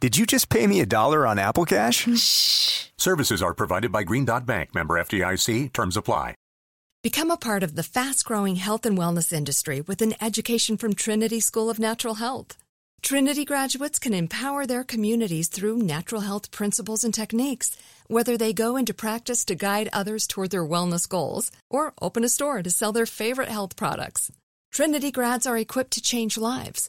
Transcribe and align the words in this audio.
Did 0.00 0.16
you 0.16 0.24
just 0.24 0.48
pay 0.48 0.66
me 0.66 0.80
a 0.80 0.86
dollar 0.86 1.26
on 1.26 1.38
Apple 1.38 1.66
Cash? 1.66 2.08
Shh. 2.16 2.86
Services 2.96 3.42
are 3.42 3.52
provided 3.52 3.92
by 3.92 4.02
Green 4.02 4.24
Dot 4.24 4.46
Bank, 4.46 4.74
member 4.74 4.94
FDIC. 4.94 5.74
Terms 5.74 5.94
apply. 5.94 6.34
Become 7.02 7.30
a 7.30 7.36
part 7.36 7.62
of 7.62 7.76
the 7.76 7.82
fast 7.82 8.24
growing 8.24 8.56
health 8.56 8.86
and 8.86 8.96
wellness 8.96 9.30
industry 9.30 9.82
with 9.82 10.00
an 10.00 10.14
education 10.18 10.78
from 10.78 10.94
Trinity 10.94 11.38
School 11.38 11.68
of 11.68 11.78
Natural 11.78 12.14
Health. 12.14 12.56
Trinity 13.02 13.44
graduates 13.44 13.98
can 13.98 14.14
empower 14.14 14.64
their 14.64 14.84
communities 14.84 15.48
through 15.48 15.76
natural 15.76 16.22
health 16.22 16.50
principles 16.50 17.04
and 17.04 17.12
techniques, 17.12 17.76
whether 18.06 18.38
they 18.38 18.54
go 18.54 18.78
into 18.78 18.94
practice 18.94 19.44
to 19.44 19.54
guide 19.54 19.90
others 19.92 20.26
toward 20.26 20.50
their 20.50 20.64
wellness 20.64 21.06
goals 21.06 21.52
or 21.68 21.92
open 22.00 22.24
a 22.24 22.30
store 22.30 22.62
to 22.62 22.70
sell 22.70 22.92
their 22.92 23.04
favorite 23.04 23.50
health 23.50 23.76
products. 23.76 24.32
Trinity 24.72 25.10
grads 25.10 25.46
are 25.46 25.58
equipped 25.58 25.90
to 25.90 26.00
change 26.00 26.38
lives 26.38 26.88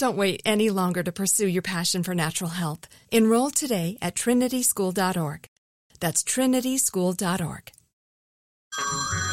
Don't 0.00 0.16
wait 0.16 0.40
any 0.46 0.70
longer 0.70 1.02
to 1.02 1.12
pursue 1.12 1.46
your 1.46 1.60
passion 1.60 2.02
for 2.02 2.14
natural 2.14 2.48
health. 2.48 2.88
Enroll 3.12 3.50
today 3.50 3.98
at 4.00 4.14
trinityschool.org. 4.14 5.46
That's 6.00 6.24
trinityschool.org. 6.24 7.70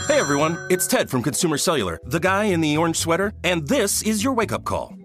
Hey 0.10 0.20
everyone, 0.20 0.58
it's 0.70 0.86
Ted 0.86 1.10
from 1.10 1.24
Consumer 1.24 1.58
Cellular, 1.58 2.00
the 2.04 2.20
guy 2.20 2.46
in 2.46 2.60
the 2.60 2.76
orange 2.76 2.98
sweater, 2.98 3.32
and 3.46 3.66
this 3.66 4.02
is 4.02 4.26
your 4.26 4.34
wake 4.34 4.52
up 4.52 4.66
call. 4.66 4.97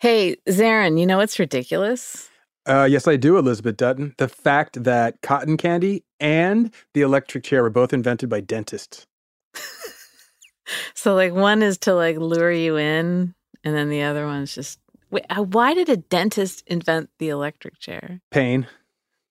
Hey, 0.00 0.36
Zarin, 0.48 1.00
you 1.00 1.06
know 1.06 1.16
what's 1.16 1.40
ridiculous? 1.40 2.28
Uh, 2.66 2.86
yes, 2.88 3.08
I 3.08 3.16
do, 3.16 3.36
Elizabeth 3.36 3.76
Dutton. 3.76 4.14
The 4.18 4.28
fact 4.28 4.84
that 4.84 5.20
cotton 5.22 5.56
candy 5.56 6.04
and 6.20 6.72
the 6.94 7.00
electric 7.00 7.42
chair 7.42 7.62
were 7.64 7.70
both 7.70 7.92
invented 7.92 8.28
by 8.28 8.40
dentists. 8.40 9.06
so, 10.94 11.16
like, 11.16 11.32
one 11.32 11.62
is 11.62 11.78
to 11.78 11.94
like 11.94 12.16
lure 12.16 12.52
you 12.52 12.76
in, 12.76 13.34
and 13.64 13.74
then 13.74 13.88
the 13.88 14.02
other 14.02 14.24
one's 14.24 14.54
just. 14.54 14.78
Wait, 15.10 15.24
uh, 15.30 15.42
why 15.42 15.74
did 15.74 15.88
a 15.88 15.96
dentist 15.96 16.62
invent 16.68 17.10
the 17.18 17.30
electric 17.30 17.80
chair? 17.80 18.20
Pain. 18.30 18.68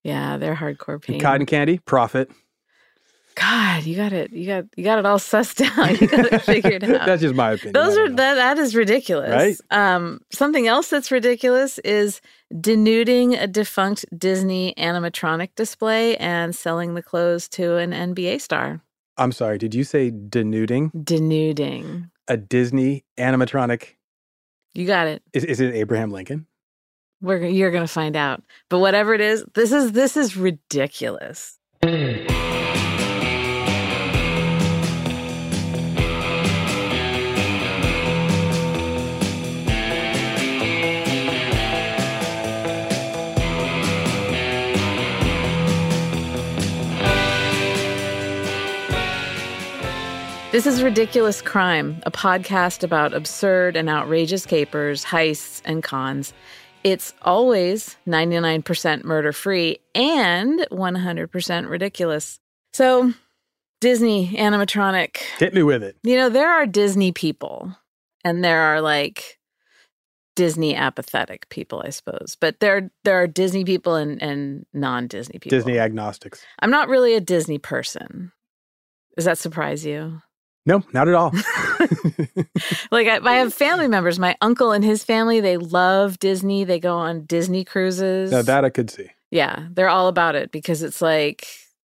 Yeah, 0.04 0.36
they're 0.36 0.56
hardcore 0.56 1.02
pain. 1.02 1.16
And 1.16 1.22
cotton 1.22 1.46
candy, 1.46 1.78
profit. 1.78 2.30
God, 3.40 3.84
you 3.84 3.96
got 3.96 4.14
it. 4.14 4.32
You 4.34 4.48
got 4.48 4.66
you 4.76 4.84
got 4.84 4.98
it 4.98 5.06
all 5.06 5.20
sussed 5.20 5.62
out. 5.78 6.02
You 6.02 6.08
got 6.08 6.26
it 6.34 6.42
figured 6.42 6.84
out. 6.84 7.06
that's 7.06 7.22
just 7.22 7.36
my 7.36 7.52
opinion. 7.52 7.74
Those 7.74 7.96
are 7.96 8.10
that 8.10 8.34
that 8.36 8.58
is 8.58 8.76
ridiculous. 8.76 9.30
Right? 9.30 9.58
Um, 9.70 10.22
something 10.32 10.68
else 10.68 10.90
that's 10.90 11.12
ridiculous 11.12 11.78
is 11.80 12.20
denuding 12.52 13.40
a 13.40 13.46
defunct 13.46 14.06
Disney 14.18 14.74
animatronic 14.78 15.50
display 15.56 16.18
and 16.18 16.56
selling 16.56 16.96
the 16.96 17.04
clothes 17.04 17.48
to 17.50 17.76
an 17.78 17.92
NBA 17.92 18.42
star. 18.42 18.82
I'm 19.18 19.32
sorry. 19.32 19.60
Did 19.60 19.76
you 19.76 19.84
say 19.84 20.10
denuding? 20.10 20.92
Denuding 21.04 22.10
a 22.28 22.38
Disney 22.38 23.06
animatronic. 23.20 23.96
You 24.74 24.88
got 24.88 25.08
it. 25.08 25.22
Is, 25.34 25.44
is 25.44 25.60
it 25.60 25.76
Abraham 25.76 26.10
Lincoln? 26.10 26.48
We're 27.22 27.46
you're 27.46 27.72
gonna 27.72 27.88
find 27.88 28.16
out. 28.16 28.42
But 28.70 28.80
whatever 28.80 29.14
it 29.14 29.22
is, 29.22 29.46
this 29.54 29.72
is 29.72 29.92
this 29.92 30.18
is 30.18 30.36
ridiculous. 30.36 31.60
This 50.58 50.66
is 50.66 50.82
Ridiculous 50.82 51.40
Crime, 51.40 52.02
a 52.08 52.10
podcast 52.10 52.84
about 52.84 53.14
absurd 53.14 53.76
and 53.76 53.88
outrageous 53.88 54.44
capers, 54.44 55.06
heists, 55.06 55.62
and 55.66 55.84
cons. 55.84 56.34
It's 56.84 57.14
always 57.22 57.96
99% 58.08 59.04
murder 59.04 59.32
free 59.34 59.78
and 59.94 60.66
100% 60.72 61.70
ridiculous. 61.70 62.40
So, 62.74 63.14
Disney 63.82 64.30
animatronic. 64.30 65.18
Hit 65.38 65.54
me 65.54 65.62
with 65.62 65.84
it. 65.84 65.96
You 66.02 66.16
know, 66.16 66.30
there 66.30 66.50
are 66.50 66.66
Disney 66.66 67.12
people 67.12 67.78
and 68.24 68.44
there 68.44 68.62
are 68.62 68.82
like 68.82 69.38
Disney 70.36 70.74
apathetic 70.76 71.50
people, 71.50 71.84
I 71.86 71.92
suppose. 71.92 72.36
But 72.42 72.62
there 72.62 72.90
there 73.04 73.22
are 73.22 73.28
Disney 73.28 73.64
people 73.64 73.94
and, 73.94 74.20
and 74.24 74.66
non 74.74 75.06
Disney 75.06 75.38
people. 75.38 75.56
Disney 75.56 75.78
agnostics. 75.78 76.44
I'm 76.58 76.72
not 76.72 76.90
really 76.90 77.14
a 77.14 77.22
Disney 77.22 77.60
person. 77.60 78.32
Does 79.16 79.26
that 79.26 79.38
surprise 79.38 79.86
you? 79.86 80.20
No, 80.68 80.84
not 80.92 81.08
at 81.08 81.16
all. 81.16 81.32
like 82.92 83.08
I, 83.08 83.20
I, 83.24 83.36
have 83.36 83.54
family 83.54 83.88
members. 83.88 84.20
My 84.20 84.36
uncle 84.42 84.74
and 84.74 84.84
his 84.84 85.02
family, 85.02 85.40
they 85.40 85.56
love 85.56 86.20
Disney. 86.20 86.66
They 86.66 86.78
go 86.78 86.98
on 86.98 87.24
Disney 87.24 87.64
cruises. 87.64 88.32
Now 88.32 88.42
that 88.42 88.66
I 88.66 88.70
could 88.70 88.90
see. 88.90 89.08
Yeah, 89.32 89.68
they're 89.72 89.88
all 89.88 90.10
about 90.10 90.36
it 90.36 90.52
because 90.52 90.84
it's 90.84 91.02
like 91.02 91.48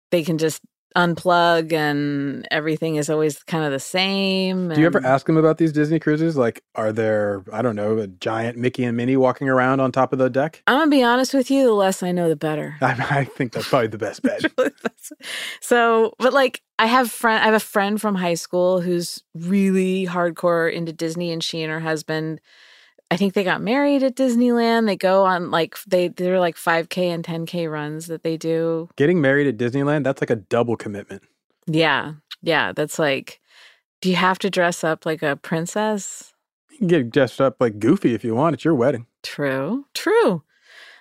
they 0.10 0.24
can 0.24 0.40
just 0.40 0.60
unplug 0.96 1.74
and 1.74 2.48
everything 2.52 2.98
is 2.98 3.10
always 3.10 3.42
kind 3.44 3.66
of 3.66 3.72
the 3.72 3.80
same. 3.80 4.70
Do 4.70 4.80
you 4.80 4.86
ever 4.86 5.04
ask 5.06 5.26
them 5.26 5.38
about 5.38 5.58
these 5.58 5.72
Disney 5.72 6.00
cruises? 6.00 6.38
Like, 6.38 6.64
are 6.76 6.92
there, 6.92 7.44
I 7.52 7.62
don't 7.62 7.76
know, 7.76 7.98
a 7.98 8.08
giant 8.08 8.58
Mickey 8.58 8.84
and 8.84 8.96
Minnie 8.96 9.18
walking 9.18 9.50
around 9.50 9.80
on 9.80 9.92
top 9.92 10.14
of 10.14 10.20
the 10.20 10.30
deck? 10.30 10.62
I'm 10.68 10.78
going 10.78 10.92
to 10.92 10.96
be 10.96 11.04
honest 11.04 11.34
with 11.34 11.50
you. 11.50 11.66
The 11.66 11.74
less 11.74 12.04
I 12.04 12.12
know, 12.12 12.30
the 12.30 12.36
better. 12.36 12.78
I, 12.82 12.96
I 13.10 13.24
think 13.26 13.54
that's 13.54 13.68
probably 13.68 13.88
the 13.88 13.98
best 13.98 14.22
bet. 14.24 14.44
so, 15.62 16.14
but 16.20 16.34
like, 16.34 16.62
I 16.80 16.86
have 16.86 17.12
friend, 17.12 17.42
I 17.42 17.46
have 17.46 17.54
a 17.54 17.60
friend 17.60 18.00
from 18.00 18.16
high 18.16 18.34
school 18.34 18.82
who's 18.82 19.24
really 19.34 20.06
hardcore 20.06 20.72
into 20.72 20.94
Disney, 20.94 21.32
and 21.32 21.44
she 21.44 21.62
and 21.62 21.72
her 21.72 21.80
husband 21.80 22.40
I 23.14 23.18
think 23.18 23.34
they 23.34 23.44
got 23.44 23.62
married 23.62 24.04
at 24.04 24.16
Disneyland. 24.16 24.88
They 24.88 24.96
go 24.96 25.24
on 25.26 25.52
like 25.52 25.78
they 25.88 26.08
they're 26.10 26.40
like 26.40 26.56
5k 26.56 26.98
and 27.14 27.24
10k 27.24 27.72
runs 27.72 28.08
that 28.08 28.24
they 28.24 28.38
do. 28.38 28.90
Getting 28.96 29.22
married 29.22 29.48
at 29.48 29.58
Disneyland, 29.58 30.04
that's 30.04 30.22
like 30.22 30.30
a 30.30 30.36
double 30.36 30.76
commitment. 30.76 31.24
Yeah. 31.68 32.14
Yeah, 32.42 32.72
that's 32.74 33.00
like 33.00 33.40
do 34.02 34.10
you 34.10 34.16
have 34.18 34.40
to 34.40 34.50
dress 34.50 34.84
up 34.84 35.06
like 35.06 35.24
a 35.24 35.36
princess? 35.38 36.34
You 36.72 36.80
can 36.80 36.88
get 36.88 37.10
dressed 37.12 37.40
up 37.40 37.58
like 37.60 37.80
Goofy 37.80 38.14
if 38.14 38.24
you 38.24 38.36
want. 38.36 38.56
It's 38.56 38.66
your 38.66 38.76
wedding. 38.76 39.06
True. 39.22 39.86
True. 39.94 40.44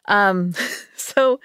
Um, 0.07 0.53
so, 0.97 1.41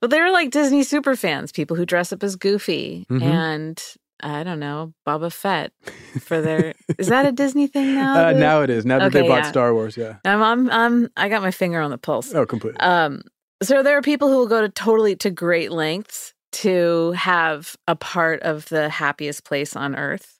but 0.00 0.10
they're 0.10 0.32
like 0.32 0.50
Disney 0.50 0.82
super 0.84 1.16
fans, 1.16 1.52
people 1.52 1.76
who 1.76 1.84
dress 1.84 2.12
up 2.12 2.22
as 2.22 2.36
Goofy 2.36 3.06
Mhm. 3.10 3.22
and 3.22 3.82
I 4.22 4.42
don't 4.44 4.60
know, 4.60 4.94
Boba 5.06 5.32
Fett 5.32 5.72
for 6.20 6.40
their. 6.40 6.74
is 6.98 7.08
that 7.08 7.26
a 7.26 7.32
Disney 7.32 7.66
thing 7.66 7.94
now? 7.94 8.28
Uh, 8.28 8.32
now 8.32 8.62
it 8.62 8.70
is. 8.70 8.86
Now 8.86 8.98
that 9.00 9.06
Okay, 9.06 9.22
they 9.22 9.28
bought 9.28 9.44
yeah. 9.44 9.50
Star 9.50 9.74
Wars, 9.74 9.96
yeah. 9.96 10.16
I'm, 10.24 10.42
I'm, 10.42 10.70
I'm, 10.70 11.10
I 11.16 11.28
got 11.28 11.42
my 11.42 11.50
finger 11.50 11.80
on 11.80 11.90
the 11.90 11.98
pulse. 11.98 12.32
Oh, 12.34 12.46
completely. 12.46 12.78
Um, 12.80 13.22
so 13.62 13.82
there 13.82 13.96
are 13.96 14.02
people 14.02 14.28
who 14.28 14.38
will 14.38 14.48
go 14.48 14.60
to 14.60 14.68
totally 14.68 15.16
to 15.16 15.30
great 15.30 15.72
lengths 15.72 16.34
to 16.52 17.12
have 17.12 17.76
a 17.88 17.96
part 17.96 18.42
of 18.42 18.68
the 18.68 18.88
happiest 18.88 19.44
place 19.44 19.74
on 19.74 19.96
earth, 19.96 20.38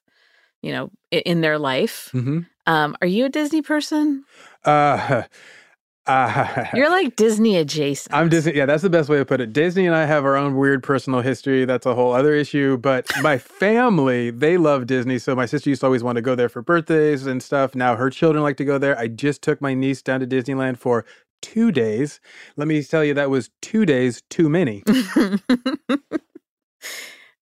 you 0.61 0.71
know, 0.71 0.91
in 1.11 1.41
their 1.41 1.57
life. 1.57 2.09
hmm 2.11 2.41
Um, 2.65 2.95
are 3.01 3.07
you 3.07 3.25
a 3.25 3.29
Disney 3.29 3.61
person? 3.61 4.23
Uh, 4.63 5.23
uh, 6.05 6.65
You're 6.73 6.89
like 6.89 7.15
Disney 7.15 7.57
adjacent. 7.57 8.13
I'm 8.13 8.29
Disney. 8.29 8.55
Yeah, 8.55 8.65
that's 8.65 8.83
the 8.83 8.89
best 8.89 9.09
way 9.09 9.17
to 9.17 9.25
put 9.25 9.39
it. 9.39 9.53
Disney 9.53 9.85
and 9.85 9.95
I 9.95 10.05
have 10.05 10.25
our 10.25 10.35
own 10.35 10.57
weird 10.57 10.83
personal 10.83 11.21
history. 11.21 11.65
That's 11.65 11.85
a 11.85 11.95
whole 11.95 12.13
other 12.13 12.33
issue. 12.33 12.77
But 12.77 13.07
my 13.21 13.37
family, 13.37 14.29
they 14.29 14.57
love 14.57 14.87
Disney. 14.87 15.19
So 15.19 15.35
my 15.35 15.45
sister 15.45 15.69
used 15.69 15.81
to 15.81 15.85
always 15.85 16.03
want 16.03 16.17
to 16.17 16.21
go 16.21 16.35
there 16.35 16.49
for 16.49 16.61
birthdays 16.61 17.25
and 17.25 17.41
stuff. 17.41 17.75
Now 17.75 17.95
her 17.95 18.09
children 18.09 18.43
like 18.43 18.57
to 18.57 18.65
go 18.65 18.77
there. 18.77 18.97
I 18.97 19.07
just 19.07 19.41
took 19.41 19.61
my 19.61 19.73
niece 19.73 20.01
down 20.01 20.19
to 20.19 20.27
Disneyland 20.27 20.77
for 20.77 21.05
two 21.41 21.71
days. 21.71 22.19
Let 22.57 22.67
me 22.67 22.83
tell 22.83 23.03
you, 23.03 23.13
that 23.13 23.29
was 23.29 23.49
two 23.61 23.85
days 23.85 24.23
too 24.29 24.49
many. 24.49 24.83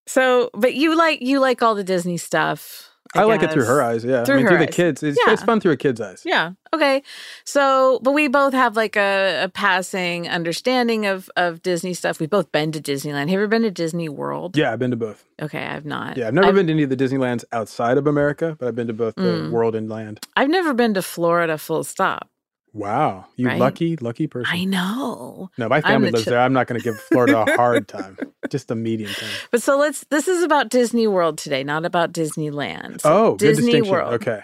so, 0.08 0.50
but 0.54 0.76
you 0.76 0.96
like 0.96 1.22
you 1.22 1.40
like 1.40 1.62
all 1.62 1.76
the 1.76 1.84
Disney 1.84 2.18
stuff. 2.18 2.91
I, 3.14 3.24
like 3.26 3.44
it 3.44 3.52
through 3.52 3.66
her 3.66 3.82
eyes. 3.82 4.06
Yeah, 4.06 4.24
Through 4.24 4.36
I 4.36 4.38
mean, 4.40 4.48
through 4.48 4.58
the 4.60 4.68
kids. 4.68 5.04
It's, 5.04 5.20
Yeah. 5.26 5.34
it's 5.34 5.44
fun 5.44 5.60
through 5.60 5.74
a 5.74 5.78
kid's 5.78 6.00
eyes. 6.00 6.22
Yeah. 6.26 6.52
Okay. 6.74 7.04
So, 7.44 8.00
but 8.04 8.12
we 8.14 8.30
both 8.30 8.54
have 8.54 8.78
like 8.78 8.96
a, 8.96 9.44
a 9.44 9.50
passing 9.50 10.30
understanding 10.30 11.06
of 11.06 11.30
of 11.36 11.62
Disney 11.62 11.94
stuff. 11.94 12.20
We've 12.22 12.30
both 12.30 12.52
been 12.52 12.72
to 12.72 12.80
Disneyland. 12.82 13.20
Have 13.20 13.30
you 13.30 13.36
ever 13.40 13.48
been 13.48 13.64
to 13.64 13.72
Disney 13.72 14.08
World? 14.10 14.56
Yeah, 14.56 14.72
I've 14.72 14.80
been 14.80 14.92
to 14.92 14.98
both. 14.98 15.26
Okay, 15.42 15.64
I've 15.66 15.86
not. 15.86 16.16
Yeah, 16.18 16.28
I've 16.30 16.34
never 16.34 16.54
been 16.54 16.68
to 16.68 16.74
any 16.74 16.84
of 16.84 16.90
the 16.90 16.96
Disneylands 16.98 17.44
outside 17.52 17.98
of 17.98 18.08
America, 18.08 18.56
but 18.58 18.68
I've 18.68 18.76
been 18.76 18.88
to 18.88 18.94
both 18.94 19.16
the 19.16 19.22
Mm. 19.22 19.52
world 19.52 19.76
and 19.76 19.90
land. 19.90 20.20
I've 20.38 20.50
never 20.50 20.74
been 20.74 20.94
to 20.94 21.02
Florida. 21.02 21.58
Full 21.58 21.84
stop. 21.84 22.30
Wow, 22.74 23.26
you 23.36 23.48
Right? 23.48 23.60
lucky, 23.60 23.98
lucky 23.98 24.28
person. 24.28 24.56
I 24.56 24.64
know. 24.64 25.50
No, 25.58 25.68
my 25.68 25.82
family 25.82 26.10
lives 26.12 26.26
chi- 26.26 26.32
there. 26.32 26.40
I'm 26.40 26.54
not 26.54 26.68
going 26.68 26.82
to 26.82 26.84
give 26.84 27.00
Florida 27.02 27.40
a 27.40 27.46
hard 27.58 27.88
time. 27.88 28.18
Just 28.50 28.72
a 28.72 28.76
medium 28.76 29.14
time. 29.14 29.30
But 29.52 29.62
so 29.62 29.78
let's. 29.78 30.06
This 30.10 30.28
is 30.28 30.44
about 30.44 30.70
Disney 30.70 31.08
World 31.08 31.38
today, 31.38 31.64
not 31.64 31.86
about 31.86 32.12
Disneyland. 32.14 33.02
So 33.02 33.10
oh, 33.34 33.38
Disney. 33.38 33.82
World. 33.82 34.14
Okay. 34.16 34.42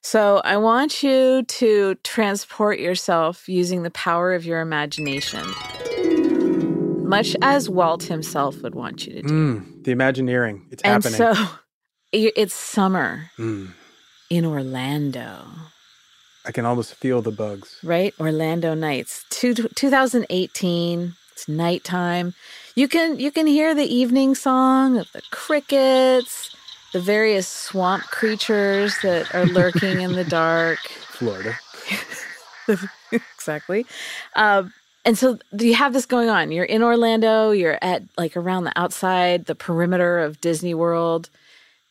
So 0.00 0.40
I 0.44 0.56
want 0.58 1.02
you 1.02 1.42
to 1.42 1.96
transport 2.04 2.78
yourself 2.78 3.48
using 3.48 3.82
the 3.82 3.90
power 3.90 4.32
of 4.32 4.44
your 4.44 4.60
imagination, 4.60 5.44
much 7.04 7.36
as 7.42 7.68
Walt 7.68 8.04
himself 8.04 8.62
would 8.62 8.74
want 8.74 9.06
you 9.06 9.14
to 9.14 9.22
do. 9.22 9.28
Mm, 9.28 9.84
the 9.84 9.90
Imagineering. 9.90 10.66
It's 10.70 10.82
and 10.82 11.02
happening. 11.02 11.34
so 11.34 11.48
it's 12.12 12.54
summer 12.54 13.30
Mm, 13.38 13.72
in 14.30 14.44
Orlando, 14.44 15.46
I 16.48 16.52
can 16.52 16.64
almost 16.64 16.94
feel 16.94 17.20
the 17.20 17.30
bugs. 17.30 17.78
right? 17.84 18.14
Orlando 18.18 18.72
nights, 18.72 19.26
two, 19.28 19.52
2018. 19.52 21.14
It's 21.32 21.46
nighttime. 21.46 22.34
You 22.74 22.88
can 22.88 23.20
you 23.20 23.30
can 23.30 23.46
hear 23.46 23.74
the 23.74 23.84
evening 23.84 24.34
song 24.34 24.96
of 24.96 25.12
the 25.12 25.20
crickets, 25.30 26.56
the 26.94 27.00
various 27.00 27.46
swamp 27.46 28.04
creatures 28.04 28.96
that 29.02 29.32
are 29.34 29.44
lurking 29.44 30.00
in 30.00 30.14
the 30.14 30.24
dark. 30.40 30.78
Florida. 31.10 31.58
exactly. 33.12 33.84
Um, 34.34 34.72
and 35.04 35.18
so 35.18 35.38
you 35.52 35.74
have 35.74 35.92
this 35.92 36.06
going 36.06 36.30
on. 36.30 36.50
You're 36.50 36.64
in 36.64 36.82
Orlando, 36.82 37.50
you're 37.50 37.78
at 37.82 38.02
like 38.16 38.36
around 38.38 38.64
the 38.64 38.78
outside, 38.78 39.44
the 39.44 39.54
perimeter 39.54 40.18
of 40.18 40.40
Disney 40.40 40.74
World, 40.74 41.28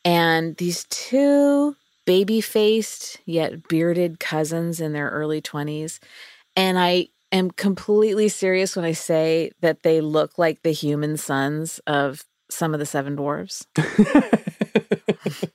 and 0.03 0.57
these 0.57 0.85
two 0.85 1.75
baby 2.07 2.41
faced 2.41 3.19
yet 3.25 3.67
bearded 3.67 4.19
cousins 4.19 4.79
in 4.79 4.93
their 4.93 5.09
early 5.09 5.41
20s. 5.41 5.99
And 6.55 6.79
I 6.79 7.09
am 7.31 7.51
completely 7.51 8.29
serious 8.29 8.75
when 8.75 8.85
I 8.85 8.93
say 8.93 9.51
that 9.59 9.83
they 9.83 10.01
look 10.01 10.39
like 10.39 10.63
the 10.63 10.71
human 10.71 11.17
sons 11.17 11.79
of 11.85 12.25
some 12.49 12.73
of 12.73 12.79
the 12.79 12.85
seven 12.85 13.17
dwarves. 13.17 13.67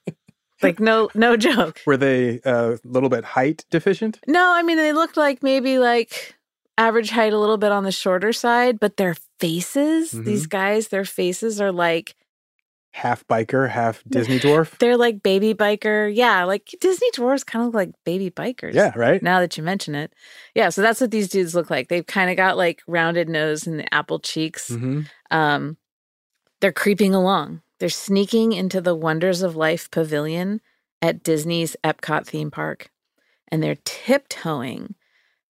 like 0.63 0.79
no 0.79 1.09
no 1.15 1.37
joke. 1.37 1.81
Were 1.87 1.97
they 1.97 2.41
a 2.45 2.79
little 2.85 3.09
bit 3.09 3.25
height 3.25 3.65
deficient? 3.71 4.21
No, 4.29 4.53
I 4.55 4.63
mean 4.63 4.77
they 4.77 4.93
looked 4.93 5.17
like 5.17 5.43
maybe 5.43 5.79
like 5.79 6.37
average 6.77 7.11
height, 7.11 7.33
a 7.33 7.39
little 7.39 7.59
bit 7.59 7.73
on 7.73 7.85
the 7.85 7.93
shorter 7.93 8.33
side, 8.33 8.79
but 8.79 8.99
their 8.99 9.17
faces, 9.41 10.11
these 10.11 10.43
mm-hmm. 10.43 10.49
guys, 10.49 10.89
their 10.89 11.07
faces 11.07 11.61
are 11.61 11.73
like 11.73 12.15
Half 12.95 13.27
biker, 13.27 13.71
half 13.71 14.03
Disney 14.09 14.39
dwarf? 14.39 14.77
they're 14.79 14.99
like 14.99 15.23
baby 15.23 15.55
biker. 15.55 16.15
Yeah, 16.15 16.45
like 16.45 16.75
Disney 16.81 17.11
dwarves 17.13 17.45
kind 17.45 17.63
of 17.63 17.69
look 17.69 17.75
like 17.75 17.91
baby 18.05 18.31
bikers. 18.31 18.75
Yeah, 18.75 18.93
right? 18.95 19.23
Now 19.23 19.41
that 19.41 19.57
you 19.57 19.63
mention 19.63 19.95
it. 19.95 20.13
Yeah, 20.55 20.69
so 20.69 20.83
that's 20.83 21.01
what 21.01 21.11
these 21.11 21.29
dudes 21.29 21.55
look 21.55 21.71
like. 21.71 21.89
They've 21.89 22.07
kind 22.07 22.31
of 22.31 22.37
got 22.37 22.57
like 22.59 22.83
rounded 22.87 23.29
nose 23.29 23.67
and 23.67 23.81
the 23.81 23.95
apple 23.95 24.19
cheeks. 24.19 24.69
hmm 24.69 25.03
Um, 25.31 25.79
they're 26.61 26.71
creeping 26.71 27.15
along. 27.15 27.63
They're 27.81 27.89
sneaking 27.89 28.53
into 28.53 28.81
the 28.81 28.95
Wonders 28.95 29.43
of 29.43 29.57
Life 29.57 29.91
pavilion 29.91 30.61
at 31.01 31.25
Disney's 31.25 31.75
Epcot 31.83 32.27
theme 32.27 32.51
park, 32.51 32.91
and 33.49 33.63
they're 33.63 33.79
tiptoeing 33.85 34.95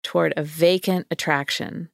toward 0.04 0.34
a 0.38 0.44
vacant 0.44 1.08
attraction. 1.12 1.90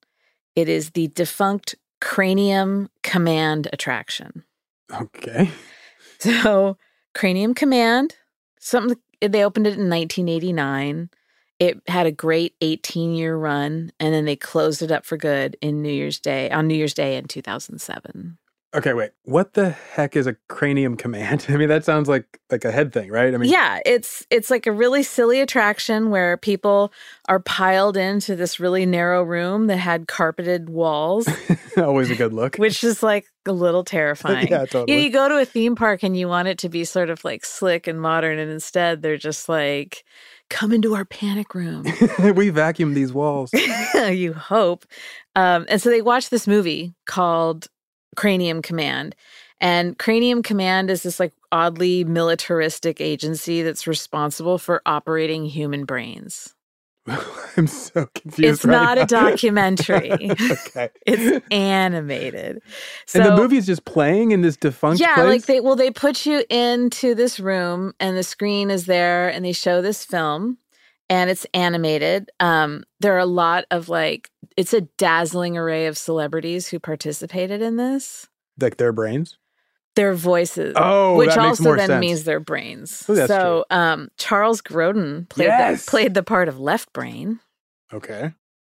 It 0.55 0.69
is 0.69 0.91
the 0.91 1.07
defunct 1.07 1.75
Cranium 2.01 2.89
Command 3.01 3.67
attraction. 3.73 4.43
Okay. 4.93 5.51
So, 6.19 6.77
Cranium 7.13 7.53
Command, 7.53 8.15
something 8.59 8.97
they 9.21 9.45
opened 9.45 9.67
it 9.67 9.77
in 9.77 9.87
1989. 9.87 11.11
It 11.59 11.79
had 11.87 12.07
a 12.07 12.11
great 12.11 12.55
18 12.59 13.13
year 13.13 13.37
run, 13.37 13.91
and 13.99 14.13
then 14.15 14.25
they 14.25 14.35
closed 14.35 14.81
it 14.81 14.91
up 14.91 15.05
for 15.05 15.15
good 15.15 15.57
in 15.61 15.83
New 15.83 15.91
Year's 15.91 16.19
Day 16.19 16.49
on 16.49 16.67
New 16.67 16.73
Year's 16.73 16.95
Day 16.95 17.17
in 17.17 17.25
2007. 17.25 18.39
Okay, 18.75 18.93
wait. 18.93 19.11
What 19.23 19.53
the 19.53 19.69
heck 19.69 20.15
is 20.17 20.27
a 20.27 20.35
cranium 20.49 20.97
command? 20.97 21.45
I 21.49 21.55
mean, 21.55 21.69
that 21.69 21.85
sounds 21.85 22.09
like 22.09 22.39
like 22.51 22.65
a 22.65 22.71
head 22.71 22.91
thing, 22.91 23.09
right? 23.09 23.33
I 23.33 23.37
mean, 23.37 23.49
yeah, 23.49 23.79
it's 23.85 24.25
it's 24.29 24.49
like 24.49 24.67
a 24.67 24.71
really 24.71 25.03
silly 25.03 25.39
attraction 25.39 26.09
where 26.09 26.35
people 26.37 26.91
are 27.29 27.39
piled 27.39 27.95
into 27.95 28.35
this 28.35 28.59
really 28.59 28.85
narrow 28.85 29.23
room 29.23 29.67
that 29.67 29.77
had 29.77 30.07
carpeted 30.07 30.69
walls, 30.69 31.29
always 31.77 32.11
a 32.11 32.15
good 32.15 32.33
look. 32.33 32.55
which 32.57 32.83
is 32.83 33.01
like 33.01 33.25
a 33.45 33.53
little 33.53 33.85
terrifying. 33.85 34.47
Yeah, 34.47 34.59
You, 34.59 34.59
know, 34.59 34.65
totally. 34.65 35.03
you 35.05 35.11
go 35.11 35.29
to 35.29 35.37
a 35.37 35.45
theme 35.45 35.75
park 35.75 36.03
and 36.03 36.17
you 36.17 36.27
want 36.27 36.49
it 36.49 36.57
to 36.59 36.69
be 36.69 36.83
sort 36.83 37.09
of 37.09 37.23
like 37.23 37.45
slick 37.45 37.87
and 37.87 38.01
modern, 38.01 38.37
and 38.37 38.51
instead 38.51 39.01
they're 39.01 39.17
just 39.17 39.47
like, 39.47 40.03
"Come 40.49 40.73
into 40.73 40.93
our 40.93 41.05
panic 41.05 41.55
room." 41.55 41.85
we 42.35 42.49
vacuum 42.49 42.95
these 42.95 43.13
walls. 43.13 43.49
you 43.93 44.33
hope. 44.33 44.85
Um, 45.37 45.65
and 45.69 45.81
so 45.81 45.89
they 45.89 46.01
watched 46.01 46.31
this 46.31 46.47
movie 46.47 46.93
called 47.05 47.67
Cranium 48.15 48.61
Command. 48.61 49.15
And 49.59 49.97
Cranium 49.97 50.43
Command 50.43 50.89
is 50.89 51.03
this 51.03 51.19
like 51.19 51.33
oddly 51.51 52.03
militaristic 52.03 53.01
agency 53.01 53.63
that's 53.63 53.87
responsible 53.87 54.57
for 54.57 54.81
operating 54.85 55.45
human 55.45 55.85
brains. 55.85 56.53
I'm 57.57 57.67
so 57.67 58.07
confused. 58.13 58.55
It's 58.55 58.65
right 58.65 58.73
not 58.73 58.97
a 58.97 59.05
documentary. 59.05 60.11
okay. 60.31 60.89
it's 61.05 61.45
animated. 61.51 62.61
So 63.05 63.21
and 63.21 63.29
the 63.29 63.35
movie 63.35 63.57
is 63.57 63.65
just 63.65 63.85
playing 63.85 64.31
in 64.31 64.41
this 64.41 64.57
defunct 64.57 64.99
yeah, 64.99 65.15
place. 65.15 65.27
like 65.27 65.45
they 65.45 65.59
well, 65.61 65.75
they 65.75 65.89
put 65.89 66.25
you 66.25 66.43
into 66.49 67.15
this 67.15 67.39
room 67.39 67.93
and 67.99 68.17
the 68.17 68.23
screen 68.23 68.69
is 68.69 68.85
there 68.85 69.29
and 69.29 69.45
they 69.45 69.53
show 69.53 69.81
this 69.81 70.03
film 70.03 70.57
and 71.09 71.29
it's 71.29 71.45
animated. 71.53 72.29
Um, 72.39 72.83
there 72.99 73.15
are 73.15 73.19
a 73.19 73.25
lot 73.25 73.65
of 73.71 73.89
like 73.89 74.29
it's 74.55 74.73
a 74.73 74.81
dazzling 74.81 75.57
array 75.57 75.87
of 75.87 75.97
celebrities 75.97 76.67
who 76.67 76.79
participated 76.79 77.61
in 77.61 77.77
this. 77.77 78.27
like 78.59 78.77
their 78.77 78.91
brains. 78.93 79.37
Their 79.95 80.13
voices. 80.13 80.73
Oh, 80.77 81.15
which 81.15 81.35
also 81.37 81.75
then 81.75 81.87
sense. 81.87 82.01
means 82.01 82.23
their 82.23 82.39
brains. 82.39 83.03
Oh, 83.09 83.15
that's 83.15 83.27
so 83.27 83.65
um 83.71 84.09
Charles 84.17 84.61
Grodin 84.61 85.27
played 85.29 85.45
Yes! 85.47 85.85
the, 85.85 85.89
played 85.89 86.13
the 86.13 86.23
part 86.23 86.47
of 86.49 86.59
left 86.59 86.93
brain. 86.93 87.39
Okay. 87.93 88.33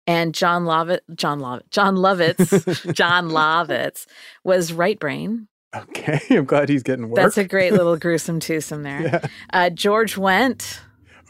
And 0.07 0.33
John 0.33 0.65
Lovett, 0.65 1.03
John 1.15 1.39
Lovett, 1.39 1.69
Jon 1.69 1.95
Lovitz, 1.95 2.93
Jon 2.95 3.29
Lovitz 3.29 4.07
was 4.43 4.73
right 4.73 4.99
brain. 4.99 5.47
Okay. 5.75 6.19
I'm 6.31 6.45
glad 6.45 6.69
he's 6.69 6.81
getting 6.83 7.07
work. 7.07 7.17
That's 7.17 7.37
a 7.37 7.43
great 7.47 7.73
little 7.73 7.97
gruesome 7.97 8.39
twosome 8.39 8.83
there. 8.83 9.01
Yeah. 9.23 9.27
Uh, 9.53 9.69
George 9.69 10.15
Wendt, 10.15 10.79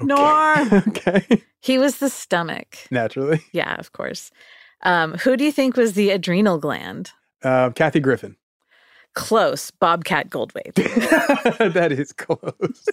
Norm. 0.03 0.74
okay. 0.88 1.43
He 1.62 1.77
was 1.77 1.98
the 1.98 2.10
stomach. 2.10 2.77
Naturally. 2.91 3.41
Yeah, 3.51 3.75
of 3.75 3.91
course. 3.91 4.31
Um, 4.84 5.13
who 5.15 5.38
do 5.38 5.43
you 5.43 5.51
think 5.51 5.77
was 5.77 5.93
the 5.93 6.10
adrenal 6.10 6.58
gland? 6.58 7.12
Uh, 7.43 7.70
Kathy 7.72 8.00
Griffin. 8.00 8.36
Close, 9.13 9.72
Bobcat 9.72 10.29
Goldthwait. 10.29 10.74
that 11.74 11.91
is 11.91 12.13
close. 12.13 12.86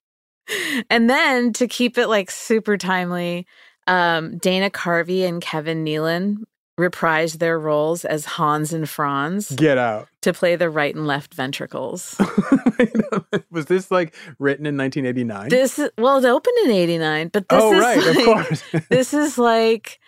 and 0.90 1.10
then 1.10 1.52
to 1.54 1.66
keep 1.66 1.98
it 1.98 2.06
like 2.08 2.30
super 2.30 2.76
timely, 2.76 3.46
Um, 3.86 4.38
Dana 4.38 4.70
Carvey 4.70 5.26
and 5.26 5.42
Kevin 5.42 5.84
Nealon 5.84 6.44
reprised 6.80 7.38
their 7.38 7.58
roles 7.58 8.04
as 8.04 8.24
Hans 8.24 8.72
and 8.72 8.88
Franz 8.88 9.50
Get 9.50 9.78
out. 9.78 10.08
to 10.22 10.32
play 10.32 10.56
the 10.56 10.70
right 10.70 10.94
and 10.94 11.06
left 11.06 11.34
ventricles. 11.34 12.16
Was 13.50 13.66
this 13.66 13.90
like 13.90 14.14
written 14.38 14.66
in 14.66 14.76
1989? 14.76 15.50
This 15.50 15.78
well, 15.98 16.18
it 16.18 16.24
opened 16.24 16.56
in 16.64 16.70
'89, 16.70 17.28
but 17.28 17.48
this 17.48 17.62
oh, 17.62 17.74
is 17.74 17.80
right, 17.80 17.98
like, 17.98 18.16
of 18.16 18.24
course. 18.24 18.62
this 18.88 19.14
is 19.14 19.38
like 19.38 20.00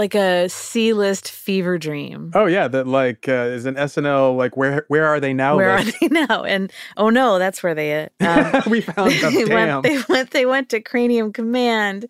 like 0.00 0.14
a 0.14 0.48
C-list 0.48 1.30
fever 1.30 1.76
dream. 1.78 2.32
oh, 2.34 2.46
yeah. 2.46 2.66
That 2.68 2.86
like 2.86 3.28
uh, 3.28 3.32
is 3.52 3.66
an 3.66 3.74
SNL. 3.74 4.34
Like, 4.36 4.56
where 4.56 4.84
where 4.88 5.06
are 5.06 5.20
they 5.20 5.32
now? 5.34 5.56
Where 5.56 5.70
are 5.70 5.84
they 5.84 6.08
now? 6.10 6.42
And 6.42 6.72
oh 6.96 7.10
no, 7.10 7.38
that's 7.38 7.62
where 7.62 7.74
they. 7.74 8.08
Um, 8.20 8.62
we 8.70 8.80
found 8.80 9.12
them. 9.12 9.34
they 9.34 9.44
Damn. 9.44 9.82
went. 9.82 9.82
They 9.84 10.02
went. 10.08 10.30
They 10.30 10.46
went 10.46 10.68
to 10.70 10.80
Cranium 10.80 11.32
Command. 11.32 12.06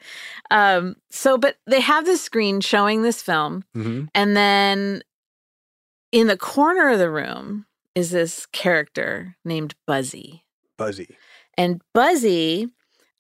Um, 0.51 0.95
so, 1.11 1.37
but 1.37 1.57
they 1.67 1.81
have 1.81 2.05
this 2.07 2.23
screen 2.23 2.61
showing 2.61 3.03
this 3.03 3.21
film, 3.21 3.65
Mhm. 3.77 4.09
and 4.15 4.37
then 4.37 5.03
in 6.13 6.27
the 6.29 6.37
corner 6.37 6.91
of 6.91 6.99
the 6.99 7.11
room 7.11 7.67
is 7.95 8.11
this 8.13 8.47
character 8.47 9.37
named 9.45 9.75
Buzzy. 9.87 10.45
Buzzy. 10.79 11.17
And 11.59 11.81
Buzzy 11.93 12.69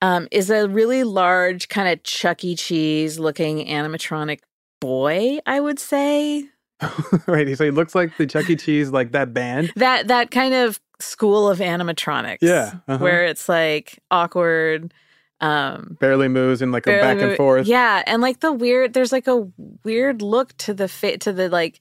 um, 0.03 0.27
is 0.31 0.49
a 0.50 0.69
really 0.69 1.05
large, 1.05 1.69
kind 1.69 1.89
of 1.89 2.03
Chuck 2.05 2.43
E. 2.45 2.55
Cheese 2.57 3.19
looking 3.19 3.67
animatronic 3.67 4.41
boy, 4.81 5.39
I 5.47 5.61
would 5.61 5.79
say. 5.79 6.49
right. 7.27 7.57
So 7.57 7.65
he 7.65 7.71
looks 7.71 7.95
like 7.95 8.17
the 8.17 8.27
Chuck 8.27 8.49
E. 8.49 8.57
Cheese, 8.57 8.91
like 8.91 9.13
that 9.13 9.35
band. 9.35 9.73
That 9.77 10.09
that 10.09 10.31
kind 10.31 10.55
of 10.55 10.81
school 10.99 11.49
of 11.49 11.59
animatronics. 11.59 12.39
Yeah, 12.41 12.75
uh-huh. 12.89 12.99
Where 12.99 13.25
it's 13.25 13.49
like 13.49 13.99
awkward. 14.11 14.93
Um 15.41 15.97
Barely 16.01 16.29
moves 16.29 16.61
and 16.61 16.71
like 16.71 16.87
a 16.87 16.91
back 16.91 17.21
and 17.21 17.37
forth. 17.37 17.67
Yeah. 17.67 18.03
And 18.07 18.21
like 18.21 18.41
the 18.41 18.53
weird 18.53 18.93
there's 18.93 19.13
like 19.13 19.27
a 19.27 19.49
weird 19.85 20.21
look 20.21 20.57
to 20.59 20.75
the 20.75 20.89
fit 20.89 21.21
to 21.23 21.33
the 21.33 21.49
like 21.49 21.81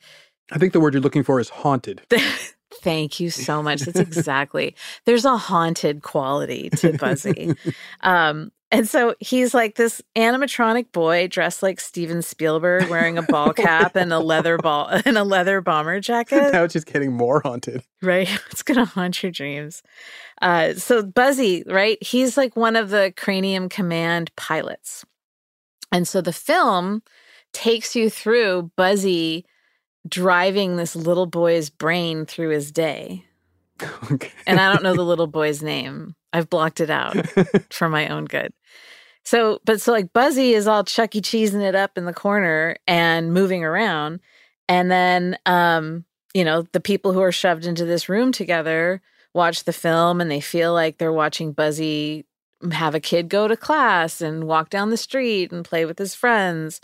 I 0.51 0.57
think 0.57 0.73
the 0.73 0.79
word 0.79 0.93
you're 0.93 1.03
looking 1.03 1.23
for 1.23 1.39
is 1.39 1.49
haunted. 1.49 2.01
Thank 2.81 3.19
you 3.19 3.29
so 3.29 3.61
much. 3.61 3.81
That's 3.81 3.99
exactly. 3.99 4.75
There's 5.05 5.25
a 5.25 5.37
haunted 5.37 6.01
quality 6.01 6.69
to 6.77 6.93
Buzzy. 6.93 7.53
um, 8.01 8.51
and 8.71 8.87
so 8.87 9.15
he's 9.19 9.53
like 9.53 9.75
this 9.75 10.01
animatronic 10.15 10.91
boy 10.91 11.27
dressed 11.27 11.63
like 11.63 11.79
Steven 11.79 12.21
Spielberg, 12.21 12.89
wearing 12.89 13.17
a 13.17 13.23
ball 13.23 13.53
cap 13.53 13.95
and 13.95 14.13
a 14.13 14.19
leather 14.19 14.57
ball 14.57 14.87
and 15.05 15.17
a 15.17 15.23
leather 15.23 15.61
bomber 15.61 15.99
jacket. 15.99 16.51
now 16.53 16.63
it's 16.63 16.73
just 16.73 16.85
getting 16.85 17.13
more 17.13 17.41
haunted. 17.41 17.83
Right? 18.01 18.29
It's 18.51 18.63
gonna 18.63 18.85
haunt 18.85 19.23
your 19.23 19.31
dreams. 19.31 19.81
Uh, 20.41 20.73
so 20.73 21.03
Buzzy, 21.03 21.63
right? 21.65 22.01
He's 22.01 22.37
like 22.37 22.55
one 22.55 22.75
of 22.75 22.89
the 22.89 23.13
Cranium 23.15 23.69
Command 23.69 24.35
pilots, 24.35 25.05
and 25.91 26.07
so 26.07 26.21
the 26.21 26.33
film 26.33 27.01
takes 27.53 27.95
you 27.95 28.09
through 28.09 28.71
Buzzy 28.75 29.45
driving 30.07 30.75
this 30.75 30.95
little 30.95 31.25
boy's 31.25 31.69
brain 31.69 32.25
through 32.25 32.49
his 32.49 32.71
day. 32.71 33.25
Okay. 34.11 34.31
And 34.47 34.59
I 34.59 34.71
don't 34.71 34.83
know 34.83 34.95
the 34.95 35.03
little 35.03 35.27
boy's 35.27 35.61
name. 35.61 36.15
I've 36.33 36.49
blocked 36.49 36.79
it 36.79 36.89
out 36.89 37.15
for 37.71 37.89
my 37.89 38.07
own 38.07 38.25
good. 38.25 38.51
So, 39.23 39.59
but 39.65 39.79
so 39.81 39.91
like 39.91 40.11
Buzzy 40.13 40.53
is 40.53 40.67
all 40.67 40.83
Chuck 40.83 41.15
E. 41.15 41.21
Cheesing 41.21 41.61
it 41.61 41.75
up 41.75 41.97
in 41.97 42.05
the 42.05 42.13
corner 42.13 42.77
and 42.87 43.33
moving 43.33 43.63
around. 43.63 44.21
And 44.67 44.89
then, 44.89 45.37
um, 45.45 46.05
you 46.33 46.43
know, 46.43 46.63
the 46.71 46.79
people 46.79 47.13
who 47.13 47.21
are 47.21 47.31
shoved 47.31 47.65
into 47.65 47.85
this 47.85 48.09
room 48.09 48.31
together 48.31 49.01
watch 49.33 49.63
the 49.63 49.73
film 49.73 50.21
and 50.21 50.31
they 50.31 50.41
feel 50.41 50.73
like 50.73 50.97
they're 50.97 51.13
watching 51.13 51.51
Buzzy 51.51 52.25
have 52.71 52.95
a 52.95 52.99
kid 52.99 53.29
go 53.29 53.47
to 53.47 53.55
class 53.55 54.21
and 54.21 54.45
walk 54.45 54.69
down 54.69 54.89
the 54.89 54.97
street 54.97 55.51
and 55.51 55.63
play 55.63 55.85
with 55.85 55.97
his 55.97 56.15
friends. 56.15 56.81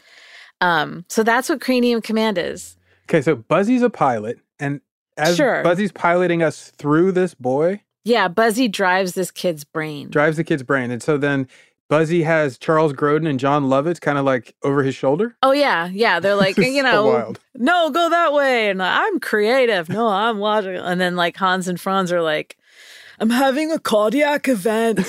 Um, 0.62 1.06
so 1.10 1.24
that's 1.24 1.50
what 1.50 1.62
Cranium 1.62 2.02
Command 2.02 2.38
is. 2.38 2.78
Okay, 3.10 3.22
so 3.22 3.36
Buzzy's 3.36 3.82
a 3.82 3.90
pilot, 3.90 4.40
and 4.60 4.82
as 5.18 5.36
Sure. 5.36 5.64
Buzzy's 5.64 5.92
piloting 5.92 6.44
us 6.44 6.72
through 6.78 7.12
this 7.14 7.34
boy, 7.34 7.82
Yeah, 8.04 8.28
Buzzy 8.28 8.68
drives 8.68 9.14
this 9.14 9.32
kid's 9.32 9.64
brain. 9.64 10.10
drives 10.10 10.38
the 10.38 10.44
kid's 10.44 10.64
brain, 10.64 10.92
and 10.92 11.02
so 11.02 11.18
then 11.18 11.48
Buzzy 11.88 12.24
has 12.24 12.58
Charles 12.58 12.94
Grodin 12.94 13.28
and 13.30 13.40
Jon 13.40 13.66
Lovitz 13.66 14.02
kind 14.02 14.18
of 14.18 14.26
like 14.26 14.56
over 14.64 14.82
his 14.84 14.96
shoulder. 14.96 15.38
Oh 15.44 15.52
yeah, 15.52 15.88
yeah. 15.94 16.20
They're 16.20 16.36
like, 16.36 16.58
you 16.58 16.82
so 16.82 16.92
know, 16.92 17.06
wild. 17.06 17.40
no, 17.56 17.90
go 17.92 18.10
that 18.10 18.34
way, 18.34 18.70
and 18.70 18.82
I'm 18.82 19.20
creative. 19.20 19.88
No, 19.90 20.08
I'm 20.08 20.40
logical. 20.40 20.84
And 20.84 21.00
then 21.00 21.16
like 21.16 21.38
Hans 21.38 21.68
and 21.68 21.80
Franz 21.80 22.12
are 22.12 22.22
like, 22.24 22.58
I'm 23.20 23.30
having 23.30 23.72
a 23.72 23.80
cardiac 23.80 24.48
event. 24.48 25.00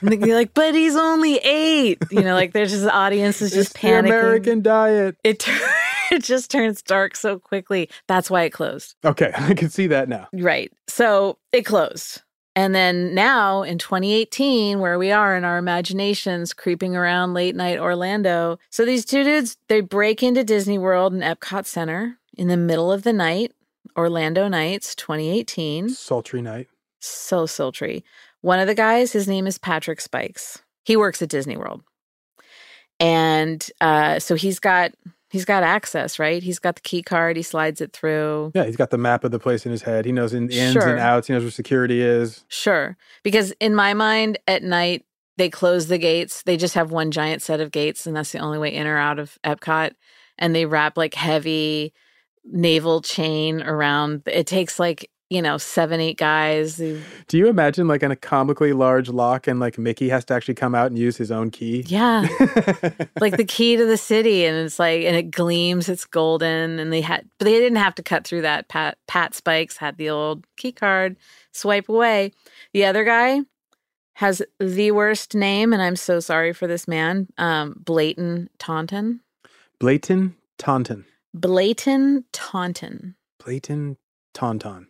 and 0.00 0.22
they're 0.22 0.34
like, 0.34 0.54
but 0.54 0.74
he's 0.74 0.96
only 0.96 1.36
eight. 1.38 1.98
You 2.10 2.22
know, 2.22 2.34
like 2.34 2.52
there's 2.52 2.70
just 2.70 2.84
the 2.84 2.94
audience 2.94 3.42
is 3.42 3.52
just 3.52 3.70
It's 3.74 3.80
panicking. 3.82 4.06
American 4.06 4.62
diet. 4.62 5.16
It 5.24 5.46
it 6.10 6.22
just 6.22 6.50
turns 6.50 6.82
dark 6.82 7.16
so 7.16 7.38
quickly. 7.38 7.88
That's 8.06 8.30
why 8.30 8.44
it 8.44 8.50
closed. 8.50 8.94
Okay, 9.04 9.32
I 9.36 9.54
can 9.54 9.70
see 9.70 9.86
that 9.88 10.08
now. 10.08 10.28
Right. 10.32 10.72
So 10.88 11.38
it 11.52 11.62
closed. 11.62 12.22
And 12.56 12.74
then 12.74 13.14
now 13.14 13.62
in 13.62 13.78
2018, 13.78 14.80
where 14.80 14.98
we 14.98 15.12
are 15.12 15.36
in 15.36 15.44
our 15.44 15.56
imaginations 15.56 16.52
creeping 16.52 16.96
around 16.96 17.32
late 17.32 17.54
night 17.54 17.78
Orlando. 17.78 18.58
So 18.70 18.84
these 18.84 19.04
two 19.04 19.22
dudes, 19.22 19.56
they 19.68 19.80
break 19.80 20.22
into 20.22 20.42
Disney 20.42 20.76
World 20.76 21.12
and 21.12 21.22
Epcot 21.22 21.64
Center 21.66 22.18
in 22.36 22.48
the 22.48 22.56
middle 22.56 22.90
of 22.90 23.04
the 23.04 23.12
night, 23.12 23.52
Orlando 23.96 24.48
Nights 24.48 24.96
2018. 24.96 25.90
Sultry 25.90 26.42
night. 26.42 26.68
So 27.00 27.46
sultry. 27.46 28.04
One 28.42 28.58
of 28.60 28.66
the 28.66 28.74
guys, 28.74 29.12
his 29.12 29.26
name 29.28 29.46
is 29.46 29.58
Patrick 29.58 30.00
Spikes. 30.00 30.62
He 30.84 30.96
works 30.96 31.20
at 31.22 31.28
Disney 31.28 31.56
World. 31.56 31.82
And 32.98 33.66
uh, 33.80 34.18
so 34.18 34.34
he's 34.34 34.58
got 34.58 34.92
he's 35.30 35.44
got 35.44 35.62
access, 35.62 36.18
right? 36.18 36.42
He's 36.42 36.58
got 36.58 36.74
the 36.74 36.80
key 36.82 37.02
card, 37.02 37.36
he 37.36 37.42
slides 37.42 37.80
it 37.80 37.92
through. 37.92 38.52
Yeah, 38.54 38.64
he's 38.64 38.76
got 38.76 38.90
the 38.90 38.98
map 38.98 39.24
of 39.24 39.30
the 39.30 39.38
place 39.38 39.64
in 39.64 39.72
his 39.72 39.82
head. 39.82 40.04
He 40.04 40.12
knows 40.12 40.34
in 40.34 40.48
the 40.48 40.58
ins 40.58 40.72
Sure. 40.72 40.88
and 40.88 40.98
outs. 40.98 41.26
He 41.28 41.32
knows 41.32 41.42
where 41.42 41.50
security 41.50 42.02
is. 42.02 42.44
Sure. 42.48 42.96
Because 43.22 43.52
in 43.60 43.74
my 43.74 43.94
mind, 43.94 44.38
at 44.46 44.62
night, 44.62 45.04
they 45.38 45.48
close 45.48 45.86
the 45.86 45.98
gates. 45.98 46.42
They 46.42 46.56
just 46.56 46.74
have 46.74 46.90
one 46.90 47.10
giant 47.10 47.42
set 47.42 47.60
of 47.60 47.70
gates, 47.70 48.06
and 48.06 48.14
that's 48.14 48.32
the 48.32 48.38
only 48.38 48.58
way 48.58 48.74
in 48.74 48.86
or 48.86 48.98
out 48.98 49.18
of 49.18 49.38
Epcot. 49.44 49.92
And 50.36 50.54
they 50.54 50.66
wrap 50.66 50.96
like 50.98 51.14
heavy 51.14 51.94
naval 52.44 53.00
chain 53.00 53.62
around. 53.62 54.22
It 54.26 54.46
takes 54.46 54.78
like, 54.78 55.10
you 55.30 55.40
know, 55.40 55.56
seven, 55.56 56.00
eight 56.00 56.18
guys. 56.18 56.76
who- 56.78 57.00
Do 57.28 57.38
you 57.38 57.46
imagine 57.48 57.86
like 57.88 58.02
in 58.02 58.10
a 58.10 58.16
comically 58.16 58.72
large 58.72 59.08
lock 59.08 59.46
and 59.46 59.60
like 59.60 59.78
Mickey 59.78 60.08
has 60.08 60.24
to 60.26 60.34
actually 60.34 60.54
come 60.54 60.74
out 60.74 60.88
and 60.88 60.98
use 60.98 61.16
his 61.16 61.30
own 61.30 61.50
key? 61.50 61.84
Yeah. 61.86 62.22
like 63.20 63.36
the 63.36 63.44
key 63.46 63.76
to 63.76 63.86
the 63.86 63.96
city. 63.96 64.44
And 64.44 64.56
it's 64.58 64.78
like, 64.80 65.02
and 65.04 65.14
it 65.16 65.30
gleams, 65.30 65.88
it's 65.88 66.04
golden. 66.04 66.78
And 66.80 66.92
they 66.92 67.00
had, 67.00 67.28
but 67.38 67.44
they 67.44 67.58
didn't 67.58 67.78
have 67.78 67.94
to 67.94 68.02
cut 68.02 68.26
through 68.26 68.42
that. 68.42 68.68
Pat, 68.68 68.98
Pat 69.06 69.34
Spikes 69.34 69.76
had 69.76 69.96
the 69.96 70.10
old 70.10 70.44
key 70.56 70.72
card, 70.72 71.16
swipe 71.52 71.88
away. 71.88 72.32
The 72.74 72.84
other 72.84 73.04
guy 73.04 73.40
has 74.14 74.42
the 74.58 74.90
worst 74.90 75.34
name, 75.34 75.72
and 75.72 75.80
I'm 75.80 75.96
so 75.96 76.20
sorry 76.20 76.52
for 76.52 76.66
this 76.66 76.86
man. 76.86 77.28
Um, 77.38 77.74
Blayton 77.82 78.50
Taunton. 78.58 79.20
Blayton 79.78 80.34
Taunton. 80.58 81.06
Blayton 81.32 82.24
Taunton. 82.32 83.14
Blayton 83.42 83.96
Taunton. 84.34 84.88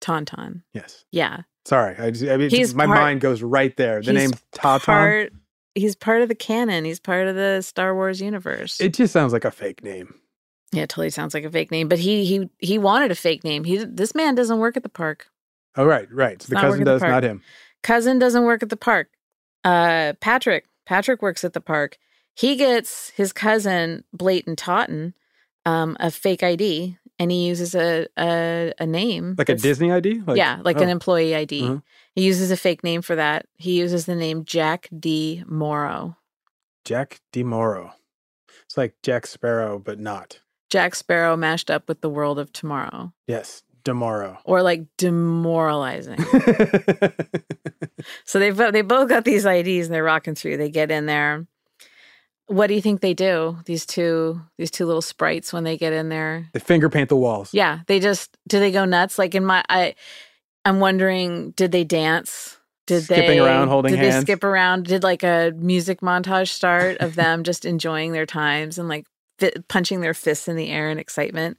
Taunton. 0.00 0.62
Yes. 0.72 1.04
Yeah. 1.10 1.42
Sorry. 1.64 1.94
I, 1.98 2.10
just, 2.10 2.30
I 2.30 2.36
mean, 2.36 2.50
He's 2.50 2.74
my 2.74 2.86
part- 2.86 2.98
mind 3.00 3.20
goes 3.20 3.42
right 3.42 3.76
there. 3.76 4.02
The 4.02 4.12
name 4.12 4.30
Taunton. 4.52 4.84
Part, 4.86 5.32
he's 5.74 5.94
part 5.94 6.22
of 6.22 6.28
the 6.28 6.34
canon. 6.34 6.84
He's 6.84 7.00
part 7.00 7.28
of 7.28 7.36
the 7.36 7.60
Star 7.62 7.94
Wars 7.94 8.20
universe. 8.20 8.80
It 8.80 8.94
just 8.94 9.12
sounds 9.12 9.32
like 9.32 9.44
a 9.44 9.50
fake 9.50 9.84
name. 9.84 10.14
yeah, 10.72 10.82
it 10.84 10.88
totally 10.88 11.10
sounds 11.10 11.34
like 11.34 11.44
a 11.44 11.50
fake 11.50 11.70
name. 11.70 11.88
But 11.88 11.98
he 11.98 12.24
he 12.24 12.48
he 12.58 12.78
wanted 12.78 13.10
a 13.10 13.14
fake 13.14 13.44
name. 13.44 13.64
He 13.64 13.84
this 13.84 14.14
man 14.14 14.34
doesn't 14.34 14.58
work 14.58 14.76
at 14.76 14.82
the 14.82 14.88
park. 14.88 15.28
Oh, 15.76 15.84
right, 15.84 16.10
right. 16.12 16.40
So 16.42 16.54
the 16.54 16.60
cousin 16.60 16.80
the 16.80 16.84
does, 16.86 17.00
park. 17.00 17.10
not 17.12 17.22
him. 17.24 17.42
Cousin 17.82 18.18
doesn't 18.18 18.44
work 18.44 18.62
at 18.62 18.68
the 18.70 18.76
park. 18.76 19.10
Uh, 19.64 20.14
Patrick 20.20 20.64
Patrick 20.86 21.22
works 21.22 21.44
at 21.44 21.52
the 21.52 21.60
park. 21.60 21.98
He 22.34 22.56
gets 22.56 23.10
his 23.10 23.32
cousin 23.32 24.04
Blayton 24.12 24.56
Taunton 24.56 25.14
um, 25.66 25.96
a 26.00 26.10
fake 26.10 26.42
ID, 26.42 26.96
and 27.20 27.30
he 27.30 27.46
uses 27.46 27.76
a 27.76 28.08
a, 28.18 28.72
a 28.80 28.86
name 28.86 29.36
Like 29.38 29.50
a 29.50 29.54
Disney 29.54 29.92
ID? 29.92 30.22
Like, 30.26 30.38
yeah, 30.38 30.60
like 30.64 30.80
an 30.80 30.88
oh. 30.88 30.92
employee 30.92 31.36
ID. 31.36 31.62
Mhm. 31.62 31.82
He 32.14 32.24
uses 32.24 32.50
a 32.50 32.56
fake 32.56 32.82
name 32.82 33.02
for 33.02 33.14
that. 33.14 33.46
He 33.56 33.78
uses 33.78 34.06
the 34.06 34.16
name 34.16 34.44
Jack 34.44 34.88
D. 34.98 35.44
Morrow. 35.46 36.16
Jack 36.84 37.20
DeMoro. 37.32 37.92
It's 38.64 38.76
like 38.76 38.94
Jack 39.02 39.26
Sparrow, 39.26 39.78
but 39.78 40.00
not. 40.00 40.40
Jack 40.70 40.94
Sparrow 40.94 41.36
mashed 41.36 41.70
up 41.70 41.88
with 41.88 42.00
the 42.00 42.08
world 42.08 42.38
of 42.38 42.52
tomorrow, 42.52 43.12
Yes, 43.26 43.62
DeMoro. 43.84 44.38
or 44.44 44.62
like 44.62 44.84
demoralizing. 44.96 46.18
so 48.24 48.38
they 48.38 48.50
they 48.50 48.82
both 48.82 49.08
got 49.08 49.24
these 49.24 49.44
IDs 49.44 49.86
and 49.86 49.94
they're 49.94 50.02
rocking 50.04 50.34
through. 50.34 50.56
They 50.56 50.70
get 50.70 50.90
in 50.90 51.06
there. 51.06 51.46
What 52.50 52.66
do 52.66 52.74
you 52.74 52.82
think 52.82 53.00
they 53.00 53.14
do? 53.14 53.58
These 53.64 53.86
two 53.86 54.40
these 54.58 54.72
two 54.72 54.84
little 54.84 55.02
sprites 55.02 55.52
when 55.52 55.62
they 55.62 55.76
get 55.76 55.92
in 55.92 56.08
there. 56.08 56.48
they 56.52 56.58
finger 56.58 56.90
paint 56.90 57.08
the 57.08 57.16
walls. 57.16 57.54
Yeah, 57.54 57.80
they 57.86 58.00
just 58.00 58.36
do 58.48 58.58
they 58.58 58.72
go 58.72 58.84
nuts? 58.84 59.20
Like 59.20 59.36
in 59.36 59.44
my 59.44 59.62
I 59.68 59.94
I'm 60.64 60.80
wondering, 60.80 61.52
did 61.52 61.70
they 61.70 61.84
dance? 61.84 62.56
Did 62.88 63.04
skipping 63.04 63.28
they, 63.28 63.38
around, 63.38 63.68
holding 63.68 63.92
did 63.92 64.00
hands. 64.00 64.16
they 64.16 64.32
skip 64.32 64.42
around? 64.42 64.86
Did 64.86 65.04
like 65.04 65.22
a 65.22 65.52
music 65.56 66.00
montage 66.00 66.48
start 66.48 66.98
of 66.98 67.14
them 67.14 67.44
just 67.50 67.64
enjoying 67.64 68.10
their 68.10 68.26
times 68.26 68.78
and 68.78 68.88
like 68.88 69.06
fi- 69.38 69.54
punching 69.68 70.00
their 70.00 70.12
fists 70.12 70.48
in 70.48 70.56
the 70.56 70.70
air 70.70 70.90
in 70.90 70.98
excitement? 70.98 71.56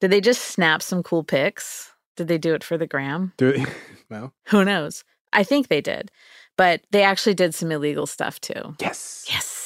Did 0.00 0.10
they 0.10 0.20
just 0.20 0.42
snap 0.42 0.82
some 0.82 1.04
cool 1.04 1.22
pics? 1.22 1.92
Did 2.16 2.26
they 2.26 2.38
do 2.38 2.52
it 2.54 2.64
for 2.64 2.76
the 2.76 2.88
gram? 2.88 3.32
Do 3.36 3.64
well. 4.10 4.34
Who 4.48 4.64
knows? 4.64 5.04
I 5.32 5.44
think 5.44 5.68
they 5.68 5.80
did, 5.80 6.10
but 6.58 6.82
they 6.90 7.04
actually 7.04 7.34
did 7.34 7.54
some 7.54 7.70
illegal 7.70 8.06
stuff 8.06 8.40
too. 8.40 8.74
Yes. 8.80 9.24
Yes. 9.30 9.61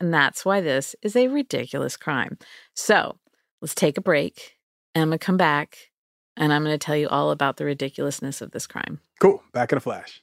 And 0.00 0.12
that's 0.12 0.44
why 0.44 0.60
this 0.60 0.94
is 1.02 1.16
a 1.16 1.28
ridiculous 1.28 1.96
crime. 1.96 2.38
So 2.74 3.18
let's 3.60 3.74
take 3.74 3.98
a 3.98 4.02
break. 4.02 4.56
And 4.94 5.02
I'm 5.02 5.08
going 5.08 5.18
to 5.18 5.24
come 5.24 5.36
back 5.36 5.76
and 6.36 6.52
I'm 6.52 6.64
going 6.64 6.74
to 6.74 6.84
tell 6.84 6.96
you 6.96 7.08
all 7.08 7.30
about 7.30 7.56
the 7.56 7.64
ridiculousness 7.64 8.40
of 8.40 8.52
this 8.52 8.66
crime. 8.66 9.00
Cool. 9.20 9.42
Back 9.52 9.72
in 9.72 9.78
a 9.78 9.80
flash. 9.80 10.22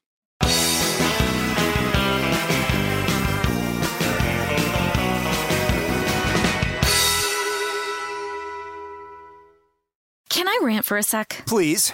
Can 10.29 10.49
I 10.49 10.59
rant 10.61 10.85
for 10.85 10.97
a 10.97 11.03
sec? 11.03 11.43
Please. 11.45 11.93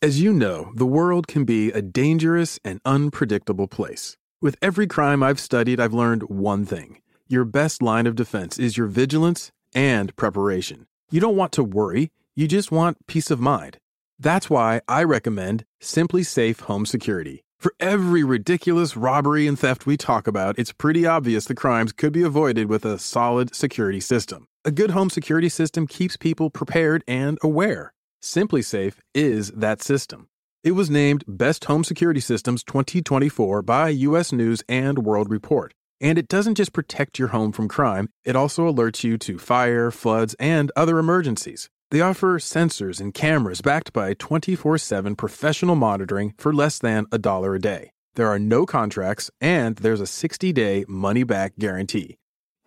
As 0.00 0.20
you 0.20 0.32
know, 0.32 0.70
the 0.76 0.86
world 0.86 1.26
can 1.26 1.44
be 1.44 1.72
a 1.72 1.82
dangerous 1.82 2.60
and 2.64 2.80
unpredictable 2.84 3.66
place. 3.66 4.16
With 4.40 4.56
every 4.62 4.86
crime 4.86 5.24
I've 5.24 5.40
studied, 5.40 5.80
I've 5.80 5.92
learned 5.92 6.22
one 6.28 6.64
thing 6.64 7.00
your 7.26 7.44
best 7.44 7.82
line 7.82 8.06
of 8.06 8.14
defense 8.14 8.60
is 8.60 8.76
your 8.76 8.86
vigilance 8.86 9.50
and 9.74 10.14
preparation. 10.14 10.86
You 11.10 11.20
don't 11.20 11.34
want 11.34 11.50
to 11.54 11.64
worry, 11.64 12.12
you 12.36 12.46
just 12.46 12.70
want 12.70 13.08
peace 13.08 13.28
of 13.32 13.40
mind. 13.40 13.78
That's 14.20 14.48
why 14.48 14.82
I 14.86 15.02
recommend 15.02 15.64
SimpliSafe 15.82 16.60
Home 16.60 16.86
Security. 16.86 17.42
For 17.58 17.74
every 17.80 18.22
ridiculous 18.22 18.96
robbery 18.96 19.48
and 19.48 19.58
theft 19.58 19.84
we 19.84 19.96
talk 19.96 20.28
about, 20.28 20.60
it's 20.60 20.72
pretty 20.72 21.06
obvious 21.06 21.46
the 21.46 21.56
crimes 21.56 21.92
could 21.92 22.12
be 22.12 22.22
avoided 22.22 22.68
with 22.68 22.84
a 22.84 23.00
solid 23.00 23.52
security 23.52 23.98
system. 23.98 24.46
A 24.64 24.70
good 24.70 24.92
home 24.92 25.10
security 25.10 25.48
system 25.48 25.88
keeps 25.88 26.16
people 26.16 26.50
prepared 26.50 27.02
and 27.08 27.36
aware. 27.42 27.92
SimpliSafe 28.22 28.94
is 29.14 29.50
that 29.52 29.82
system. 29.82 30.28
It 30.64 30.72
was 30.72 30.90
named 30.90 31.24
Best 31.28 31.66
Home 31.66 31.84
Security 31.84 32.20
Systems 32.20 32.64
2024 32.64 33.62
by 33.62 33.90
US 33.90 34.32
News 34.32 34.62
and 34.68 34.98
World 34.98 35.30
Report. 35.30 35.72
And 36.00 36.18
it 36.18 36.28
doesn't 36.28 36.56
just 36.56 36.72
protect 36.72 37.18
your 37.18 37.28
home 37.28 37.52
from 37.52 37.68
crime, 37.68 38.08
it 38.24 38.36
also 38.36 38.70
alerts 38.70 39.04
you 39.04 39.18
to 39.18 39.38
fire, 39.38 39.90
floods, 39.90 40.34
and 40.38 40.70
other 40.76 40.98
emergencies. 40.98 41.68
They 41.90 42.00
offer 42.00 42.38
sensors 42.38 43.00
and 43.00 43.14
cameras 43.14 43.60
backed 43.60 43.92
by 43.92 44.14
24 44.14 44.78
7 44.78 45.16
professional 45.16 45.76
monitoring 45.76 46.34
for 46.38 46.52
less 46.52 46.78
than 46.78 47.06
a 47.10 47.18
dollar 47.18 47.54
a 47.54 47.60
day. 47.60 47.92
There 48.14 48.28
are 48.28 48.38
no 48.38 48.66
contracts, 48.66 49.30
and 49.40 49.76
there's 49.76 50.00
a 50.00 50.06
60 50.06 50.52
day 50.52 50.84
money 50.88 51.22
back 51.22 51.52
guarantee. 51.58 52.16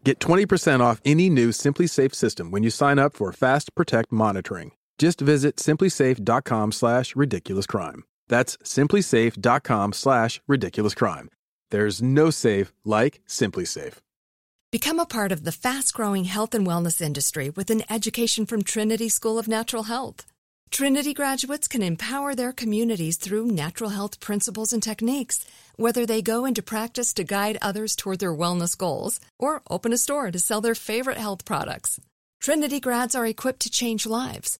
Get 0.04 0.20
20% 0.20 0.80
off 0.80 1.02
any 1.06 1.30
new 1.30 1.50
SimpliSafe 1.50 2.16
system 2.16 2.52
when 2.52 2.64
you 2.64 2.70
sign 2.70 2.98
up 2.98 3.14
for 3.14 3.32
Fast 3.32 3.76
Protect 3.76 4.12
monitoring. 4.12 4.72
Just 5.02 5.20
visit 5.20 5.56
simplisafe.com 5.56 6.72
slash 6.74 7.16
ridiculous 7.16 7.66
crime. 7.66 8.04
That's 8.28 8.56
simplisafe.com 8.58 9.94
slash 9.94 10.40
ridiculous 10.48 10.94
crime. 10.94 11.30
There's 11.72 12.04
no 12.04 12.30
safe 12.30 12.72
like 12.86 13.20
SimpliSafe. 13.28 13.98
Become 14.72 15.00
a 15.00 15.08
part 15.08 15.32
of 15.32 15.44
the 15.44 15.52
fast 15.52 15.96
growing 15.96 16.26
health 16.26 16.54
and 16.54 16.68
wellness 16.68 17.02
industry 17.02 17.50
with 17.50 17.72
an 17.72 17.82
education 17.90 18.46
from 18.46 18.62
Trinity 18.62 19.10
School 19.10 19.40
of 19.40 19.48
Natural 19.48 19.84
Health. 19.84 20.28
Trinity 20.70 21.16
graduates 21.16 21.68
can 21.68 21.82
empower 21.82 22.36
their 22.36 22.54
communities 22.54 23.18
through 23.18 23.48
natural 23.48 23.90
health 23.90 24.20
principles 24.20 24.72
and 24.72 24.84
techniques, 24.84 25.44
whether 25.78 26.06
they 26.06 26.22
go 26.22 26.46
into 26.46 26.62
practice 26.62 27.12
to 27.16 27.24
guide 27.24 27.58
others 27.60 27.96
toward 27.96 28.20
their 28.20 28.36
wellness 28.36 28.78
goals 28.78 29.20
or 29.40 29.64
open 29.68 29.94
a 29.94 29.98
store 29.98 30.30
to 30.30 30.38
sell 30.38 30.62
their 30.62 30.76
favorite 30.76 31.18
health 31.18 31.44
products. 31.44 32.00
Trinity 32.40 32.80
grads 32.80 33.16
are 33.16 33.26
equipped 33.26 33.62
to 33.62 33.72
change 33.72 34.06
lives. 34.06 34.60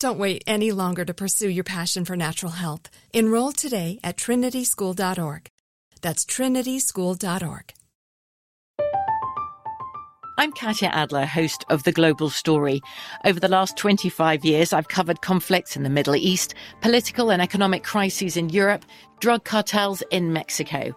Don't 0.00 0.18
wait 0.18 0.42
any 0.46 0.72
longer 0.72 1.04
to 1.04 1.14
pursue 1.14 1.48
your 1.48 1.64
passion 1.64 2.04
for 2.04 2.16
natural 2.16 2.52
health. 2.52 2.90
Enroll 3.12 3.52
today 3.52 4.00
at 4.02 4.16
trinityschool.org. 4.16 5.48
That's 6.02 6.24
trinityschool.org. 6.24 7.72
I'm 10.36 10.50
Katya 10.50 10.88
Adler, 10.88 11.26
host 11.26 11.64
of 11.70 11.84
The 11.84 11.92
Global 11.92 12.28
Story. 12.28 12.80
Over 13.24 13.38
the 13.38 13.46
last 13.48 13.76
25 13.76 14.44
years, 14.44 14.72
I've 14.72 14.88
covered 14.88 15.22
conflicts 15.22 15.76
in 15.76 15.84
the 15.84 15.90
Middle 15.90 16.16
East, 16.16 16.54
political 16.80 17.30
and 17.30 17.40
economic 17.40 17.84
crises 17.84 18.36
in 18.36 18.48
Europe, 18.48 18.84
drug 19.20 19.44
cartels 19.44 20.02
in 20.10 20.32
Mexico. 20.32 20.96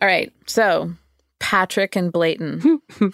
All 0.00 0.08
right. 0.08 0.32
So, 0.46 0.92
Patrick 1.40 1.96
and 1.96 2.12
Blayton. 2.12 2.80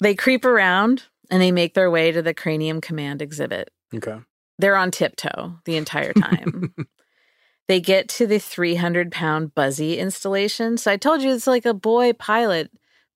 they 0.00 0.14
creep 0.14 0.44
around 0.44 1.04
and 1.30 1.40
they 1.40 1.52
make 1.52 1.74
their 1.74 1.90
way 1.90 2.12
to 2.12 2.22
the 2.22 2.34
Cranium 2.34 2.80
Command 2.80 3.22
exhibit. 3.22 3.70
Okay. 3.94 4.18
They're 4.58 4.76
on 4.76 4.90
tiptoe 4.90 5.58
the 5.64 5.76
entire 5.76 6.12
time. 6.12 6.74
they 7.68 7.80
get 7.80 8.08
to 8.10 8.26
the 8.26 8.38
300 8.38 9.10
pound 9.10 9.54
Buzzy 9.54 9.98
installation. 9.98 10.76
So, 10.76 10.90
I 10.90 10.96
told 10.96 11.22
you 11.22 11.32
it's 11.32 11.46
like 11.46 11.66
a 11.66 11.74
boy 11.74 12.12
pilot, 12.12 12.70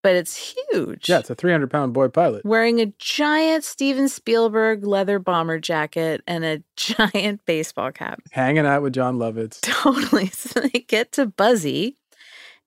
but 0.06 0.14
it's 0.14 0.54
huge. 0.70 1.08
Yeah, 1.08 1.18
it's 1.18 1.30
a 1.30 1.34
300 1.34 1.68
pound 1.68 1.92
boy 1.92 2.06
pilot. 2.06 2.44
Wearing 2.44 2.80
a 2.80 2.92
giant 2.96 3.64
Steven 3.64 4.08
Spielberg 4.08 4.86
leather 4.86 5.18
bomber 5.18 5.58
jacket 5.58 6.20
and 6.28 6.44
a 6.44 6.62
giant 6.76 7.44
baseball 7.44 7.90
cap. 7.90 8.22
Hanging 8.30 8.64
out 8.64 8.82
with 8.82 8.92
Jon 8.92 9.18
Lovitz. 9.18 9.60
Totally. 9.62 10.28
So 10.28 10.60
they 10.60 10.84
get 10.86 11.10
to 11.12 11.26
Buzzy 11.26 11.96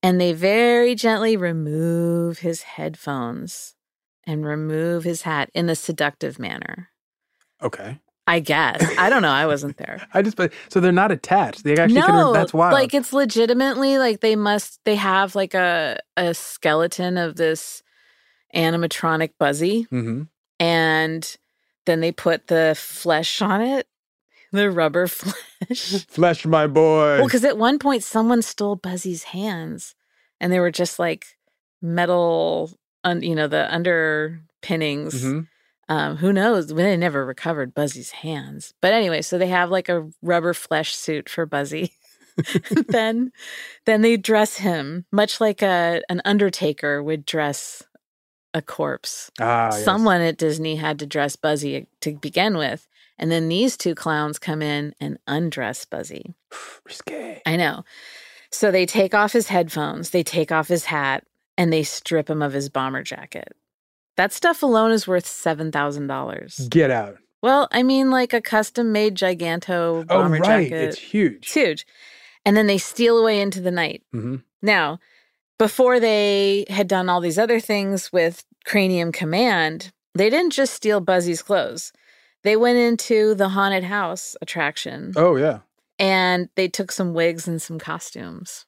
and 0.03 0.19
they 0.19 0.33
very 0.33 0.95
gently 0.95 1.37
remove 1.37 2.39
his 2.39 2.63
headphones 2.63 3.75
and 4.27 4.45
remove 4.45 5.05
his 5.05 5.21
hat 5.21 5.49
in 5.53 5.69
a 5.69 5.75
seductive 5.75 6.39
manner. 6.39 6.89
Okay. 7.63 7.99
I 8.29 8.39
guess. 8.41 8.87
I 8.99 9.09
don't 9.09 9.23
know. 9.23 9.31
I 9.31 9.47
wasn't 9.47 9.77
there. 9.77 10.07
I 10.13 10.21
just, 10.21 10.37
but 10.37 10.53
so 10.69 10.79
they're 10.79 10.91
not 10.91 11.11
attached. 11.11 11.63
They 11.63 11.75
actually 11.77 12.01
no, 12.01 12.05
can, 12.05 12.33
that's 12.33 12.53
wild. 12.53 12.73
like 12.73 12.93
it's 12.93 13.11
legitimately 13.11 13.97
like 13.97 14.19
they 14.19 14.35
must, 14.35 14.79
they 14.85 14.95
have 14.95 15.33
like 15.33 15.55
a, 15.55 15.97
a 16.15 16.35
skeleton 16.35 17.17
of 17.17 17.37
this 17.37 17.81
animatronic 18.55 19.31
Buzzy 19.39 19.83
hmm 19.89 20.23
and 20.59 21.37
then 21.85 22.01
they 22.01 22.11
put 22.11 22.47
the 22.47 22.75
flesh 22.77 23.41
on 23.41 23.61
it, 23.61 23.87
the 24.51 24.69
rubber 24.69 25.07
flesh. 25.07 26.05
Flesh, 26.05 26.45
my 26.45 26.67
boy. 26.67 27.17
Well, 27.17 27.25
because 27.25 27.45
at 27.45 27.57
one 27.57 27.79
point 27.79 28.03
someone 28.03 28.41
stole 28.41 28.75
Buzzy's 28.75 29.23
hands 29.23 29.95
and 30.39 30.51
they 30.51 30.59
were 30.59 30.71
just 30.71 30.99
like 30.99 31.25
metal 31.81 32.71
un, 33.03 33.23
you 33.23 33.33
know, 33.33 33.47
the 33.47 33.73
underpinnings. 33.73 35.23
Mhm. 35.23 35.47
Um, 35.89 36.17
who 36.17 36.31
knows? 36.31 36.67
They 36.67 36.95
never 36.95 37.25
recovered 37.25 37.73
Buzzy's 37.73 38.11
hands. 38.11 38.73
But 38.79 38.93
anyway, 38.93 39.23
so 39.23 39.37
they 39.37 39.47
have 39.47 39.71
like 39.71 39.89
a 39.89 40.07
rubber 40.21 40.53
flesh 40.53 40.95
suit 40.95 41.27
for 41.27 41.45
Buzzy. 41.45 41.93
then 42.87 43.31
then 43.85 44.01
they 44.01 44.15
dress 44.15 44.57
him 44.57 45.05
much 45.11 45.41
like 45.41 45.61
a 45.61 46.01
an 46.07 46.21
undertaker 46.23 47.03
would 47.03 47.25
dress 47.25 47.83
a 48.53 48.61
corpse. 48.61 49.29
Ah, 49.39 49.69
yes. 49.71 49.83
Someone 49.83 50.21
at 50.21 50.37
Disney 50.37 50.75
had 50.75 50.99
to 50.99 51.05
dress 51.05 51.35
Buzzy 51.35 51.87
to 52.01 52.13
begin 52.13 52.57
with. 52.57 52.87
And 53.17 53.29
then 53.29 53.49
these 53.49 53.75
two 53.75 53.95
clowns 53.95 54.39
come 54.39 54.61
in 54.61 54.95
and 55.01 55.19
undress 55.27 55.85
Buzzy. 55.85 56.33
Risque. 56.85 57.41
I 57.45 57.55
know. 57.57 57.83
So 58.51 58.71
they 58.71 58.85
take 58.85 59.13
off 59.13 59.33
his 59.33 59.47
headphones, 59.47 60.09
they 60.09 60.23
take 60.23 60.51
off 60.51 60.67
his 60.67 60.85
hat, 60.85 61.25
and 61.57 61.71
they 61.71 61.83
strip 61.83 62.29
him 62.29 62.41
of 62.41 62.53
his 62.53 62.69
bomber 62.69 63.03
jacket. 63.03 63.55
That 64.19 64.33
stuff 64.33 64.61
alone 64.63 64.91
is 64.91 65.07
worth 65.07 65.23
$7,000. 65.25 66.69
Get 66.69 66.91
out. 66.91 67.19
Well, 67.41 67.69
I 67.71 67.83
mean, 67.83 68.11
like 68.11 68.33
a 68.33 68.41
custom 68.41 68.91
made 68.91 69.15
Giganto 69.15 70.05
bomber 70.05 70.35
Oh, 70.35 70.39
right. 70.41 70.69
jacket. 70.69 70.89
It's 70.89 70.97
huge. 70.97 71.35
It's 71.45 71.53
huge. 71.53 71.87
And 72.45 72.57
then 72.57 72.67
they 72.67 72.77
steal 72.79 73.17
away 73.17 73.39
into 73.39 73.61
the 73.61 73.71
night. 73.71 74.03
hmm 74.11 74.35
Now, 74.61 74.99
before 75.57 76.01
they 76.01 76.65
had 76.69 76.89
done 76.89 77.07
all 77.07 77.21
these 77.21 77.39
other 77.39 77.61
things 77.61 78.11
with 78.11 78.43
Cranium 78.65 79.13
Command, 79.13 79.93
they 80.15 80.29
didn't 80.29 80.51
just 80.51 80.73
steal 80.73 80.99
Buzzy's 80.99 81.41
clothes. 81.41 81.93
They 82.43 82.57
went 82.57 82.77
into 82.77 83.35
the 83.35 83.47
haunted 83.47 83.85
house 83.85 84.35
attraction 84.41 85.13
Oh, 85.15 85.37
yeah. 85.37 85.59
and 85.97 86.49
they 86.55 86.67
took 86.67 86.91
some 86.91 87.13
wigs 87.13 87.47
and 87.47 87.61
some 87.61 87.79
costumes. 87.79 88.65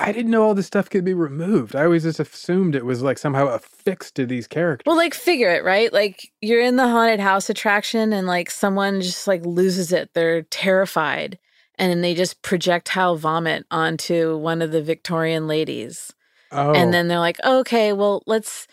I 0.00 0.12
didn't 0.12 0.30
know 0.30 0.44
all 0.44 0.54
this 0.54 0.66
stuff 0.66 0.88
could 0.88 1.04
be 1.04 1.14
removed. 1.14 1.74
I 1.74 1.84
always 1.84 2.04
just 2.04 2.20
assumed 2.20 2.76
it 2.76 2.84
was 2.84 3.02
like 3.02 3.18
somehow 3.18 3.48
affixed 3.48 4.14
to 4.14 4.26
these 4.26 4.46
characters. 4.46 4.84
Well, 4.86 4.96
like 4.96 5.12
figure 5.12 5.50
it, 5.50 5.64
right? 5.64 5.92
Like 5.92 6.30
you're 6.40 6.62
in 6.62 6.76
the 6.76 6.86
haunted 6.86 7.18
house 7.20 7.50
attraction 7.50 8.12
and 8.12 8.26
like 8.26 8.50
someone 8.50 9.00
just 9.00 9.26
like 9.26 9.44
loses 9.44 9.92
it. 9.92 10.10
They're 10.14 10.42
terrified 10.42 11.38
and 11.78 11.90
then 11.90 12.00
they 12.00 12.14
just 12.14 12.42
projectile 12.42 13.16
vomit 13.16 13.64
onto 13.70 14.36
one 14.36 14.60
of 14.60 14.72
the 14.72 14.82
Victorian 14.82 15.46
ladies. 15.46 16.12
oh. 16.52 16.72
And 16.72 16.92
then 16.92 17.08
they're 17.08 17.20
like, 17.20 17.42
okay, 17.44 17.92
well, 17.92 18.22
let's. 18.26 18.66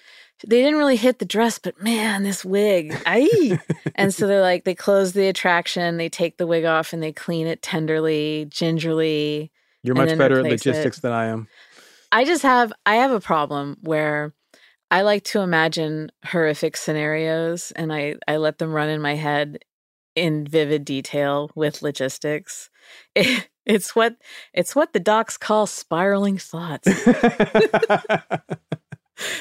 They 0.46 0.62
didn't 0.62 0.78
really 0.78 0.98
hit 0.98 1.20
the 1.20 1.26
dress, 1.26 1.60
but 1.60 1.82
man, 1.82 2.24
this 2.24 2.44
wig. 2.44 2.94
Aye. 3.06 3.58
and 3.96 4.14
so 4.14 4.28
they're 4.28 4.42
like, 4.42 4.66
they 4.66 4.76
close 4.76 5.14
the 5.14 5.28
attraction, 5.28 5.96
they 5.96 6.10
take 6.10 6.38
the 6.38 6.46
wig 6.46 6.66
off 6.66 6.92
and 6.92 7.02
they 7.02 7.14
clean 7.14 7.48
it 7.48 7.62
tenderly, 7.62 8.46
gingerly. 8.50 9.52
You're 9.86 9.96
much 9.96 10.18
better 10.18 10.40
at 10.40 10.46
replace 10.46 10.66
it. 10.66 10.70
logistics 10.70 11.00
than 11.00 11.12
I 11.12 11.26
am. 11.26 11.48
I 12.12 12.24
just 12.26 12.44
have, 12.44 12.72
I 12.86 12.96
have 12.96 13.12
a 13.12 13.20
problem 13.20 13.78
where 13.82 14.34
I 14.92 15.02
like 15.02 15.24
to 15.26 15.42
imagine 15.42 16.12
horrific 16.26 16.78
scenarios 16.78 17.72
and 17.72 17.92
I, 17.92 18.16
I 18.28 18.38
let 18.38 18.58
them 18.58 18.72
run 18.72 18.90
in 18.90 19.02
my 19.02 19.16
head 19.16 19.60
in 20.16 20.46
vivid 20.48 20.86
detail 20.86 21.52
with 21.56 21.82
logistics. 21.82 22.70
It, 23.14 23.50
it's 23.66 23.96
what 23.96 24.16
it's 24.54 24.76
what 24.76 24.94
the 24.94 25.00
docs 25.00 25.38
call 25.38 25.66
spiraling 25.68 26.38
thoughts. 26.38 26.88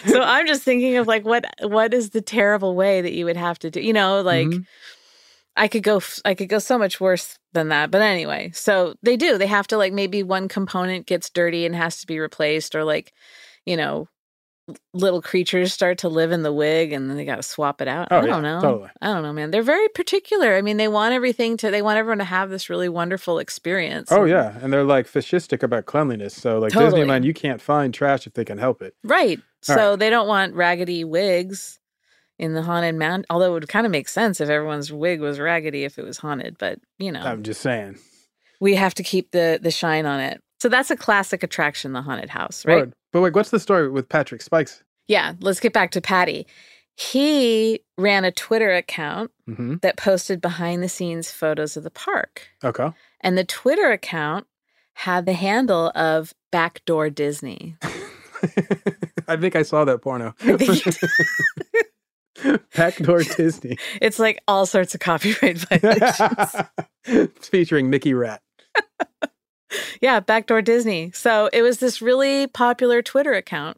so 0.07 0.21
I'm 0.23 0.47
just 0.47 0.63
thinking 0.63 0.97
of 0.97 1.07
like 1.07 1.25
what 1.25 1.45
what 1.63 1.95
is 1.95 2.11
the 2.11 2.21
terrible 2.23 2.75
way 2.75 3.01
that 3.01 3.13
you 3.13 3.25
would 3.25 3.37
have 3.37 3.59
to 3.61 3.71
do? 3.71 3.81
You 3.81 3.93
know, 3.93 4.21
like 4.23 4.49
Mhm. 4.49 4.67
I 5.57 5.69
could 5.69 5.85
go 5.85 6.01
I 6.25 6.35
could 6.35 6.49
go 6.49 6.59
so 6.59 6.79
much 6.79 7.01
worse 7.01 7.39
than 7.55 7.69
that. 7.71 7.91
But 7.91 8.03
anyway, 8.03 8.51
so 8.53 8.95
they 9.03 9.17
do. 9.17 9.39
They 9.39 9.47
have 9.47 9.67
to 9.69 9.79
like 9.79 9.93
maybe 9.93 10.23
one 10.23 10.49
component 10.49 11.07
gets 11.07 11.31
dirty 11.31 11.65
and 11.65 11.75
has 11.75 12.01
to 12.03 12.07
be 12.07 12.19
replaced 12.19 12.75
or 12.75 12.85
like, 12.85 13.13
you 13.65 13.77
know, 13.77 14.09
little 14.95 15.21
creatures 15.21 15.73
start 15.75 15.99
to 15.99 16.09
live 16.09 16.33
in 16.33 16.43
the 16.43 16.53
wig 16.53 16.93
and 16.93 17.09
then 17.11 17.17
they 17.19 17.25
got 17.27 17.37
to 17.37 17.43
swap 17.43 17.83
it 17.83 17.89
out. 17.89 18.09
Oh, 18.11 18.19
I 18.19 18.27
don't 18.27 18.43
yeah, 18.45 18.55
know. 18.55 18.61
totally. 18.63 18.91
I 19.03 19.13
don't 19.13 19.23
know, 19.23 19.33
man. 19.33 19.51
They're 19.51 19.63
very 19.63 19.89
particular. 19.91 20.55
I 20.57 20.63
mean, 20.63 20.79
they 20.79 20.89
want 20.89 21.13
everything 21.13 21.57
to 21.59 21.71
they 21.71 21.83
want 21.83 21.99
everyone 21.99 22.19
to 22.19 22.25
have 22.25 22.49
this 22.51 22.71
really 22.71 22.89
wonderful 22.89 23.39
experience. 23.39 24.11
Oh 24.11 24.23
And- 24.23 24.31
yeah, 24.31 24.59
and 24.63 24.73
they're 24.73 24.85
like 24.85 25.07
fascistic 25.07 25.63
about 25.63 25.85
cleanliness. 25.87 26.35
So 26.35 26.59
like 26.61 26.73
Totally. 26.73 27.03
Disneyland, 27.03 27.25
you 27.25 27.35
can't 27.35 27.61
find 27.61 27.93
trash 27.93 28.27
if 28.27 28.33
they 28.35 28.45
can 28.45 28.57
help 28.59 28.81
it. 28.81 28.95
Right. 29.05 29.39
All 29.69 29.75
So 29.77 29.97
they 29.97 30.09
don't 30.11 30.29
want 30.29 30.55
raggedy 30.55 31.05
wigs 31.05 31.79
in 32.39 32.55
the 32.55 32.63
haunted 32.63 32.95
mountain. 32.97 33.25
Although 33.31 33.51
it 33.51 33.53
would 33.53 33.69
kind 33.69 33.87
of 33.87 33.93
make 33.93 34.09
sense 34.09 34.41
if 34.41 34.49
everyone's 34.49 34.93
wig 34.93 35.21
was 35.21 35.39
raggedy 35.39 35.85
if 35.85 35.99
it 35.99 36.05
was 36.05 36.19
haunted. 36.19 36.57
But 36.59 36.79
you 36.99 37.13
know, 37.13 37.21
I'm 37.21 37.43
just 37.43 37.61
saying. 37.61 37.97
we 38.61 38.75
have 38.75 38.95
to 38.95 39.03
keep 39.03 39.31
the 39.31 39.59
the 39.63 39.71
shine 39.71 40.07
on 40.07 40.21
it. 40.21 40.41
So 40.61 40.69
that's 40.69 40.91
a 40.91 40.97
classic 40.97 41.43
attraction, 41.43 41.93
the 41.93 42.03
haunted 42.03 42.31
house, 42.31 42.65
right? 42.65 42.77
Word. 42.77 42.93
But 43.13 43.21
like, 43.21 43.35
what's 43.37 43.51
the 43.51 43.61
story 43.61 43.89
with 43.91 44.09
Patrick 44.09 44.41
Spikes? 44.43 44.83
Yeah. 45.09 45.35
Let's 45.41 45.61
get 45.61 45.73
back 45.73 45.91
to 45.93 46.01
Patty. 46.01 46.47
He 46.97 47.81
ran 47.99 48.25
a 48.25 48.31
Twitter 48.33 48.73
account 48.73 49.31
hmm 49.47 49.75
that 49.83 49.97
posted 49.97 50.41
behind 50.41 50.83
the 50.83 50.89
scenes 50.89 51.31
photos 51.31 51.77
of 51.77 51.83
the 51.83 51.91
park. 51.91 52.49
Okay. 52.63 52.91
And 53.21 53.37
the 53.37 53.45
Twitter 53.45 53.91
account 53.91 54.47
had 54.95 55.27
the 55.27 55.33
handle 55.33 55.91
of 55.97 56.33
Backdoor 56.53 57.11
Disney. 57.11 57.77
I 59.29 59.37
think 59.37 59.57
I 59.57 59.63
saw 59.63 59.85
that 59.85 59.99
porno. 60.03 60.35
Backdoor 62.77 63.23
Disney. 63.23 63.79
It's 64.01 64.19
like 64.19 64.41
all 64.49 64.67
sorts 64.67 64.95
of 64.95 65.01
copyright 65.01 65.59
violations. 65.71 66.55
it's 67.05 67.49
featuring 67.49 67.91
Mickey 67.91 68.15
Rat. 68.15 68.43
yeah, 70.01 70.21
Backdoor 70.21 70.63
Disney. 70.63 71.11
So 71.13 71.49
it 71.53 71.63
was 71.63 71.79
this 71.79 72.01
really 72.03 72.47
popular 72.47 73.03
Twitter 73.03 73.33
account. 73.33 73.77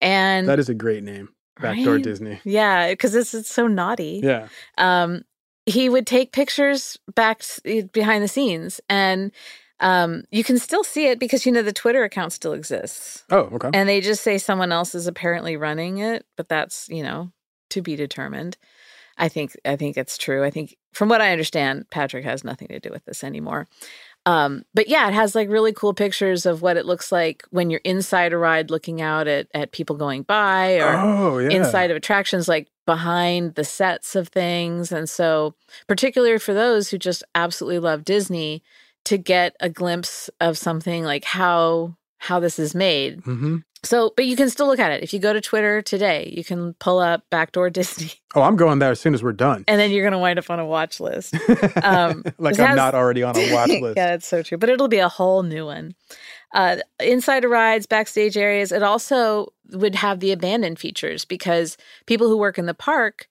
And 0.00 0.48
That 0.48 0.58
is 0.58 0.68
a 0.68 0.74
great 0.74 1.02
name. 1.02 1.30
Backdoor 1.60 1.94
Right? 1.94 2.02
Disney. 2.04 2.40
yeah, 2.44 2.90
because 2.90 3.14
it's, 3.14 3.32
it's 3.32 3.52
so 3.52 3.66
naughty. 3.68 4.20
Yeah. 4.24 4.48
um, 4.76 5.22
he 5.66 5.88
would 5.88 6.06
take 6.06 6.32
pictures 6.32 6.98
back 7.14 7.42
behind 7.92 8.22
the 8.22 8.28
scenes 8.28 8.80
and 8.90 9.30
um, 9.80 10.24
you 10.30 10.44
can 10.44 10.58
still 10.58 10.84
see 10.84 11.06
it 11.06 11.18
because 11.18 11.46
you 11.46 11.52
know 11.52 11.62
the 11.62 11.72
twitter 11.72 12.04
account 12.04 12.32
still 12.34 12.52
exists 12.52 13.24
Oh, 13.30 13.48
okay. 13.54 13.70
and 13.72 13.88
they 13.88 14.00
just 14.02 14.22
say 14.22 14.36
someone 14.38 14.72
else 14.72 14.94
is 14.94 15.06
apparently 15.06 15.56
running 15.56 15.98
it 15.98 16.26
but 16.36 16.48
that's 16.50 16.86
you 16.90 17.02
know 17.02 17.32
to 17.74 17.82
be 17.82 17.96
determined 17.96 18.56
i 19.18 19.28
think 19.28 19.56
i 19.64 19.76
think 19.76 19.96
it's 19.96 20.16
true 20.16 20.42
i 20.44 20.50
think 20.50 20.76
from 20.92 21.08
what 21.08 21.20
i 21.20 21.30
understand 21.32 21.88
patrick 21.90 22.24
has 22.24 22.44
nothing 22.44 22.68
to 22.68 22.80
do 22.80 22.90
with 22.90 23.04
this 23.04 23.22
anymore 23.22 23.66
um, 24.26 24.64
but 24.72 24.88
yeah, 24.88 25.06
it 25.08 25.14
has 25.14 25.34
like 25.34 25.50
really 25.50 25.72
cool 25.72 25.92
pictures 25.92 26.46
of 26.46 26.62
what 26.62 26.76
it 26.76 26.86
looks 26.86 27.12
like 27.12 27.44
when 27.50 27.68
you're 27.68 27.80
inside 27.84 28.32
a 28.32 28.38
ride 28.38 28.70
looking 28.70 29.02
out 29.02 29.28
at, 29.28 29.48
at 29.52 29.72
people 29.72 29.96
going 29.96 30.22
by 30.22 30.78
or 30.78 30.94
oh, 30.94 31.38
yeah. 31.38 31.50
inside 31.50 31.90
of 31.90 31.96
attractions, 31.96 32.48
like 32.48 32.68
behind 32.86 33.54
the 33.54 33.64
sets 33.64 34.16
of 34.16 34.28
things. 34.28 34.92
And 34.92 35.08
so, 35.10 35.54
particularly 35.86 36.38
for 36.38 36.54
those 36.54 36.88
who 36.88 36.96
just 36.96 37.22
absolutely 37.34 37.80
love 37.80 38.04
Disney, 38.04 38.62
to 39.04 39.18
get 39.18 39.54
a 39.60 39.68
glimpse 39.68 40.30
of 40.40 40.56
something 40.56 41.04
like 41.04 41.24
how 41.24 41.96
how 42.18 42.40
this 42.40 42.58
is 42.58 42.74
made. 42.74 43.20
hmm 43.20 43.58
So, 43.84 44.12
but 44.16 44.26
you 44.26 44.34
can 44.36 44.50
still 44.50 44.66
look 44.66 44.78
at 44.80 44.90
it. 44.90 45.02
If 45.02 45.12
you 45.12 45.18
go 45.20 45.32
to 45.32 45.40
Twitter 45.40 45.82
today, 45.82 46.32
you 46.36 46.42
can 46.42 46.74
pull 46.74 46.98
up 46.98 47.22
Backdoor 47.30 47.70
Disney, 47.72 48.10
Oh, 48.34 48.42
I'm 48.42 48.56
going 48.56 48.80
there 48.80 48.90
as 48.90 48.98
soon 49.00 49.14
as 49.14 49.22
we're 49.22 49.32
done. 49.32 49.64
and 49.68 49.78
then 49.80 49.90
you're 49.92 50.02
going 50.02 50.12
to 50.12 50.18
wind 50.18 50.38
up 50.38 50.50
on 50.50 50.58
a 50.58 50.66
watch 50.66 50.98
list. 51.00 51.34
Um, 51.82 52.24
like 52.38 52.58
I'm 52.58 52.68
has- 52.68 52.76
not 52.76 52.94
already 52.94 53.22
on 53.22 53.36
a 53.36 53.52
watch 53.54 53.68
list. 53.68 53.96
yeah, 53.96 54.06
that's 54.08 54.26
so 54.26 54.42
true. 54.42 54.58
But 54.58 54.70
it'll 54.70 54.88
be 54.88 54.98
a 54.98 55.08
whole 55.08 55.42
new 55.42 55.66
one. 55.66 55.94
Uh, 56.54 56.76
inside 57.00 57.44
of 57.44 57.50
rides, 57.50 57.86
backstage 57.86 58.36
areas, 58.36 58.72
it 58.72 58.82
also 58.82 59.52
would 59.72 59.94
have 59.96 60.20
the 60.20 60.30
abandoned 60.32 60.78
features 60.78 61.24
because 61.24 61.76
people 62.06 62.28
who 62.28 62.36
work 62.38 62.58
in 62.58 62.66
the 62.66 62.74
park, 62.74 63.28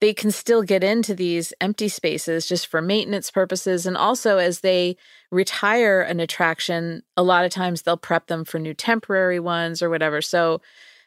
they 0.00 0.14
can 0.14 0.30
still 0.30 0.62
get 0.62 0.84
into 0.84 1.14
these 1.14 1.52
empty 1.60 1.88
spaces 1.88 2.46
just 2.46 2.66
for 2.66 2.80
maintenance 2.80 3.30
purposes. 3.30 3.86
And 3.86 3.96
also, 3.96 4.38
as 4.38 4.60
they 4.60 4.96
retire 5.30 6.00
an 6.00 6.20
attraction, 6.20 7.02
a 7.16 7.22
lot 7.22 7.44
of 7.44 7.50
times 7.50 7.82
they'll 7.82 7.96
prep 7.96 8.28
them 8.28 8.44
for 8.44 8.58
new 8.58 8.74
temporary 8.74 9.40
ones 9.40 9.82
or 9.82 9.90
whatever. 9.90 10.22
So 10.22 10.60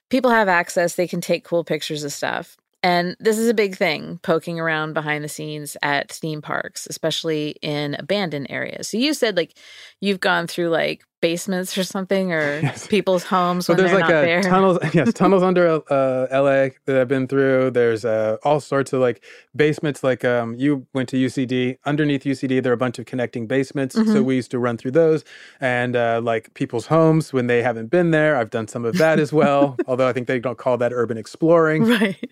people 0.09 0.31
have 0.31 0.47
access, 0.47 0.95
they 0.95 1.07
can 1.07 1.21
take 1.21 1.45
cool 1.45 1.63
pictures 1.63 2.03
of 2.03 2.11
stuff. 2.11 2.57
And 2.83 3.15
this 3.19 3.37
is 3.37 3.47
a 3.47 3.53
big 3.53 3.75
thing, 3.77 4.19
poking 4.23 4.59
around 4.59 4.93
behind 4.93 5.23
the 5.23 5.29
scenes 5.29 5.77
at 5.83 6.11
theme 6.11 6.41
parks, 6.41 6.87
especially 6.89 7.55
in 7.61 7.95
abandoned 7.95 8.47
areas. 8.49 8.89
So 8.89 8.97
you 8.97 9.13
said 9.13 9.37
like 9.37 9.55
you've 9.99 10.19
gone 10.19 10.47
through 10.47 10.69
like 10.69 11.05
basements 11.21 11.77
or 11.77 11.83
something 11.83 12.31
or 12.33 12.59
Yes. 12.63 12.87
people's 12.87 13.23
homes 13.23 13.65
So 13.67 13.73
there's 13.73 13.93
like 13.93 14.05
a 14.09 14.21
there. 14.25 14.41
tunnels, 14.41 14.79
yes, 14.93 15.13
tunnels 15.13 15.43
under 15.43 15.81
uh, 15.89 16.27
LA 16.31 16.69
that 16.85 16.97
I've 16.99 17.07
been 17.07 17.27
through. 17.27 17.71
There's 17.71 18.03
uh, 18.03 18.37
all 18.43 18.59
sorts 18.59 18.91
of 18.93 18.99
like 19.01 19.23
basements. 19.55 20.03
Like 20.03 20.25
um, 20.25 20.55
you 20.55 20.87
went 20.93 21.09
to 21.09 21.15
UCD. 21.17 21.77
Underneath 21.85 22.23
UCD, 22.23 22.61
there 22.61 22.71
are 22.71 22.73
a 22.73 22.77
bunch 22.77 22.99
of 22.99 23.05
connecting 23.05 23.47
basements. 23.47 23.95
So 23.95 24.01
Mhm. 24.03 24.25
we 24.25 24.35
used 24.35 24.51
to 24.51 24.59
run 24.59 24.77
through 24.77 24.91
those, 24.91 25.23
and 25.59 25.95
uh, 25.95 26.19
like 26.23 26.53
people's 26.55 26.87
homes 26.87 27.31
when 27.33 27.47
they 27.47 27.61
haven't 27.63 27.87
been 27.91 28.11
there. 28.11 28.35
I've 28.35 28.49
done 28.49 28.67
some 28.67 28.83
of 28.85 28.97
that 28.97 29.19
as 29.19 29.31
well. 29.31 29.77
although 29.87 30.07
I 30.07 30.13
think 30.13 30.27
they 30.27 30.39
don't 30.39 30.57
call 30.57 30.77
that 30.77 30.91
urban 30.93 31.17
exploring. 31.17 31.83
Right. 31.85 32.31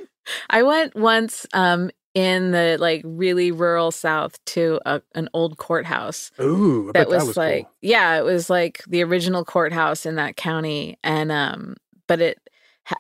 I 0.50 0.64
went 0.64 0.96
once 0.96 1.46
um 1.54 1.90
in 2.16 2.52
the 2.52 2.78
like 2.80 3.02
really 3.06 3.52
rural 3.52 3.92
south 3.92 4.44
to 4.46 4.80
a, 4.86 5.02
an 5.16 5.30
old 5.34 5.58
courthouse 5.58 6.32
Ooh, 6.40 6.92
that 6.94 7.08
was, 7.08 7.20
that 7.20 7.28
was 7.28 7.38
like 7.38 7.64
cool. 7.66 7.74
yeah, 7.82 8.18
it 8.18 8.24
was 8.24 8.50
like 8.50 8.84
the 8.88 9.04
original 9.04 9.46
courthouse 9.46 10.06
in 10.06 10.16
that 10.16 10.36
county 10.36 10.98
and 11.04 11.32
um 11.32 11.76
but 12.08 12.20
it 12.20 12.40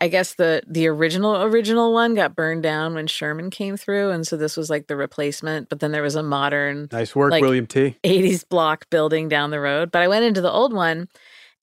I 0.02 0.08
guess 0.08 0.36
the 0.36 0.62
the 0.68 0.88
original 0.88 1.42
original 1.42 1.94
one 1.94 2.14
got 2.14 2.36
burned 2.36 2.64
down 2.64 2.94
when 2.94 3.08
Sherman 3.08 3.50
came 3.50 3.76
through, 3.76 4.12
and 4.12 4.28
so 4.28 4.38
this 4.38 4.56
was 4.56 4.70
like 4.70 4.88
the 4.88 4.96
replacement. 4.96 5.70
But 5.70 5.80
then 5.80 5.92
there 5.92 6.04
was 6.04 6.16
a 6.16 6.24
modern, 6.24 6.90
Nice 6.92 7.16
work, 7.16 7.32
like, 7.32 7.42
William 7.42 7.66
T. 7.66 7.98
80s 8.04 8.48
block 8.48 8.90
building 8.90 9.30
down 9.30 9.50
the 9.50 9.60
road. 9.60 9.92
But 9.92 10.02
I 10.02 10.08
went 10.08 10.26
into 10.26 10.42
the 10.42 10.52
old 10.52 10.74
one, 10.74 11.08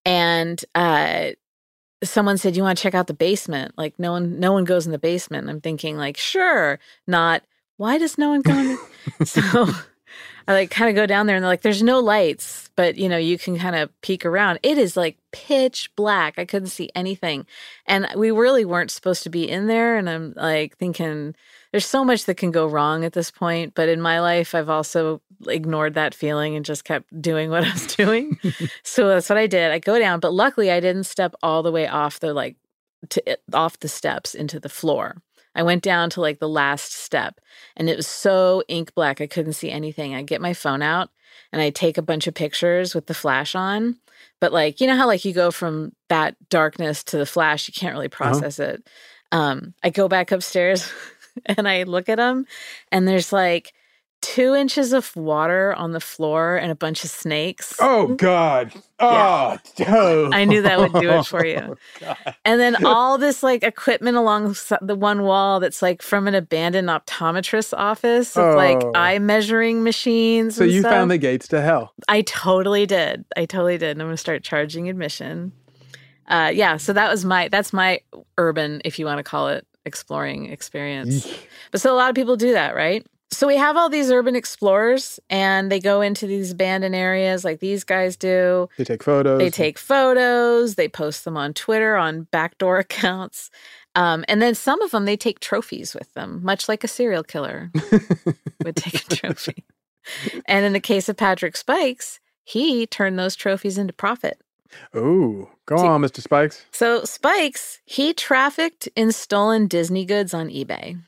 and 0.04 0.62
uh, 0.74 1.30
someone 2.10 2.38
said, 2.38 2.56
"You 2.56 2.62
want 2.62 2.78
to 2.78 2.82
check 2.82 2.94
out 2.94 3.06
the 3.06 3.14
basement?" 3.14 3.74
Like 3.76 3.98
no 3.98 4.12
one, 4.12 4.40
no 4.40 4.52
one 4.52 4.64
goes 4.64 4.86
in 4.86 4.92
the 4.92 4.98
basement. 4.98 5.42
And 5.42 5.50
I'm 5.50 5.60
thinking, 5.60 5.96
like, 5.96 6.16
sure, 6.16 6.78
not. 7.06 7.42
Why 7.76 7.98
does 7.98 8.16
no 8.18 8.30
one 8.30 8.42
go 8.42 8.52
in? 8.56 8.78
the-" 9.18 9.24
so 9.26 9.68
I 10.48 10.52
like 10.52 10.70
kind 10.70 10.88
of 10.88 10.96
go 10.96 11.06
down 11.06 11.26
there, 11.26 11.36
and 11.36 11.42
they're 11.42 11.50
like, 11.50 11.62
"There's 11.62 11.82
no 11.82 12.00
lights, 12.00 12.70
but 12.76 12.96
you 12.96 13.08
know, 13.08 13.18
you 13.18 13.38
can 13.38 13.58
kind 13.58 13.76
of 13.76 14.00
peek 14.00 14.24
around. 14.24 14.60
It 14.62 14.78
is 14.78 14.96
like 14.96 15.18
pitch 15.32 15.90
black. 15.96 16.38
I 16.38 16.44
couldn't 16.44 16.68
see 16.68 16.90
anything, 16.94 17.46
and 17.86 18.08
we 18.16 18.30
really 18.30 18.64
weren't 18.64 18.90
supposed 18.90 19.22
to 19.24 19.30
be 19.30 19.48
in 19.48 19.66
there. 19.66 19.96
And 19.96 20.08
I'm 20.08 20.34
like 20.36 20.76
thinking." 20.78 21.34
There's 21.76 21.84
so 21.84 22.06
much 22.06 22.24
that 22.24 22.38
can 22.38 22.52
go 22.52 22.66
wrong 22.66 23.04
at 23.04 23.12
this 23.12 23.30
point, 23.30 23.74
but 23.74 23.90
in 23.90 24.00
my 24.00 24.18
life, 24.18 24.54
I've 24.54 24.70
also 24.70 25.20
ignored 25.46 25.92
that 25.92 26.14
feeling 26.14 26.56
and 26.56 26.64
just 26.64 26.84
kept 26.84 27.20
doing 27.20 27.50
what 27.50 27.64
I 27.64 27.70
was 27.70 27.86
doing. 27.96 28.38
so 28.82 29.08
that's 29.08 29.28
what 29.28 29.36
I 29.36 29.46
did. 29.46 29.70
I 29.70 29.78
go 29.78 29.98
down, 29.98 30.20
but 30.20 30.32
luckily 30.32 30.70
I 30.70 30.80
didn't 30.80 31.04
step 31.04 31.34
all 31.42 31.62
the 31.62 31.70
way 31.70 31.86
off 31.86 32.18
the 32.18 32.32
like 32.32 32.56
to 33.10 33.38
off 33.52 33.78
the 33.80 33.90
steps 33.90 34.34
into 34.34 34.58
the 34.58 34.70
floor. 34.70 35.20
I 35.54 35.64
went 35.64 35.82
down 35.82 36.08
to 36.10 36.22
like 36.22 36.38
the 36.38 36.48
last 36.48 36.94
step 36.94 37.42
and 37.76 37.90
it 37.90 37.96
was 37.98 38.06
so 38.06 38.62
ink 38.68 38.94
black 38.94 39.20
I 39.20 39.26
couldn't 39.26 39.52
see 39.52 39.70
anything. 39.70 40.14
I 40.14 40.22
get 40.22 40.40
my 40.40 40.54
phone 40.54 40.80
out 40.80 41.10
and 41.52 41.60
I 41.60 41.68
take 41.68 41.98
a 41.98 42.02
bunch 42.02 42.26
of 42.26 42.32
pictures 42.32 42.94
with 42.94 43.04
the 43.04 43.12
flash 43.12 43.54
on. 43.54 43.98
But 44.40 44.50
like, 44.50 44.80
you 44.80 44.86
know 44.86 44.96
how 44.96 45.06
like 45.06 45.26
you 45.26 45.34
go 45.34 45.50
from 45.50 45.92
that 46.08 46.36
darkness 46.48 47.04
to 47.04 47.18
the 47.18 47.26
flash, 47.26 47.68
you 47.68 47.74
can't 47.74 47.92
really 47.92 48.08
process 48.08 48.58
it. 48.58 48.82
Um, 49.32 49.74
I 49.82 49.90
go 49.90 50.08
back 50.08 50.32
upstairs 50.32 50.90
and 51.46 51.68
I 51.68 51.82
look 51.84 52.08
at 52.08 52.16
them 52.16 52.46
and 52.90 53.06
there's 53.06 53.32
like 53.32 53.72
two 54.22 54.54
inches 54.54 54.92
of 54.94 55.14
water 55.14 55.74
on 55.74 55.92
the 55.92 56.00
floor 56.00 56.56
and 56.56 56.72
a 56.72 56.74
bunch 56.74 57.04
of 57.04 57.10
snakes. 57.10 57.74
Oh 57.80 58.08
God! 58.14 58.72
Oh, 58.98 59.58
oh. 59.86 60.30
I 60.32 60.44
knew 60.46 60.62
that 60.62 60.78
would 60.78 60.94
do 60.94 61.10
it 61.10 61.26
for 61.26 61.44
you. 61.44 61.76
God. 62.00 62.16
And 62.44 62.58
then 62.58 62.84
all 62.84 63.18
this 63.18 63.42
like 63.42 63.62
equipment 63.62 64.16
along 64.16 64.56
the 64.80 64.96
one 64.96 65.22
wall 65.22 65.60
that's 65.60 65.82
like 65.82 66.00
from 66.02 66.26
an 66.26 66.34
abandoned 66.34 66.88
optometrist 66.88 67.74
office 67.76 68.36
of 68.36 68.56
like 68.56 68.82
Oh. 68.82 68.92
eye 68.94 69.18
measuring 69.18 69.82
machines. 69.84 70.56
So 70.56 70.64
you 70.64 70.80
stuff. 70.80 70.92
found 70.92 71.10
the 71.10 71.18
gates 71.18 71.46
to 71.48 71.60
hell. 71.60 71.92
I 72.08 72.22
totally 72.22 72.86
did. 72.86 73.24
I 73.36 73.44
totally 73.44 73.76
did. 73.78 73.90
And 73.90 74.00
I'm 74.02 74.08
going 74.08 74.14
to 74.14 74.20
start 74.20 74.42
charging 74.42 74.88
admission. 74.88 75.52
Uh, 76.26 76.50
yeah. 76.52 76.78
So 76.78 76.92
that 76.94 77.08
was 77.10 77.24
my, 77.24 77.48
that's 77.48 77.72
my 77.72 78.00
urban, 78.38 78.80
if 78.84 78.98
you 78.98 79.04
want 79.04 79.18
to 79.18 79.22
call 79.22 79.48
it, 79.48 79.64
exploring 79.86 80.50
experience. 80.52 81.26
But 81.70 81.80
so 81.80 81.92
a 81.92 81.96
lot 81.96 82.10
of 82.10 82.14
people 82.14 82.36
do 82.36 82.52
that, 82.52 82.74
right? 82.74 83.06
So 83.30 83.46
we 83.46 83.56
have 83.56 83.76
all 83.76 83.88
these 83.88 84.10
urban 84.10 84.36
explorers 84.36 85.18
and 85.28 85.70
they 85.70 85.80
go 85.80 86.00
into 86.00 86.26
these 86.26 86.52
abandoned 86.52 86.94
areas 86.94 87.44
like 87.44 87.60
these 87.60 87.82
guys 87.82 88.16
do. 88.16 88.68
They 88.76 88.84
take 88.84 89.02
photos. 89.02 89.38
They 89.38 89.50
take 89.50 89.78
photos, 89.78 90.76
they 90.76 90.88
post 90.88 91.24
them 91.24 91.36
on 91.36 91.52
Twitter 91.52 91.96
on 91.96 92.28
backdoor 92.30 92.78
accounts. 92.80 93.50
Um, 93.94 94.24
and 94.28 94.42
then 94.42 94.54
some 94.54 94.82
of 94.82 94.90
them, 94.90 95.06
they 95.06 95.16
take 95.16 95.40
trophies 95.40 95.94
with 95.94 96.12
them, 96.12 96.40
much 96.42 96.68
like 96.68 96.84
a 96.84 96.88
serial 96.88 97.24
killer 97.24 97.72
would 98.64 98.76
take 98.76 99.10
a 99.10 99.16
trophy. 99.16 99.64
And 100.44 100.66
in 100.66 100.74
the 100.74 100.80
case 100.80 101.08
of 101.08 101.16
Patrick 101.16 101.56
Spikes, 101.56 102.20
he 102.44 102.86
turned 102.86 103.18
those 103.18 103.34
trophies 103.34 103.78
into 103.78 103.94
profit. 103.94 104.40
Oh, 104.94 105.50
go 105.66 105.76
on, 105.76 106.02
Mr. 106.02 106.20
Spikes. 106.20 106.64
So 106.72 107.04
Spikes, 107.04 107.80
he 107.84 108.12
trafficked 108.12 108.88
in 108.96 109.12
stolen 109.12 109.66
Disney 109.66 110.04
goods 110.04 110.34
on 110.34 110.48
eBay. 110.48 110.98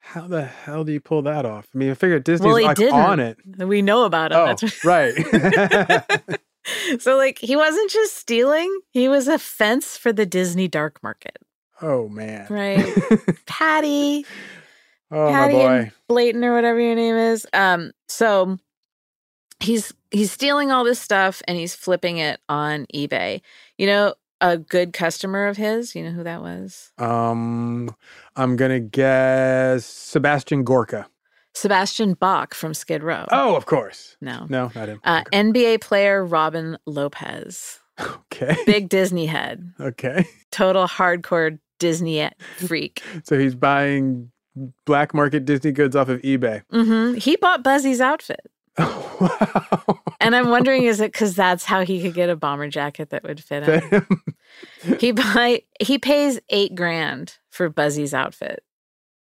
How 0.00 0.26
the 0.26 0.44
hell 0.44 0.82
do 0.82 0.92
you 0.92 1.00
pull 1.00 1.22
that 1.22 1.46
off? 1.46 1.68
I 1.74 1.78
mean, 1.78 1.90
I 1.90 1.94
figured 1.94 2.24
Disney's 2.24 2.46
well, 2.46 2.62
like 2.62 2.76
didn't. 2.76 2.94
on 2.94 3.20
it. 3.20 3.38
We 3.58 3.80
know 3.80 4.04
about 4.04 4.32
him. 4.32 4.56
Oh, 4.62 4.68
right. 4.84 5.14
so 6.98 7.16
like 7.16 7.38
he 7.38 7.54
wasn't 7.54 7.90
just 7.90 8.16
stealing, 8.16 8.80
he 8.90 9.08
was 9.08 9.28
a 9.28 9.38
fence 9.38 9.96
for 9.96 10.12
the 10.12 10.26
Disney 10.26 10.66
dark 10.68 11.00
market. 11.02 11.38
oh 11.80 12.08
man. 12.08 12.46
Right. 12.50 12.84
Patty. 13.46 14.26
Oh 15.12 15.30
Patty 15.30 15.54
my 15.54 15.60
boy. 15.60 15.92
Blayton 16.08 16.44
or 16.44 16.54
whatever 16.54 16.80
your 16.80 16.96
name 16.96 17.14
is. 17.14 17.46
Um, 17.52 17.92
so 18.08 18.58
he's 19.60 19.92
he's 20.10 20.32
stealing 20.32 20.70
all 20.70 20.84
this 20.84 21.00
stuff 21.00 21.42
and 21.46 21.56
he's 21.58 21.74
flipping 21.74 22.18
it 22.18 22.40
on 22.48 22.86
eBay. 22.94 23.40
You 23.78 23.86
know, 23.86 24.14
a 24.40 24.56
good 24.58 24.92
customer 24.92 25.46
of 25.46 25.56
his, 25.56 25.94
you 25.94 26.02
know 26.02 26.10
who 26.12 26.24
that 26.24 26.40
was? 26.42 26.92
Um, 26.98 27.94
I'm 28.36 28.56
gonna 28.56 28.80
guess 28.80 29.84
Sebastian 29.84 30.64
Gorka. 30.64 31.06
Sebastian 31.54 32.14
Bach 32.14 32.54
from 32.54 32.74
Skid 32.74 33.02
Row. 33.02 33.26
Oh, 33.32 33.56
of 33.56 33.66
course. 33.66 34.16
No. 34.20 34.46
No, 34.48 34.70
not 34.74 34.88
him. 34.88 35.00
Uh, 35.04 35.24
NBA 35.32 35.80
player 35.80 36.24
Robin 36.24 36.78
Lopez. 36.86 37.80
Okay. 38.00 38.56
Big 38.66 38.88
Disney 38.88 39.26
head. 39.26 39.72
Okay. 39.80 40.26
Total 40.50 40.86
hardcore 40.86 41.58
Disney 41.78 42.28
freak. 42.56 43.02
So 43.24 43.38
he's 43.38 43.54
buying 43.54 44.30
black 44.86 45.12
market 45.12 45.44
Disney 45.44 45.72
goods 45.72 45.96
off 45.96 46.08
of 46.08 46.20
eBay. 46.22 46.62
hmm 46.70 47.14
He 47.14 47.36
bought 47.36 47.62
Buzzy's 47.62 48.00
outfit. 48.00 48.40
And 50.22 50.36
I'm 50.36 50.50
wondering, 50.50 50.84
is 50.84 51.00
it 51.00 51.12
because 51.12 51.34
that's 51.34 51.64
how 51.64 51.82
he 51.82 52.02
could 52.02 52.12
get 52.12 52.28
a 52.28 52.36
bomber 52.36 52.68
jacket 52.68 53.08
that 53.10 53.22
would 53.22 53.42
fit 53.42 53.64
him? 53.64 54.06
he 54.98 55.12
buy 55.12 55.62
he 55.80 55.98
pays 55.98 56.38
eight 56.50 56.74
grand 56.74 57.38
for 57.50 57.70
Buzzy's 57.70 58.12
outfit, 58.12 58.62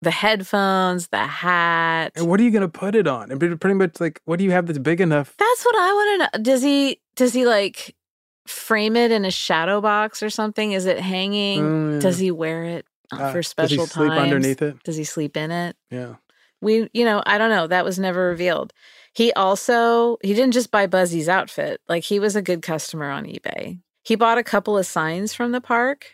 the 0.02 0.12
headphones, 0.12 1.08
the 1.08 1.18
hat. 1.26 2.12
And 2.14 2.28
what 2.28 2.38
are 2.38 2.44
you 2.44 2.52
gonna 2.52 2.68
put 2.68 2.94
it 2.94 3.08
on? 3.08 3.32
And 3.32 3.40
pretty 3.40 3.74
much 3.74 4.00
like, 4.00 4.20
what 4.26 4.38
do 4.38 4.44
you 4.44 4.52
have 4.52 4.66
that's 4.66 4.78
big 4.78 5.00
enough? 5.00 5.34
That's 5.38 5.64
what 5.64 5.74
I 5.74 5.92
want 5.92 6.32
to 6.32 6.38
know. 6.38 6.44
Does 6.44 6.62
he 6.62 7.00
does 7.16 7.32
he 7.32 7.46
like 7.46 7.96
frame 8.46 8.94
it 8.96 9.10
in 9.10 9.24
a 9.24 9.30
shadow 9.32 9.80
box 9.80 10.22
or 10.22 10.30
something? 10.30 10.70
Is 10.70 10.86
it 10.86 11.00
hanging? 11.00 11.62
Mm, 11.62 11.92
yeah. 11.94 12.00
Does 12.00 12.18
he 12.18 12.30
wear 12.30 12.62
it 12.62 12.86
uh, 13.10 13.32
for 13.32 13.38
does 13.42 13.46
he 13.46 13.50
special 13.50 13.86
sleep 13.86 14.10
times? 14.10 14.20
underneath 14.22 14.62
it? 14.62 14.80
Does 14.84 14.96
he 14.96 15.04
sleep 15.04 15.36
in 15.36 15.50
it? 15.50 15.76
Yeah. 15.90 16.14
we 16.60 16.88
you 16.94 17.04
know 17.04 17.22
i 17.26 17.36
don't 17.38 17.50
know 17.50 17.66
that 17.66 17.84
was 17.84 17.98
never 17.98 18.28
revealed 18.28 18.72
he 19.16 19.32
also 19.32 20.18
he 20.22 20.34
didn't 20.34 20.52
just 20.52 20.70
buy 20.70 20.86
buzzy's 20.86 21.26
outfit. 21.26 21.80
Like 21.88 22.04
he 22.04 22.20
was 22.20 22.36
a 22.36 22.42
good 22.42 22.60
customer 22.60 23.10
on 23.10 23.24
ebay. 23.24 23.80
He 24.02 24.14
bought 24.14 24.36
a 24.36 24.44
couple 24.44 24.76
of 24.76 24.84
signs 24.84 25.32
from 25.32 25.52
the 25.52 25.60
park. 25.60 26.12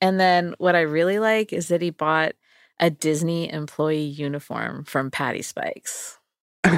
And 0.00 0.18
then 0.18 0.54
what 0.56 0.74
i 0.74 0.80
really 0.80 1.18
like 1.18 1.52
is 1.52 1.68
that 1.68 1.82
he 1.82 1.90
bought 1.90 2.32
a 2.78 2.88
disney 2.88 3.52
employee 3.52 4.00
uniform 4.00 4.84
from 4.84 5.10
patty 5.10 5.42
spikes. 5.42 6.18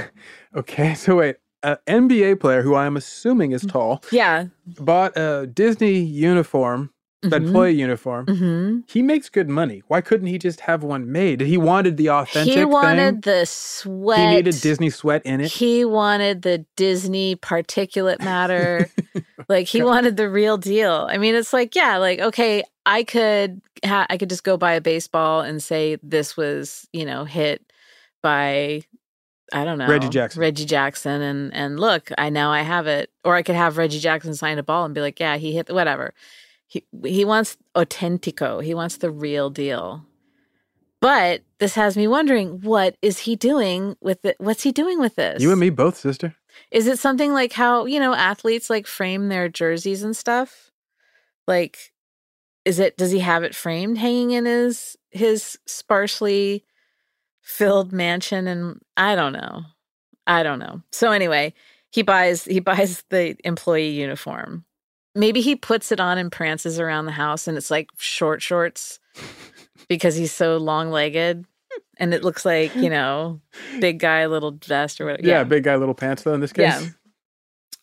Okay. 0.54 0.92
So 0.92 1.16
wait, 1.16 1.36
an 1.62 1.78
NBA 1.86 2.38
player 2.38 2.60
who 2.60 2.74
I 2.74 2.84
am 2.84 2.94
assuming 2.94 3.52
is 3.52 3.62
mm-hmm. 3.62 3.70
tall 3.70 4.04
yeah. 4.10 4.48
bought 4.66 5.16
a 5.16 5.46
Disney 5.46 5.98
uniform, 5.98 6.90
Mhm. 7.24 7.32
employee 7.32 7.72
uniform. 7.72 8.26
hmm 8.26 8.78
He 8.88 9.00
makes 9.02 9.28
good 9.28 9.48
money. 9.48 9.82
Why 9.88 10.00
couldn't 10.00 10.26
he 10.26 10.38
just 10.38 10.60
have 10.60 10.82
one 10.82 11.10
made? 11.12 11.40
He 11.40 11.56
wanted 11.56 11.96
the 11.96 12.10
authentic 12.10 12.54
he 12.54 12.64
wanted 12.64 13.22
thing. 13.22 13.32
the 13.40 13.46
sweat 13.46 14.18
He 14.18 14.26
needed 14.36 14.60
Disney 14.60 14.90
sweat 14.90 15.22
in 15.24 15.40
it. 15.40 15.50
he 15.52 15.84
wanted 15.84 16.42
the 16.42 16.64
disney 16.76 17.36
particulate 17.36 18.20
matter 18.20 18.88
like 19.48 19.66
he 19.68 19.82
wanted 19.82 20.16
the 20.16 20.28
real 20.28 20.56
deal 20.58 21.06
i 21.10 21.16
mean 21.18 21.34
it's 21.34 21.52
like 21.52 21.74
yeah 21.74 21.96
like 21.98 22.18
okay 22.20 22.62
i 22.86 23.02
could 23.04 23.60
ha- 23.84 24.06
i 24.10 24.16
could 24.18 24.28
just 24.28 24.44
go 24.44 24.56
buy 24.56 24.72
a 24.72 24.80
baseball 24.80 25.40
and 25.42 25.62
say 25.62 25.96
this 26.02 26.36
was 26.36 26.88
you 26.92 27.04
know 27.04 27.24
hit 27.24 27.62
by 28.22 28.82
i 29.52 29.64
don't 29.64 29.78
know 29.78 29.86
Reggie 29.86 30.08
Jackson. 30.08 30.40
reggie 30.40 30.64
jackson 30.64 31.20
and 31.22 31.54
and 31.54 31.78
look 31.80 32.10
i 32.18 32.30
now 32.30 32.50
i 32.50 32.62
have 32.62 32.86
it 32.86 33.10
or 33.24 33.34
i 33.34 33.42
could 33.42 33.54
have 33.56 33.76
reggie 33.78 34.00
jackson 34.00 34.34
sign 34.34 34.58
a 34.58 34.62
ball 34.62 34.84
and 34.84 34.94
be 34.94 35.00
like 35.00 35.20
yeah 35.20 35.36
he 35.36 35.52
hit 35.52 35.72
whatever 35.72 36.14
he 36.72 36.84
he 37.04 37.24
wants 37.24 37.58
autentico 37.76 38.64
he 38.64 38.72
wants 38.74 38.96
the 38.96 39.10
real 39.10 39.50
deal 39.50 40.06
but 41.00 41.42
this 41.58 41.74
has 41.74 41.96
me 41.96 42.06
wondering 42.06 42.60
what 42.62 42.96
is 43.02 43.18
he 43.20 43.36
doing 43.36 43.96
with 44.00 44.24
it 44.24 44.36
what's 44.38 44.62
he 44.62 44.72
doing 44.72 44.98
with 44.98 45.16
this 45.16 45.42
You 45.42 45.50
and 45.50 45.60
me 45.60 45.68
both, 45.70 45.96
sister. 45.98 46.34
is 46.70 46.86
it 46.86 46.98
something 46.98 47.32
like 47.34 47.52
how, 47.52 47.86
you 47.86 48.00
know, 48.00 48.14
athletes 48.14 48.70
like 48.70 48.86
frame 48.86 49.28
their 49.28 49.48
jerseys 49.48 50.02
and 50.02 50.16
stuff? 50.16 50.70
Like 51.46 51.92
is 52.64 52.78
it 52.78 52.96
does 52.96 53.10
he 53.10 53.18
have 53.18 53.42
it 53.42 53.54
framed 53.54 53.98
hanging 53.98 54.30
in 54.30 54.46
his 54.46 54.96
his 55.10 55.58
sparsely 55.66 56.64
filled 57.42 57.92
mansion 57.92 58.46
and 58.46 58.80
I 58.96 59.14
don't 59.14 59.32
know. 59.32 59.64
I 60.26 60.42
don't 60.42 60.60
know. 60.60 60.80
So 60.92 61.10
anyway, 61.10 61.52
he 61.90 62.02
buys 62.02 62.44
he 62.44 62.60
buys 62.60 63.04
the 63.10 63.36
employee 63.44 63.90
uniform. 63.90 64.64
Maybe 65.14 65.40
he 65.40 65.56
puts 65.56 65.92
it 65.92 66.00
on 66.00 66.16
and 66.18 66.32
prances 66.32 66.78
around 66.80 67.06
the 67.06 67.12
house 67.12 67.46
and 67.46 67.56
it's 67.58 67.70
like 67.70 67.90
short 67.98 68.40
shorts 68.42 68.98
because 69.88 70.14
he's 70.16 70.32
so 70.32 70.56
long-legged 70.56 71.44
and 71.98 72.14
it 72.14 72.24
looks 72.24 72.44
like, 72.44 72.74
you 72.74 72.88
know, 72.88 73.40
big 73.80 73.98
guy 73.98 74.26
little 74.26 74.52
vest 74.52 75.00
or 75.00 75.06
whatever. 75.06 75.26
Yeah, 75.28 75.44
big 75.44 75.64
guy, 75.64 75.76
little 75.76 75.94
pants 75.94 76.22
though 76.22 76.34
in 76.34 76.40
this 76.40 76.52
case. 76.52 76.64
Yeah. 76.64 76.88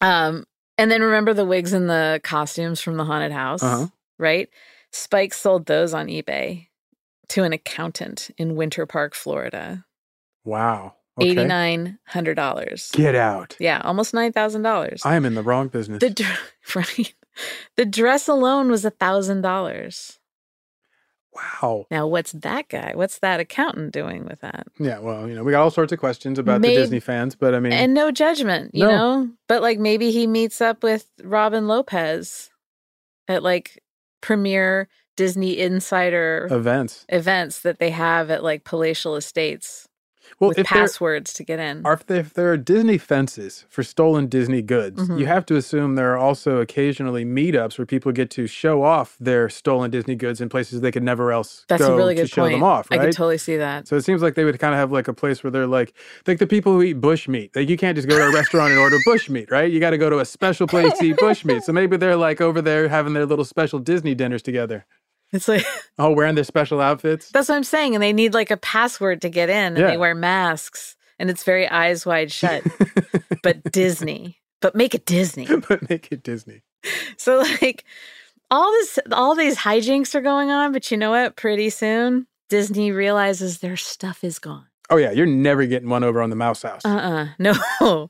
Um, 0.02 0.46
and 0.78 0.90
then 0.90 1.02
remember 1.02 1.34
the 1.34 1.46
wigs 1.46 1.74
and 1.74 1.90
the 1.90 2.20
costumes 2.24 2.82
from 2.82 2.98
the 2.98 3.06
haunted 3.06 3.32
house, 3.32 3.62
Uh-huh. 3.62 3.88
right? 4.18 4.50
Spike 4.92 5.34
sold 5.34 5.66
those 5.68 5.94
on 5.94 6.08
eBay 6.08 6.68
to 7.30 7.44
an 7.44 7.54
accountant 7.54 8.32
in 8.38 8.56
Winter 8.56 8.86
Park, 8.88 9.14
Florida. 9.14 9.86
Wow. 10.46 10.96
Okay. 11.20 11.32
Eighty 11.32 11.44
nine 11.44 12.00
hundred 12.06 12.36
dollars. 12.36 12.90
Get 12.94 13.14
out. 13.14 13.56
Yeah, 13.60 13.82
almost 13.84 14.14
nine 14.14 14.32
thousand 14.32 14.62
dollars. 14.64 15.02
I 15.06 15.16
am 15.16 15.26
in 15.26 15.36
the 15.36 15.44
wrong 15.44 15.68
business. 15.68 16.00
The 16.00 16.26
right. 16.76 17.14
The 17.76 17.86
dress 17.86 18.28
alone 18.28 18.70
was 18.70 18.84
a 18.86 18.90
thousand 18.92 19.42
dollars. 19.42 20.20
wow. 21.34 21.86
Now, 21.92 22.08
what's 22.08 22.32
that 22.34 22.70
guy? 22.70 22.92
What's 22.96 23.20
that 23.20 23.40
accountant 23.40 23.94
doing 23.94 24.26
with 24.26 24.42
that? 24.42 24.68
Yeah, 24.80 25.00
well, 25.00 25.28
you 25.28 25.36
know, 25.36 25.44
we 25.44 25.52
got 25.52 25.62
all 25.62 25.72
sorts 25.72 25.92
of 25.94 26.00
questions 26.00 26.40
about 26.40 26.62
Maybe- 26.62 26.76
the 26.76 26.82
Disney 26.82 27.00
fans, 27.00 27.36
but 27.36 27.54
I 27.54 27.60
mean, 27.60 27.72
And 27.74 27.94
no 27.94 28.12
judgment, 28.12 28.72
you 28.74 28.84
No. 28.86 28.92
know? 28.92 29.30
But 29.48 29.62
like 29.62 29.80
maybe 29.80 30.12
he 30.12 30.28
meets 30.28 30.60
up 30.62 30.84
with 30.84 31.06
Robin 31.24 31.68
Lopez 31.68 32.50
at 33.28 33.44
like 33.44 33.82
premier 34.22 34.88
Disney 35.18 35.60
insider 35.60 36.48
events. 36.50 37.06
events 37.10 37.60
that 37.62 37.78
they 37.80 37.90
have 37.92 38.32
at 38.32 38.42
like 38.44 38.64
palatial 38.64 39.16
estates 39.18 39.88
Well, 40.40 40.50
with 40.56 40.66
passwords 40.66 41.34
to 41.34 41.44
get 41.44 41.60
in. 41.60 41.82
are 41.86 41.94
if 41.94 42.06
there, 42.06 42.20
if 42.20 42.34
there 42.34 42.52
are 42.52 42.56
Disney 42.58 42.98
fences 42.98 43.66
for 43.70 43.84
stolen 43.84 44.28
Disney 44.28 44.62
goods, 44.62 45.10
Mhm. 45.10 45.20
you 45.20 45.26
have 45.26 45.46
to 45.48 45.56
assume 45.58 45.96
there 45.96 46.14
are 46.14 46.18
also 46.18 46.58
occasionally 46.62 47.26
meetups 47.26 47.78
where 47.78 47.86
people 47.86 48.12
get 48.14 48.30
to 48.32 48.48
show 48.48 48.84
off 48.84 49.18
their 49.20 49.50
stolen 49.50 49.92
Disney 49.92 50.16
goods 50.16 50.40
in 50.40 50.48
places 50.48 50.80
they 50.82 50.92
could 50.92 51.04
never 51.04 51.32
else 51.34 51.66
That's 51.68 51.82
go 51.82 51.94
a 51.94 51.98
really 51.98 52.16
to 52.16 52.22
good 52.22 52.30
show 52.30 52.44
point. 52.44 52.54
them 52.54 52.64
off. 52.64 52.88
I 52.90 52.96
Right? 52.98 53.06
could 53.08 53.14
totally 53.16 53.38
see 53.38 53.58
that. 53.58 53.88
So 53.88 53.98
it 53.98 54.04
seems 54.04 54.22
like 54.22 54.36
they 54.36 54.46
would 54.46 54.60
kind 54.60 54.74
of 54.74 54.80
have 54.80 54.92
like 54.94 55.08
a 55.10 55.14
place 55.14 55.44
where 55.44 55.52
they're 55.52 55.68
like, 55.68 55.94
like 56.26 56.40
the 56.40 56.48
people 56.48 56.72
who 56.74 56.84
eat 56.84 56.94
bush 57.02 57.28
meat. 57.28 57.52
Like 57.56 57.68
you 57.68 57.76
can't 57.78 57.96
just 57.98 58.08
go 58.08 58.18
to 58.18 58.24
a 58.28 58.32
restaurant 58.32 58.72
and 58.72 58.80
order 58.80 58.98
bush 59.06 59.30
meat, 59.30 59.52
right? 59.52 59.70
You 59.70 59.80
got 59.82 59.90
to 59.90 59.98
go 59.98 60.10
to 60.10 60.20
a 60.20 60.26
special 60.26 60.68
place 60.68 60.98
to 61.00 61.06
eat 61.06 61.18
bush 61.18 61.44
meat. 61.44 61.64
So 61.64 61.74
maybe 61.74 61.98
they're 61.98 62.16
like 62.16 62.40
over 62.40 62.62
there 62.62 62.88
having 62.88 63.14
their 63.14 63.26
little 63.26 63.46
special 63.46 63.80
Disney 63.80 64.16
dinners 64.16 64.42
together. 64.42 64.86
It's 65.32 65.48
like 65.48 65.66
Oh, 66.00 66.12
wearing 66.12 66.36
their 66.36 66.44
special 66.44 66.82
outfits. 66.82 67.30
that's 67.32 67.50
what 67.50 67.56
I'm 67.56 67.64
saying. 67.64 67.94
And 67.96 68.04
they 68.04 68.14
need 68.14 68.34
like 68.34 68.52
a 68.52 68.58
password 68.58 69.22
to 69.22 69.30
get 69.30 69.50
in 69.50 69.56
and 69.74 69.78
Yeah. 69.78 69.88
they 69.92 69.98
wear 69.98 70.16
masks 70.16 70.96
and 71.20 71.30
it's 71.30 71.44
very 71.44 71.68
eyes 71.68 72.06
wide 72.06 72.32
shut. 72.32 72.64
but 73.44 73.64
Disney. 73.72 74.40
But 74.62 74.76
make 74.76 74.94
it 74.96 75.06
Disney. 75.06 75.46
but 75.70 75.90
make 75.90 76.12
it 76.12 76.24
Disney. 76.24 76.64
So 77.18 77.40
like 77.62 77.84
all 78.52 78.72
this 78.72 79.00
all 79.12 79.36
these 79.36 79.58
hijinks 79.58 80.16
are 80.16 80.22
going 80.22 80.50
on, 80.50 80.72
but 80.72 80.90
you 80.92 80.98
know 80.98 81.12
what? 81.12 81.36
Pretty 81.36 81.70
soon 81.70 82.26
Disney 82.50 82.92
realizes 82.92 83.60
their 83.60 83.78
stuff 83.78 84.24
is 84.24 84.40
gone. 84.40 84.66
Oh 84.90 84.98
yeah, 84.98 85.12
you're 85.12 85.28
never 85.28 85.66
getting 85.68 85.90
one 85.90 86.04
over 86.04 86.22
on 86.22 86.30
the 86.32 86.36
Mouse 86.36 86.64
House. 86.64 86.84
Uh-uh. 86.84 87.28
No. 87.38 88.10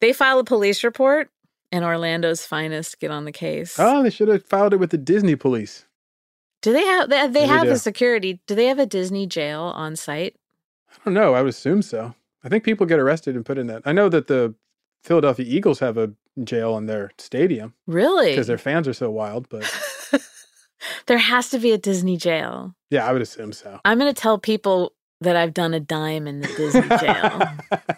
they 0.00 0.12
file 0.12 0.40
a 0.40 0.44
police 0.44 0.82
report 0.82 1.30
and 1.72 1.84
Orlando's 1.84 2.44
finest 2.44 2.98
get 3.00 3.10
on 3.10 3.24
the 3.24 3.32
case. 3.32 3.76
Oh, 3.78 4.02
they 4.02 4.10
should 4.10 4.28
have 4.28 4.44
filed 4.44 4.72
it 4.74 4.78
with 4.78 4.90
the 4.90 4.98
Disney 4.98 5.36
police. 5.36 5.85
Do 6.62 6.72
they 6.72 6.84
have 6.84 7.08
they, 7.10 7.26
they 7.28 7.46
have 7.46 7.64
do. 7.64 7.68
the 7.70 7.78
security? 7.78 8.40
Do 8.46 8.54
they 8.54 8.66
have 8.66 8.78
a 8.78 8.86
Disney 8.86 9.26
jail 9.26 9.62
on 9.74 9.94
site? 9.96 10.36
I 10.90 10.94
don't 11.04 11.14
know. 11.14 11.34
I 11.34 11.42
would 11.42 11.50
assume 11.50 11.82
so. 11.82 12.14
I 12.42 12.48
think 12.48 12.64
people 12.64 12.86
get 12.86 12.98
arrested 12.98 13.36
and 13.36 13.44
put 13.44 13.58
in 13.58 13.66
that. 13.68 13.82
I 13.84 13.92
know 13.92 14.08
that 14.08 14.26
the 14.28 14.54
Philadelphia 15.04 15.46
Eagles 15.48 15.78
have 15.80 15.96
a 15.98 16.12
jail 16.44 16.76
in 16.76 16.86
their 16.86 17.10
stadium 17.18 17.74
Really? 17.86 18.30
because 18.30 18.46
their 18.46 18.58
fans 18.58 18.86
are 18.88 18.92
so 18.92 19.10
wild. 19.10 19.48
But 19.48 19.70
there 21.06 21.18
has 21.18 21.50
to 21.50 21.58
be 21.58 21.72
a 21.72 21.78
Disney 21.78 22.16
jail. 22.16 22.74
yeah, 22.90 23.06
I 23.06 23.12
would 23.12 23.22
assume 23.22 23.52
so. 23.52 23.80
I'm 23.84 23.98
going 23.98 24.12
to 24.12 24.20
tell 24.20 24.38
people 24.38 24.92
that 25.20 25.36
I've 25.36 25.54
done 25.54 25.72
a 25.74 25.80
dime 25.80 26.26
in 26.26 26.40
the 26.40 26.48
Disney 26.48 26.88
jail. 26.98 27.42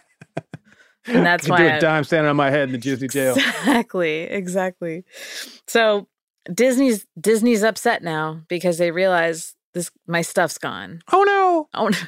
And 1.07 1.25
that's 1.25 1.47
I 1.49 1.51
why 1.51 1.59
do 1.59 1.65
I- 1.69 1.77
a 1.77 1.81
dime 1.81 2.05
standing 2.05 2.29
on 2.29 2.37
my 2.37 2.51
head 2.51 2.65
in 2.65 2.73
the 2.73 2.79
Disney 2.79 3.09
jail. 3.09 3.35
Exactly, 3.35 4.23
exactly. 4.25 5.05
So 5.67 6.07
Disney's 6.53 7.07
Disney's 7.21 7.63
upset 7.63 8.03
now 8.03 8.43
because 8.49 8.79
they 8.79 8.91
realize 8.91 9.55
this 9.75 9.91
my 10.07 10.23
stuff's 10.23 10.59
gone. 10.59 11.03
Oh 11.13 11.23
no! 11.23 11.69
Oh, 11.75 11.89
no. 11.89 11.99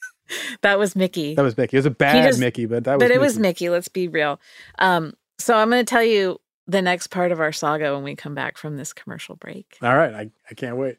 that 0.62 0.78
was 0.78 0.94
Mickey. 0.94 1.34
That 1.34 1.42
was 1.42 1.56
Mickey. 1.56 1.76
It 1.76 1.80
was 1.80 1.86
a 1.86 1.90
bad 1.90 2.24
just- 2.26 2.40
Mickey, 2.40 2.66
but 2.66 2.84
that 2.84 2.94
was. 2.94 3.00
but 3.00 3.06
it 3.10 3.14
Mickey. 3.14 3.18
was 3.18 3.38
Mickey. 3.38 3.70
Let's 3.70 3.88
be 3.88 4.08
real. 4.08 4.40
Um, 4.78 5.14
so 5.38 5.56
I'm 5.56 5.70
going 5.70 5.84
to 5.84 5.88
tell 5.90 6.04
you 6.04 6.38
the 6.66 6.82
next 6.82 7.08
part 7.08 7.32
of 7.32 7.40
our 7.40 7.52
saga 7.52 7.94
when 7.94 8.04
we 8.04 8.14
come 8.14 8.34
back 8.34 8.56
from 8.56 8.76
this 8.76 8.92
commercial 8.92 9.34
break. 9.36 9.76
All 9.82 9.96
right, 9.96 10.14
I, 10.14 10.30
I 10.50 10.54
can't 10.54 10.76
wait. 10.76 10.98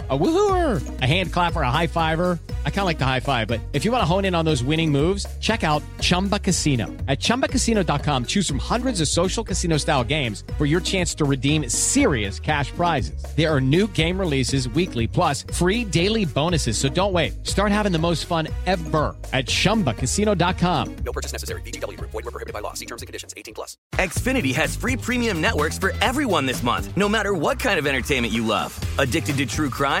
A 0.11 0.19
woohooer, 0.19 1.01
a 1.01 1.05
hand 1.05 1.31
clapper, 1.31 1.61
a 1.61 1.71
high 1.71 1.87
fiver. 1.87 2.37
I 2.65 2.69
kind 2.69 2.81
of 2.81 2.85
like 2.87 2.99
the 2.99 3.05
high 3.05 3.21
five, 3.21 3.47
but 3.47 3.61
if 3.71 3.85
you 3.85 3.93
want 3.93 4.01
to 4.01 4.05
hone 4.05 4.25
in 4.25 4.35
on 4.35 4.43
those 4.43 4.61
winning 4.61 4.91
moves, 4.91 5.25
check 5.39 5.63
out 5.63 5.81
Chumba 6.01 6.37
Casino. 6.37 6.87
At 7.07 7.19
ChumbaCasino.com, 7.19 8.25
choose 8.25 8.45
from 8.45 8.59
hundreds 8.59 8.99
of 8.99 9.07
social 9.07 9.41
casino 9.41 9.77
style 9.77 10.03
games 10.03 10.43
for 10.57 10.65
your 10.65 10.81
chance 10.81 11.15
to 11.15 11.23
redeem 11.23 11.69
serious 11.69 12.41
cash 12.41 12.73
prizes. 12.73 13.23
There 13.37 13.49
are 13.49 13.61
new 13.61 13.87
game 13.87 14.19
releases 14.19 14.67
weekly, 14.67 15.07
plus 15.07 15.43
free 15.53 15.85
daily 15.85 16.25
bonuses. 16.25 16.77
So 16.77 16.89
don't 16.89 17.13
wait. 17.13 17.47
Start 17.47 17.71
having 17.71 17.93
the 17.93 17.99
most 17.99 18.25
fun 18.25 18.49
ever 18.65 19.15
at 19.31 19.45
ChumbaCasino.com. 19.45 20.95
No 21.05 21.13
purchase 21.13 21.31
necessary. 21.31 21.61
Group. 21.61 22.11
Void 22.11 22.25
were 22.25 22.31
prohibited 22.31 22.53
by 22.53 22.59
law. 22.59 22.73
See 22.73 22.85
terms 22.85 23.01
and 23.01 23.07
conditions. 23.07 23.33
18 23.37 23.53
plus. 23.53 23.77
Xfinity 23.93 24.53
has 24.55 24.75
free 24.75 24.97
premium 24.97 25.39
networks 25.39 25.77
for 25.77 25.93
everyone 26.01 26.45
this 26.45 26.63
month, 26.63 26.95
no 26.97 27.07
matter 27.07 27.33
what 27.33 27.59
kind 27.59 27.79
of 27.79 27.87
entertainment 27.87 28.33
you 28.33 28.45
love. 28.45 28.77
Addicted 28.99 29.37
to 29.37 29.45
true 29.45 29.69
crime? 29.69 30.00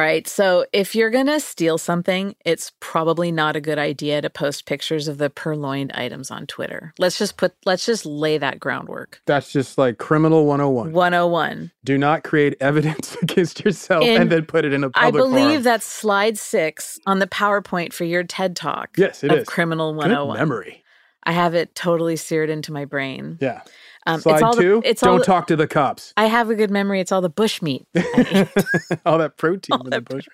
Right. 0.00 0.28
So 0.28 0.66
if 0.72 0.94
you're 0.94 1.10
going 1.10 1.26
to 1.26 1.40
steal 1.40 1.76
something, 1.76 2.36
it's 2.44 2.70
probably 2.78 3.32
not 3.32 3.56
a 3.56 3.60
good 3.60 3.78
idea 3.78 4.22
to 4.22 4.30
post 4.30 4.64
pictures 4.66 5.08
of 5.08 5.18
the 5.18 5.28
purloined 5.30 5.90
items 5.94 6.30
on 6.30 6.46
Twitter. 6.46 6.94
Let's 6.98 7.18
just 7.18 7.36
put 7.36 7.54
let's 7.64 7.84
just 7.86 8.06
lay 8.06 8.38
that 8.38 8.60
groundwork. 8.60 9.20
That's 9.26 9.50
just 9.52 9.78
like 9.78 9.98
criminal 9.98 10.46
101. 10.46 10.92
101. 10.92 11.72
Do 11.84 11.98
not 11.98 12.22
create 12.22 12.56
evidence 12.60 13.16
against 13.20 13.64
yourself 13.64 14.04
In- 14.04 14.22
and 14.22 14.30
then 14.30 14.46
put 14.46 14.64
it 14.64 14.72
in 14.72 14.84
a 14.84 14.90
public 14.90 15.06
I 15.06 15.10
believe 15.16 15.48
forum. 15.50 15.62
that's 15.64 15.86
slide 15.86 16.38
6 16.38 17.00
on 17.06 17.18
the 17.18 17.26
PowerPoint 17.26 17.92
for 17.92 18.04
your 18.04 18.22
TED 18.22 18.54
Talk. 18.54 18.90
Yes, 18.96 19.24
it 19.24 19.32
of 19.32 19.38
is. 19.40 19.48
Criminal 19.48 19.92
Good 19.92 19.98
101. 20.10 20.38
memory. 20.38 20.84
I 21.24 21.32
have 21.32 21.54
it 21.54 21.74
totally 21.74 22.16
seared 22.16 22.48
into 22.48 22.72
my 22.72 22.84
brain. 22.84 23.38
Yeah. 23.40 23.60
Um, 24.06 24.20
Slide 24.20 24.34
it's 24.34 24.42
all 24.42 24.54
two, 24.54 24.80
The, 24.80 24.88
it's 24.88 25.00
don't 25.02 25.10
all 25.10 25.18
the- 25.18 25.24
talk 25.24 25.46
to 25.48 25.56
the 25.56 25.66
cops. 25.68 26.12
I 26.16 26.26
have 26.26 26.48
a 26.50 26.54
good 26.54 26.70
memory. 26.70 27.00
It's 27.00 27.12
all 27.12 27.20
the 27.20 27.28
bush 27.28 27.60
meat. 27.62 27.86
All 29.06 29.18
that 29.18 29.34
protein 29.36 29.78
in 29.84 29.90
the 29.90 30.00
bush. 30.00 30.26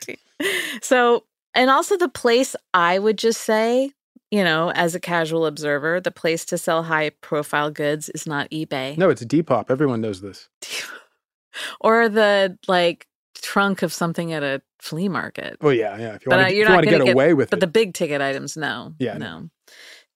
So, 0.83 1.25
and 1.55 1.69
also 1.71 1.97
the 1.97 2.09
place 2.09 2.55
I 2.75 2.99
would 2.99 3.19
just 3.19 3.43
say, 3.43 3.91
you 4.31 4.45
know, 4.45 4.71
as 4.73 4.95
a 4.95 5.01
casual 5.01 5.47
observer, 5.47 6.01
the 6.01 6.11
place 6.11 6.45
to 6.47 6.59
sell 6.59 6.85
high 6.85 7.11
profile 7.23 7.71
goods 7.71 8.09
is 8.11 8.27
not 8.27 8.49
eBay 8.51 8.97
No, 8.97 9.11
it's 9.11 9.25
Depop. 9.25 9.71
Everyone 9.71 10.01
knows 10.01 10.21
this. 10.21 10.49
or 11.81 12.09
the 12.09 12.59
like 12.69 13.07
trunk 13.43 13.83
of 13.83 13.93
something 13.93 14.33
at 14.33 14.43
a 14.43 14.63
flea 14.81 15.09
market. 15.09 15.57
Well, 15.61 15.73
yeah, 15.73 15.97
yeah. 15.99 16.15
If 16.15 16.27
you 16.27 16.31
want 16.31 16.49
to, 16.49 16.55
you're 16.55 16.65
if 16.65 16.69
you 16.69 16.69
not 16.69 16.75
want 16.75 16.85
to 16.85 16.91
gonna 16.91 17.05
get 17.05 17.15
away 17.15 17.35
with 17.35 17.51
But 17.51 17.57
it. 17.59 17.61
But 17.61 17.67
the 17.67 17.73
big 17.73 17.95
ticket 17.95 18.21
items, 18.21 18.57
no. 18.57 18.95
Yeah, 18.99 19.19
No. 19.19 19.49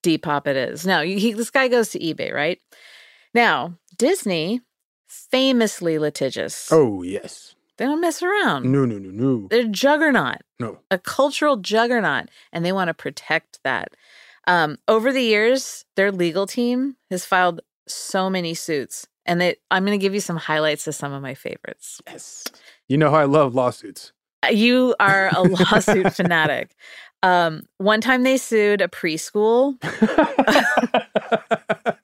Depop 0.03 0.47
it 0.47 0.55
is. 0.57 0.85
No, 0.85 1.01
he, 1.03 1.33
this 1.33 1.51
guy 1.51 1.67
goes 1.67 1.89
to 1.89 1.99
eBay, 1.99 2.33
right? 2.33 2.59
Now, 3.33 3.77
Disney, 3.97 4.61
famously 5.07 5.97
litigious. 5.99 6.69
oh, 6.71 7.03
yes. 7.03 7.55
They 7.77 7.85
don't 7.85 8.01
mess 8.01 8.21
around. 8.21 8.71
No, 8.71 8.85
no, 8.85 8.99
no, 8.99 9.09
no. 9.09 9.47
They're 9.49 9.65
a 9.65 9.69
juggernaut. 9.69 10.37
No. 10.59 10.79
a 10.91 10.99
cultural 10.99 11.57
juggernaut, 11.57 12.29
and 12.53 12.63
they 12.63 12.71
want 12.71 12.89
to 12.89 12.93
protect 12.93 13.59
that. 13.63 13.95
Um, 14.47 14.77
over 14.87 15.11
the 15.11 15.21
years, 15.23 15.85
their 15.95 16.11
legal 16.11 16.45
team 16.45 16.97
has 17.09 17.25
filed 17.25 17.61
so 17.87 18.29
many 18.29 18.53
suits, 18.53 19.07
and 19.25 19.41
they, 19.41 19.55
I'm 19.71 19.83
going 19.85 19.97
to 19.97 20.01
give 20.01 20.13
you 20.13 20.19
some 20.19 20.37
highlights 20.37 20.85
of 20.87 20.93
some 20.93 21.13
of 21.13 21.21
my 21.23 21.33
favorites. 21.33 21.99
Yes. 22.05 22.43
You 22.87 22.97
know 22.97 23.09
how 23.09 23.17
I 23.17 23.25
love 23.25 23.55
lawsuits. 23.55 24.11
Uh, 24.45 24.49
You 24.49 24.93
are 24.99 25.31
a 25.35 25.41
lawsuit 25.41 26.13
fanatic. 26.13 26.75
Um, 27.23 27.63
one 27.77 28.01
time 28.01 28.21
they 28.23 28.37
sued 28.37 28.81
a 28.81 28.87
preschool 28.87 29.77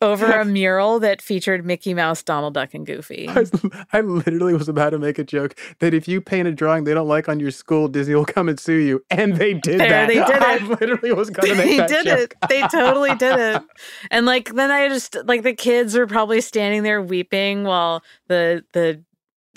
over 0.00 0.26
a 0.26 0.44
mural 0.44 0.98
that 1.00 1.20
featured 1.20 1.64
Mickey 1.66 1.94
Mouse, 1.94 2.22
Donald 2.22 2.54
Duck, 2.54 2.74
and 2.74 2.86
Goofy. 2.86 3.28
I, 3.28 3.44
I 3.92 4.00
literally 4.00 4.54
was 4.54 4.68
about 4.68 4.90
to 4.90 4.98
make 4.98 5.18
a 5.18 5.24
joke 5.24 5.54
that 5.80 5.92
if 5.94 6.08
you 6.08 6.20
paint 6.20 6.48
a 6.48 6.52
drawing 6.52 6.84
they 6.84 6.94
don't 6.94 7.08
like 7.08 7.28
on 7.28 7.38
your 7.40 7.50
school, 7.50 7.88
Disney 7.88 8.14
will 8.14 8.24
come 8.24 8.48
and 8.48 8.58
sue 8.58 8.74
you. 8.78 9.04
And 9.10 9.36
they 9.36 9.54
did 9.54 9.80
There, 9.80 9.88
that. 9.88 10.06
they 10.08 10.14
did 10.14 10.24
I 10.42 10.54
it. 10.56 10.62
literally 10.80 11.12
was 11.12 11.30
going 11.30 11.48
to 11.52 11.54
make 11.56 11.68
they 11.68 11.76
that 11.78 11.88
did 11.88 12.04
joke. 12.06 12.34
it. 12.42 12.48
They 12.48 12.62
totally 12.68 13.14
did 13.16 13.38
it. 13.38 13.62
And 14.10 14.26
like 14.26 14.54
then 14.54 14.70
I 14.70 14.88
just 14.88 15.16
like 15.24 15.42
the 15.42 15.54
kids 15.54 15.94
are 15.96 16.06
probably 16.06 16.40
standing 16.40 16.82
there 16.82 17.02
weeping 17.02 17.64
while 17.64 18.02
the 18.28 18.64
the 18.72 19.02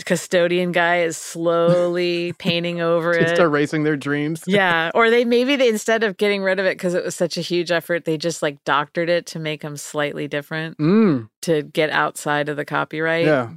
custodian 0.06 0.72
guy 0.72 1.02
is 1.02 1.18
slowly 1.18 2.34
painting 2.40 2.82
over 2.82 3.18
Just 3.20 3.34
it. 3.34 3.40
erasing 3.40 3.84
their 3.84 3.98
dreams. 3.98 4.44
yeah, 4.48 4.92
or 4.94 5.10
they 5.10 5.26
maybe 5.36 5.56
they 5.56 5.70
instead 5.70 6.04
of 6.04 6.18
getting 6.18 6.44
rid 6.44 6.60
of 6.60 6.66
it 6.66 6.78
because 6.78 6.94
it 6.94 7.04
was 7.04 7.16
such 7.16 7.38
a 7.38 7.42
huge 7.42 7.72
effort, 7.72 8.06
they 8.06 8.18
just 8.18 8.42
like 8.42 8.64
doctored 8.64 9.10
it 9.10 9.26
to 9.28 9.40
make 9.40 9.62
them 9.62 9.76
slightly 9.78 10.28
different 10.28 10.78
Mm, 10.78 11.30
to 11.44 11.64
get 11.64 11.90
outside 11.90 12.50
of 12.50 12.58
the 12.58 12.66
copyright. 12.66 13.26
yeah. 13.26 13.50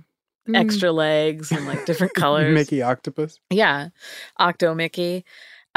Extra 0.53 0.91
legs 0.91 1.53
and 1.53 1.65
like 1.67 1.85
different 1.87 2.15
colors. 2.17 2.53
Mickey 2.53 2.83
Octopus. 2.83 3.39
Yeah, 3.51 3.91
Octo 4.39 4.75
Mickey. 4.75 5.25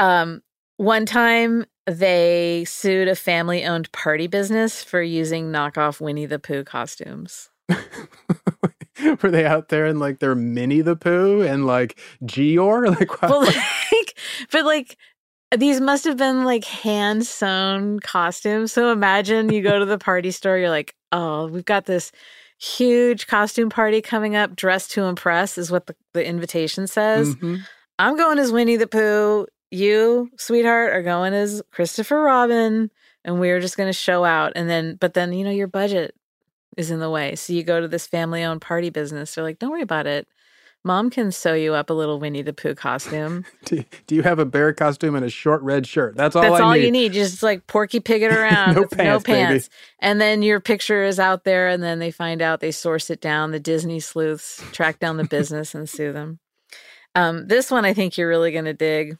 Um, 0.00 0.42
one 0.78 1.06
time 1.06 1.64
they 1.86 2.64
sued 2.66 3.06
a 3.06 3.14
family 3.14 3.64
owned 3.64 3.92
party 3.92 4.26
business 4.26 4.82
for 4.82 5.00
using 5.00 5.52
knockoff 5.52 6.00
Winnie 6.00 6.26
the 6.26 6.40
Pooh 6.40 6.64
costumes. 6.64 7.50
Were 9.22 9.30
they 9.30 9.44
out 9.44 9.68
there 9.68 9.86
in 9.86 9.98
like 9.98 10.18
their 10.18 10.34
Minnie 10.34 10.80
the 10.80 10.96
Pooh 10.96 11.42
and 11.42 11.66
like 11.66 11.98
Geor? 12.24 12.84
Like? 12.98 13.22
Well, 13.22 13.40
like, 13.92 14.18
but 14.50 14.64
like, 14.64 14.96
these 15.56 15.80
must 15.80 16.04
have 16.04 16.16
been 16.16 16.44
like 16.44 16.64
hand 16.64 17.26
sewn 17.26 18.00
costumes. 18.00 18.72
So 18.72 18.90
imagine 18.90 19.52
you 19.52 19.62
go 19.62 19.78
to 19.78 19.84
the 19.84 19.98
party 19.98 20.30
store, 20.30 20.58
you're 20.58 20.70
like, 20.70 20.94
oh, 21.12 21.46
we've 21.48 21.64
got 21.64 21.84
this 21.86 22.12
huge 22.58 23.26
costume 23.26 23.70
party 23.70 24.00
coming 24.00 24.36
up, 24.36 24.56
dressed 24.56 24.92
to 24.92 25.04
impress, 25.04 25.58
is 25.58 25.70
what 25.70 25.86
the, 25.86 25.94
the 26.12 26.24
invitation 26.26 26.86
says. 26.86 27.34
Mhm. 27.36 27.60
I'm 27.98 28.16
going 28.16 28.38
as 28.38 28.52
Winnie 28.52 28.76
the 28.76 28.86
Pooh. 28.86 29.46
You, 29.70 30.30
sweetheart, 30.36 30.92
are 30.92 31.02
going 31.02 31.34
as 31.34 31.62
Christopher 31.72 32.20
Robin, 32.20 32.90
and 33.24 33.40
we're 33.40 33.60
just 33.60 33.76
going 33.76 33.88
to 33.88 33.92
show 33.92 34.24
out. 34.24 34.52
And 34.54 34.70
then, 34.70 34.96
but 35.00 35.14
then, 35.14 35.32
you 35.32 35.44
know, 35.44 35.50
your 35.50 35.66
budget 35.66 36.14
is 36.76 36.90
in 36.90 37.00
the 37.00 37.10
way. 37.10 37.34
So 37.36 37.52
you 37.52 37.62
go 37.62 37.80
to 37.80 37.88
this 37.88 38.06
family 38.06 38.42
owned 38.42 38.60
party 38.60 38.90
business. 38.90 39.34
They're 39.34 39.44
like, 39.44 39.58
don't 39.58 39.70
worry 39.70 39.82
about 39.82 40.06
it. 40.06 40.28
Mom 40.86 41.08
can 41.08 41.32
sew 41.32 41.54
you 41.54 41.72
up 41.72 41.88
a 41.88 41.94
little 41.94 42.18
Winnie 42.20 42.42
the 42.42 42.52
Pooh 42.52 42.74
costume. 42.74 43.46
do, 43.64 43.82
do 44.06 44.14
you 44.14 44.22
have 44.22 44.38
a 44.38 44.44
bear 44.44 44.74
costume 44.74 45.14
and 45.14 45.24
a 45.24 45.30
short 45.30 45.62
red 45.62 45.86
shirt? 45.86 46.14
That's 46.14 46.36
all 46.36 46.42
That's 46.42 46.56
I 46.56 46.60
all 46.62 46.72
need. 46.74 46.84
you 46.84 46.90
need. 46.90 47.14
Just 47.14 47.42
like 47.42 47.66
Porky 47.66 48.00
Pig 48.00 48.20
it 48.22 48.32
around. 48.36 48.74
No 48.74 48.82
pants, 48.84 48.96
no 48.98 49.18
baby. 49.20 49.46
pants. 49.46 49.70
And 50.00 50.20
then 50.20 50.42
your 50.42 50.60
picture 50.60 51.02
is 51.02 51.18
out 51.18 51.44
there, 51.44 51.68
and 51.68 51.82
then 51.82 52.00
they 52.00 52.10
find 52.10 52.42
out, 52.42 52.60
they 52.60 52.70
source 52.70 53.08
it 53.08 53.22
down. 53.22 53.50
The 53.50 53.60
Disney 53.60 53.98
sleuths 53.98 54.62
track 54.72 54.98
down 54.98 55.16
the 55.16 55.24
business 55.30 55.74
and 55.74 55.88
sue 55.88 56.12
them. 56.12 56.38
Um, 57.14 57.48
this 57.48 57.70
one 57.70 57.86
I 57.86 57.94
think 57.94 58.18
you're 58.18 58.28
really 58.28 58.52
going 58.52 58.64
to 58.66 58.74
dig. 58.74 59.16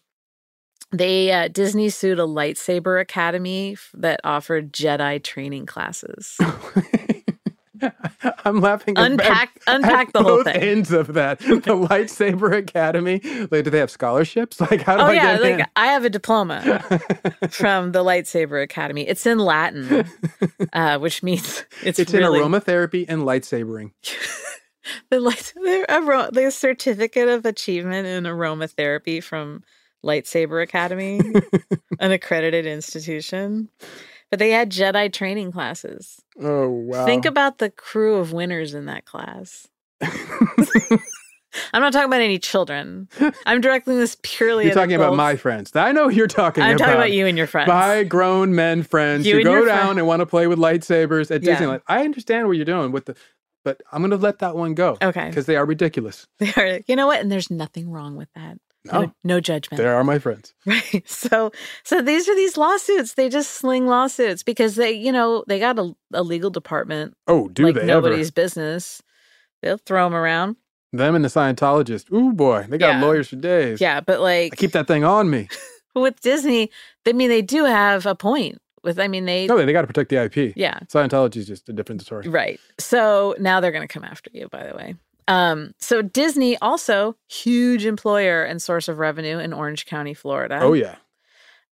They 0.92 1.32
uh, 1.32 1.48
Disney 1.48 1.88
sued 1.88 2.18
a 2.18 2.24
lightsaber 2.24 3.00
academy 3.00 3.72
f- 3.72 3.90
that 3.94 4.20
offered 4.22 4.70
Jedi 4.72 5.22
training 5.24 5.64
classes. 5.64 6.36
I'm 8.44 8.60
laughing. 8.60 8.94
Unpack- 8.96 9.60
at, 9.66 9.74
unpack 9.76 10.08
at 10.08 10.12
the 10.12 10.22
whole 10.22 10.36
both 10.38 10.46
thing. 10.46 10.56
ends 10.56 10.92
of 10.92 11.14
that. 11.14 11.40
The 11.64 11.76
lightsaber 11.76 12.56
academy. 12.56 13.20
Like, 13.50 13.64
do 13.64 13.70
they 13.70 13.78
have 13.78 13.90
scholarships? 13.90 14.60
Like, 14.60 14.82
how 14.82 14.96
do 14.96 15.02
oh 15.02 15.06
I 15.06 15.12
yeah, 15.14 15.32
get 15.34 15.42
like 15.42 15.58
in? 15.60 15.66
I 15.76 15.86
have 15.86 16.04
a 16.04 16.10
diploma 16.10 16.60
from 17.50 17.92
the 17.92 18.04
lightsaber 18.04 18.62
academy. 18.62 19.06
It's 19.08 19.24
in 19.24 19.38
Latin, 19.38 20.04
uh, 20.72 20.98
which 20.98 21.22
means 21.22 21.64
it's, 21.82 21.98
It's, 21.98 22.12
really, 22.12 22.40
in 22.40 22.44
aromatherapy 22.46 23.06
and 23.08 23.22
lightsabering. 23.22 23.92
the 25.10 25.20
light 25.20 25.52
the 25.54 26.50
certificate 26.50 27.28
of 27.28 27.46
achievement 27.46 28.06
in 28.06 28.24
aromatherapy 28.24 29.22
from 29.22 29.62
Lightsaber 30.04 30.62
Academy, 30.62 31.20
an 31.98 32.12
accredited 32.12 32.66
institution. 32.66 33.68
But 34.34 34.40
they 34.40 34.50
had 34.50 34.68
Jedi 34.70 35.12
training 35.12 35.52
classes. 35.52 36.20
Oh 36.42 36.68
wow! 36.68 37.06
Think 37.06 37.24
about 37.24 37.58
the 37.58 37.70
crew 37.70 38.16
of 38.16 38.32
winners 38.32 38.74
in 38.74 38.86
that 38.86 39.04
class. 39.04 39.68
I'm 41.72 41.80
not 41.80 41.92
talking 41.92 42.06
about 42.08 42.20
any 42.20 42.40
children. 42.40 43.08
I'm 43.46 43.60
directing 43.60 43.96
this 43.96 44.16
purely. 44.24 44.64
You're 44.64 44.74
talking 44.74 44.96
about 44.96 45.14
my 45.14 45.36
friends. 45.36 45.70
I 45.76 45.92
know 45.92 46.08
who 46.08 46.16
you're 46.16 46.26
talking 46.26 46.62
about 46.64 46.70
I'm 46.70 46.74
about. 46.74 46.84
talking 46.86 46.98
about 46.98 47.12
you 47.12 47.26
and 47.26 47.38
your 47.38 47.46
friends. 47.46 47.68
My 47.68 48.02
grown 48.02 48.56
men 48.56 48.82
friends 48.82 49.24
You 49.24 49.36
who 49.36 49.44
go 49.44 49.64
down 49.64 49.84
friend- 49.84 49.98
and 50.00 50.08
want 50.08 50.18
to 50.18 50.26
play 50.26 50.48
with 50.48 50.58
lightsabers 50.58 51.30
at 51.32 51.44
Yeah. 51.44 51.54
Disneyland. 51.54 51.82
I 51.86 52.04
understand 52.04 52.48
what 52.48 52.56
you're 52.56 52.64
doing 52.64 52.90
with 52.90 53.04
the, 53.04 53.14
but 53.64 53.80
I'm 53.92 54.00
going 54.00 54.10
to 54.10 54.16
let 54.16 54.40
that 54.40 54.56
one 54.56 54.74
go. 54.74 54.98
Okay. 55.00 55.28
Because 55.28 55.46
they 55.46 55.54
are 55.54 55.64
ridiculous. 55.64 56.26
They 56.40 56.52
are, 56.56 56.80
you 56.88 56.96
know 56.96 57.06
what? 57.06 57.20
And 57.20 57.30
there's 57.30 57.52
nothing 57.52 57.88
wrong 57.88 58.16
with 58.16 58.30
that. 58.34 58.58
No, 58.92 59.00
No. 59.02 59.12
no 59.24 59.40
judgment. 59.40 59.78
They 59.78 59.86
are 59.88 60.04
my 60.04 60.18
friends. 60.18 60.54
Right. 60.66 61.02
So 61.08 61.50
so 61.84 62.02
these 62.02 62.28
are 62.28 62.34
these 62.34 62.56
lawsuits. 62.56 63.14
They 63.14 63.28
just 63.28 63.50
sling 63.52 63.86
lawsuits 63.86 64.42
because 64.42 64.76
they, 64.76 64.92
you 64.92 65.10
know, 65.12 65.44
they 65.48 65.58
got 65.58 65.78
a, 65.78 65.94
a 66.12 66.22
legal 66.22 66.50
department 66.50 67.14
Oh, 67.26 67.48
do 67.48 67.64
like 67.64 67.74
they 67.76 67.86
nobody's 67.86 68.28
ever? 68.28 68.32
business. 68.34 69.02
They'll 69.62 69.78
throw 69.78 70.04
them 70.04 70.14
around. 70.14 70.56
Them 70.92 71.14
and 71.14 71.24
the 71.24 71.28
Scientologist. 71.28 72.12
Ooh 72.12 72.32
boy, 72.32 72.66
they 72.68 72.78
got 72.78 72.96
Yeah. 72.96 73.00
lawyers 73.02 73.28
for 73.28 73.36
days. 73.36 73.80
Yeah, 73.80 74.00
but 74.00 74.20
like 74.20 74.52
I 74.52 74.56
keep 74.56 74.72
that 74.72 74.86
thing 74.86 75.02
on 75.04 75.30
me. 75.30 75.48
with 75.94 76.20
Disney, 76.20 76.70
I 77.06 77.12
mean 77.12 77.28
they 77.30 77.42
do 77.42 77.64
have 77.64 78.04
a 78.06 78.14
point. 78.14 78.58
With 78.82 78.98
I 78.98 79.08
mean 79.08 79.24
they 79.24 79.46
No, 79.46 79.56
they 79.56 79.64
they 79.64 79.72
got 79.72 79.80
to 79.80 79.86
protect 79.86 80.10
the 80.10 80.22
IP. 80.24 80.52
Yeah. 80.56 80.78
Scientology 80.92 81.36
is 81.38 81.46
just 81.46 81.68
a 81.70 81.72
different 81.72 82.02
story. 82.02 82.28
Right. 82.28 82.60
So 82.78 83.34
now 83.40 83.60
they're 83.60 83.72
going 83.72 83.86
to 83.86 83.92
come 83.92 84.04
after 84.04 84.30
you, 84.34 84.48
by 84.50 84.66
the 84.66 84.76
way. 84.76 84.94
Um, 85.26 85.72
so 85.78 86.02
Disney 86.02 86.56
also 86.58 87.16
huge 87.28 87.86
employer 87.86 88.44
and 88.44 88.60
source 88.60 88.88
of 88.88 88.98
revenue 88.98 89.38
in 89.38 89.52
Orange 89.52 89.86
County, 89.86 90.14
Florida. 90.14 90.58
Oh 90.60 90.74
yeah. 90.74 90.96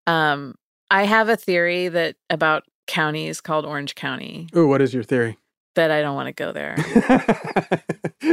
Um, 0.07 0.55
I 0.89 1.03
have 1.03 1.29
a 1.29 1.35
theory 1.35 1.87
that 1.87 2.15
about 2.29 2.63
counties 2.87 3.41
called 3.41 3.65
Orange 3.65 3.95
County. 3.95 4.47
Ooh, 4.55 4.67
what 4.67 4.81
is 4.81 4.93
your 4.93 5.03
theory? 5.03 5.37
That 5.75 5.91
I 5.91 6.01
don't 6.01 6.15
want 6.15 6.27
to 6.27 6.33
go 6.33 6.51
there. 6.51 6.75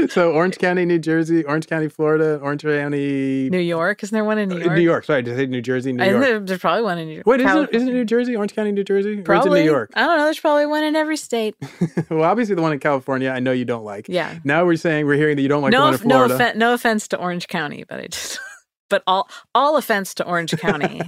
so 0.09 0.33
Orange 0.33 0.59
County, 0.59 0.85
New 0.85 0.99
Jersey, 0.99 1.45
Orange 1.45 1.67
County, 1.67 1.89
Florida, 1.89 2.39
Orange 2.43 2.63
County, 2.63 3.49
New 3.51 3.59
York. 3.59 4.03
Isn't 4.03 4.15
there 4.15 4.25
one 4.25 4.39
in 4.39 4.49
New 4.49 4.59
York? 4.59 4.73
New 4.75 4.83
York. 4.83 5.05
Sorry, 5.05 5.23
did 5.23 5.35
I 5.35 5.37
say 5.39 5.47
New 5.47 5.63
Jersey? 5.63 5.93
New 5.93 6.05
York. 6.05 6.23
there- 6.23 6.41
there's 6.41 6.61
probably 6.61 6.83
one 6.83 6.99
in 6.99 7.09
New 7.09 7.15
York. 7.15 7.27
Wait, 7.27 7.41
isn't 7.41 7.71
isn't 7.75 7.93
New 7.93 8.05
Jersey? 8.05 8.37
Orange 8.37 8.55
County, 8.55 8.73
New 8.73 8.85
Jersey? 8.85 9.19
Or 9.21 9.23
Probably 9.23 9.61
is 9.61 9.65
it 9.65 9.67
New 9.67 9.73
York? 9.73 9.91
I 9.95 10.07
don't 10.07 10.19
know. 10.19 10.25
There's 10.25 10.41
probably 10.41 10.67
one 10.67 10.85
in 10.85 10.97
every 10.97 11.17
state. 11.17 11.55
well, 12.11 12.25
obviously 12.25 12.55
the 12.55 12.63
one 12.63 12.73
in 12.73 12.79
California, 12.79 13.31
I 13.31 13.41
know 13.41 13.53
you 13.53 13.65
don't 13.65 13.85
like. 13.85 14.09
Yeah. 14.09 14.39
Now 14.45 14.65
we're 14.65 14.77
saying 14.77 15.07
we're 15.07 15.15
hearing 15.17 15.37
that 15.37 15.43
you 15.43 15.49
don't 15.49 15.63
like 15.63 15.73
the 15.73 15.79
no, 15.79 15.85
one 15.85 15.95
in 15.95 16.01
no, 16.01 16.15
Florida. 16.27 16.35
offen- 16.35 16.59
no 16.59 16.75
offense 16.75 17.09
to 17.09 17.17
Orange 17.19 17.49
County, 17.49 17.85
but 17.89 18.01
I 18.01 18.07
just, 18.09 18.39
but 18.91 19.03
all 19.07 19.29
all 19.55 19.77
offense 19.77 20.15
to 20.15 20.25
Orange 20.25 20.53
County. 20.59 21.01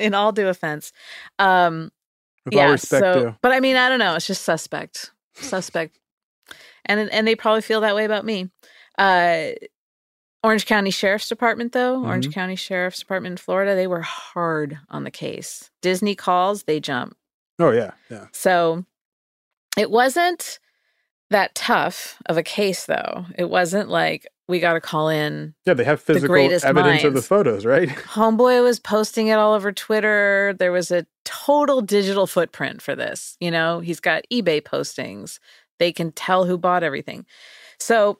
in 0.00 0.14
all 0.14 0.32
due 0.32 0.48
offense, 0.48 0.92
um, 1.38 1.90
With 2.44 2.54
all 2.56 2.70
respect 2.72 3.00
so, 3.04 3.14
due. 3.14 3.36
but 3.42 3.52
I 3.52 3.60
mean, 3.60 3.76
I 3.76 3.88
don't 3.88 3.98
know. 3.98 4.14
It's 4.16 4.26
just 4.26 4.42
suspect, 4.44 5.10
suspect, 5.34 5.98
and 6.84 7.08
and 7.10 7.26
they 7.26 7.36
probably 7.36 7.62
feel 7.62 7.80
that 7.82 7.94
way 7.94 8.04
about 8.04 8.24
me. 8.24 8.50
Uh, 8.98 9.50
Orange 10.44 10.66
County 10.66 10.90
Sheriff's 10.90 11.28
Department, 11.28 11.72
though, 11.72 12.02
Orange 12.04 12.28
Mhm. 12.28 12.34
County 12.34 12.56
Sheriff's 12.56 12.98
Department 12.98 13.34
in 13.34 13.36
Florida, 13.36 13.76
they 13.76 13.86
were 13.86 14.00
hard 14.02 14.76
on 14.88 15.04
the 15.04 15.10
case. 15.12 15.70
Disney 15.82 16.16
calls, 16.16 16.64
they 16.64 16.80
jump. 16.80 17.16
Oh 17.60 17.70
yeah, 17.70 17.92
yeah. 18.10 18.26
So 18.32 18.84
it 19.78 19.90
wasn't 19.90 20.58
that 21.30 21.54
tough 21.54 22.16
of 22.26 22.36
a 22.36 22.42
case, 22.42 22.86
though. 22.86 23.24
It 23.38 23.50
wasn't 23.50 23.88
like 23.88 24.26
we 24.52 24.60
got 24.60 24.74
to 24.74 24.80
call 24.80 25.08
in. 25.08 25.54
Yeah, 25.64 25.72
they 25.72 25.84
have 25.84 26.00
physical 26.00 26.28
greatest 26.28 26.62
evidence 26.62 27.04
of 27.04 27.14
the 27.14 27.22
photos, 27.22 27.64
right? 27.64 27.88
Homeboy 27.88 28.62
was 28.62 28.78
posting 28.78 29.28
it 29.28 29.38
all 29.38 29.54
over 29.54 29.72
Twitter. 29.72 30.54
There 30.58 30.70
was 30.70 30.90
a 30.90 31.06
total 31.24 31.80
digital 31.80 32.26
footprint 32.26 32.82
for 32.82 32.94
this. 32.94 33.38
You 33.40 33.50
know, 33.50 33.80
he's 33.80 33.98
got 33.98 34.24
eBay 34.30 34.60
postings. 34.60 35.38
They 35.78 35.90
can 35.90 36.12
tell 36.12 36.44
who 36.44 36.58
bought 36.58 36.82
everything. 36.82 37.24
So 37.78 38.18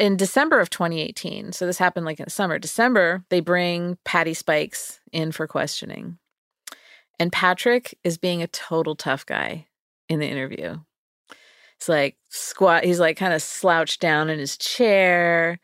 in 0.00 0.16
December 0.16 0.58
of 0.58 0.68
2018, 0.68 1.52
so 1.52 1.64
this 1.64 1.78
happened 1.78 2.06
like 2.06 2.18
in 2.18 2.24
the 2.24 2.30
summer, 2.30 2.58
December, 2.58 3.24
they 3.28 3.38
bring 3.38 3.98
Patty 4.04 4.34
Spikes 4.34 4.98
in 5.12 5.30
for 5.30 5.46
questioning. 5.46 6.18
And 7.20 7.30
Patrick 7.30 7.96
is 8.02 8.18
being 8.18 8.42
a 8.42 8.48
total 8.48 8.96
tough 8.96 9.24
guy 9.24 9.66
in 10.08 10.18
the 10.18 10.26
interview. 10.26 10.78
It's 11.76 11.88
like 11.88 12.16
squat, 12.28 12.82
he's 12.82 12.98
like 12.98 13.16
kind 13.16 13.32
of 13.32 13.40
slouched 13.40 14.00
down 14.00 14.28
in 14.28 14.40
his 14.40 14.56
chair. 14.56 15.60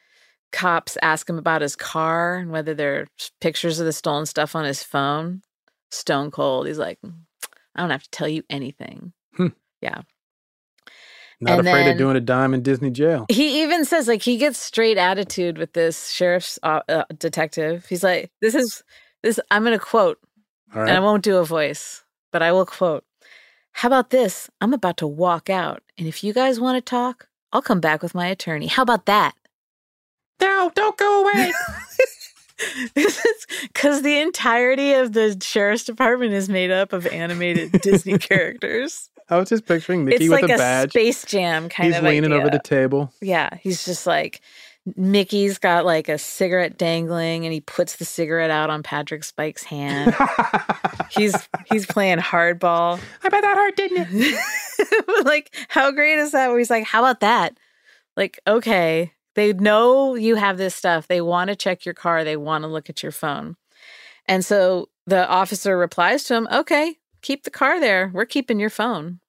Cops 0.55 0.97
ask 1.03 1.29
him 1.29 1.37
about 1.37 1.63
his 1.63 1.75
car 1.75 2.37
and 2.37 2.53
whether 2.53 2.75
there 2.75 3.01
are 3.01 3.07
pictures 3.41 3.81
of 3.81 3.87
the 3.87 3.93
stolen 3.93 4.25
stuff 4.25 4.55
on 4.55 4.65
his 4.65 4.85
phone. 4.85 5.43
Stone 5.91 6.31
cold. 6.31 6.69
He's 6.69 6.79
like, 6.79 7.01
I 7.75 7.81
don't 7.81 7.91
have 7.91 8.05
to 8.05 8.11
tell 8.11 8.29
you 8.29 8.45
anything. 8.49 9.13
Hmm. 9.37 9.49
Yeah. 9.81 10.03
Not 11.41 11.59
And 11.59 11.69
afraid 11.69 11.91
of 11.91 11.99
doing 11.99 12.17
a 12.17 12.21
dime 12.21 12.55
in 12.55 12.63
Disney 12.63 12.91
jail. 12.91 13.27
He 13.29 13.63
even 13.63 13.85
says 13.85 14.07
like 14.07 14.23
he 14.23 14.37
gets 14.37 14.57
straight 14.59 14.97
attitude 14.97 15.59
with 15.59 15.73
this 15.73 16.11
sheriff's 16.11 16.61
uh, 16.63 16.83
uh, 16.89 17.05
detective. 17.19 17.87
He's 17.87 18.05
like, 18.05 18.31
"This 18.41 18.55
is 18.55 18.85
this." 19.25 19.41
I'm 19.51 19.65
going 19.65 19.77
to 19.77 19.85
quote, 19.85 20.19
All 20.73 20.83
and 20.83 20.93
I 20.93 21.01
won't 21.01 21.25
do 21.25 21.39
a 21.39 21.45
voice, 21.45 22.05
but 22.31 22.43
I 22.43 22.53
will 22.53 22.65
quote. 22.65 23.05
How 23.73 23.89
about 23.89 24.11
this? 24.11 24.49
I'm 24.61 24.73
about 24.73 24.99
to 24.99 25.07
walk 25.09 25.51
out, 25.51 25.83
and 25.99 26.07
if 26.07 26.23
you 26.23 26.33
guys 26.33 26.61
want 26.61 26.77
to 26.77 26.89
talk, 26.89 27.27
I'll 27.53 27.61
come 27.61 27.81
back 27.81 28.03
with 28.03 28.15
my 28.15 28.29
attorney. 28.29 28.69
How 28.69 28.85
about 28.85 29.07
that? 29.07 29.35
No, 30.45 30.71
don't 30.75 30.97
go 30.97 31.23
away. 31.23 31.53
Because 32.95 34.03
the 34.03 34.21
entirety 34.21 34.93
of 34.93 35.13
the 35.13 35.37
sheriff's 35.43 35.85
department 35.85 36.33
is 36.33 36.49
made 36.49 36.71
up 36.71 36.93
of 36.93 37.05
animated 37.09 37.73
Disney 37.83 38.17
characters. 38.17 39.11
I 39.29 39.39
was 39.39 39.49
just 39.49 39.67
picturing 39.67 40.05
Mickey 40.05 40.27
it's 40.27 40.31
with 40.31 40.43
like 40.43 40.51
a 40.51 40.55
a, 40.55 40.59
badge. 40.59 40.91
Space 40.91 41.25
Jam 41.25 41.69
kind 41.69 41.89
He's 41.89 41.99
of 41.99 42.05
leaning 42.05 42.33
over 42.33 42.49
the 42.49 42.61
table. 42.61 43.13
Yeah, 43.21 43.57
he's 43.61 43.85
just 43.85 44.07
like 44.07 44.41
Mickey's 44.97 45.59
got 45.59 45.85
like 45.85 46.09
a 46.09 46.17
cigarette 46.17 46.79
dangling, 46.79 47.45
and 47.45 47.53
he 47.53 47.61
puts 47.61 47.97
the 47.97 48.05
cigarette 48.05 48.51
out 48.51 48.71
on 48.71 48.83
Patrick 48.83 49.25
Spike's 49.25 49.65
hand. 49.65 50.15
he's 51.11 51.49
he's 51.71 51.87
playing 51.87 52.19
hardball. 52.19 53.01
I 53.23 53.29
bet 53.31 53.43
that 53.43 53.57
hurt, 53.57 53.77
didn't 53.77 54.07
it? 54.11 55.25
like, 55.25 55.55
how 55.69 55.91
great 55.91 56.19
is 56.19 56.33
that? 56.33 56.49
Where 56.49 56.59
he's 56.59 56.71
like, 56.71 56.85
"How 56.85 57.01
about 57.01 57.21
that?" 57.21 57.59
Like, 58.17 58.39
okay, 58.47 59.13
they 59.35 59.53
know 59.53 60.15
you 60.15 60.37
have 60.37 60.59
this 60.59 60.75
stuff. 60.75 61.07
They 61.09 61.21
want 61.21 61.49
to 61.49 61.57
check 61.57 61.85
your 61.85 61.95
car. 61.95 62.25
They 62.25 62.37
want 62.37 62.63
to 62.63 62.69
look 62.69 62.89
at 62.89 63.03
your 63.03 63.13
phone, 63.13 63.57
and 64.27 64.45
so 64.45 64.89
the 65.07 65.29
officer 65.29 65.77
replies 65.77 66.25
to 66.25 66.35
him, 66.35 66.49
"Okay, 66.53 66.99
keep 67.23 67.45
the 67.45 67.51
car 67.51 67.81
there. 67.81 68.11
We're 68.13 68.27
keeping 68.27 68.59
your 68.61 68.71
phone." 68.71 69.21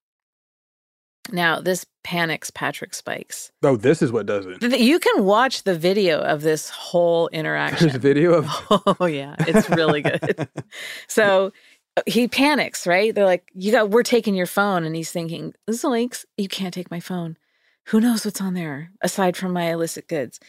Now, 1.32 1.60
this 1.60 1.86
panics 2.04 2.52
Patrick 2.52 2.94
Spikes. 2.94 3.52
Oh, 3.64 3.76
this 3.76 4.02
is 4.02 4.12
what 4.12 4.28
does 4.28 4.46
it. 4.46 4.80
You 4.80 5.00
can 5.00 5.26
watch 5.26 5.64
the 5.64 5.76
video 5.76 6.20
of 6.20 6.44
this 6.44 6.70
whole 6.70 7.28
interaction. 7.30 7.88
There's 7.88 8.00
video 8.00 8.34
of 8.34 8.48
Oh 9.00 9.06
yeah, 9.06 9.36
it's 9.40 9.70
really 9.70 10.02
good. 10.04 10.48
so 11.08 11.52
uh, 11.98 12.02
he 12.06 12.28
panics, 12.28 12.86
right? 12.86 13.14
They're 13.14 13.26
like, 13.26 13.50
"You 13.56 13.72
got, 13.72 13.90
we're 13.90 14.04
taking 14.04 14.36
your 14.36 14.46
phone," 14.46 14.84
and 14.84 14.96
he's 14.96 15.12
thinking, 15.12 15.54
"Zoinks! 15.70 16.26
You 16.38 16.48
can't 16.48 16.74
take 16.74 16.92
my 16.92 17.00
phone. 17.00 17.38
Who 17.86 18.00
knows 18.00 18.26
what's 18.26 18.42
on 18.42 18.54
there 18.54 18.92
aside 19.02 19.38
from 19.38 19.54
my 19.54 19.72
illicit 19.72 20.08
goods?" 20.08 20.40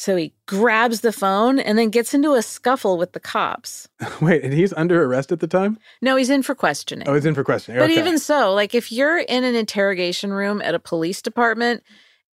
So 0.00 0.16
he 0.16 0.32
grabs 0.46 1.02
the 1.02 1.12
phone 1.12 1.58
and 1.58 1.76
then 1.76 1.90
gets 1.90 2.14
into 2.14 2.32
a 2.32 2.40
scuffle 2.40 2.96
with 2.96 3.12
the 3.12 3.20
cops. 3.20 3.86
Wait, 4.22 4.42
and 4.42 4.54
he's 4.54 4.72
under 4.72 5.04
arrest 5.04 5.30
at 5.30 5.40
the 5.40 5.46
time? 5.46 5.78
No, 6.00 6.16
he's 6.16 6.30
in 6.30 6.42
for 6.42 6.54
questioning. 6.54 7.06
Oh, 7.06 7.12
he's 7.12 7.26
in 7.26 7.34
for 7.34 7.44
questioning. 7.44 7.78
But 7.78 7.90
okay. 7.90 8.00
even 8.00 8.18
so, 8.18 8.54
like 8.54 8.74
if 8.74 8.90
you're 8.90 9.18
in 9.18 9.44
an 9.44 9.54
interrogation 9.54 10.32
room 10.32 10.62
at 10.62 10.74
a 10.74 10.78
police 10.78 11.20
department, 11.20 11.82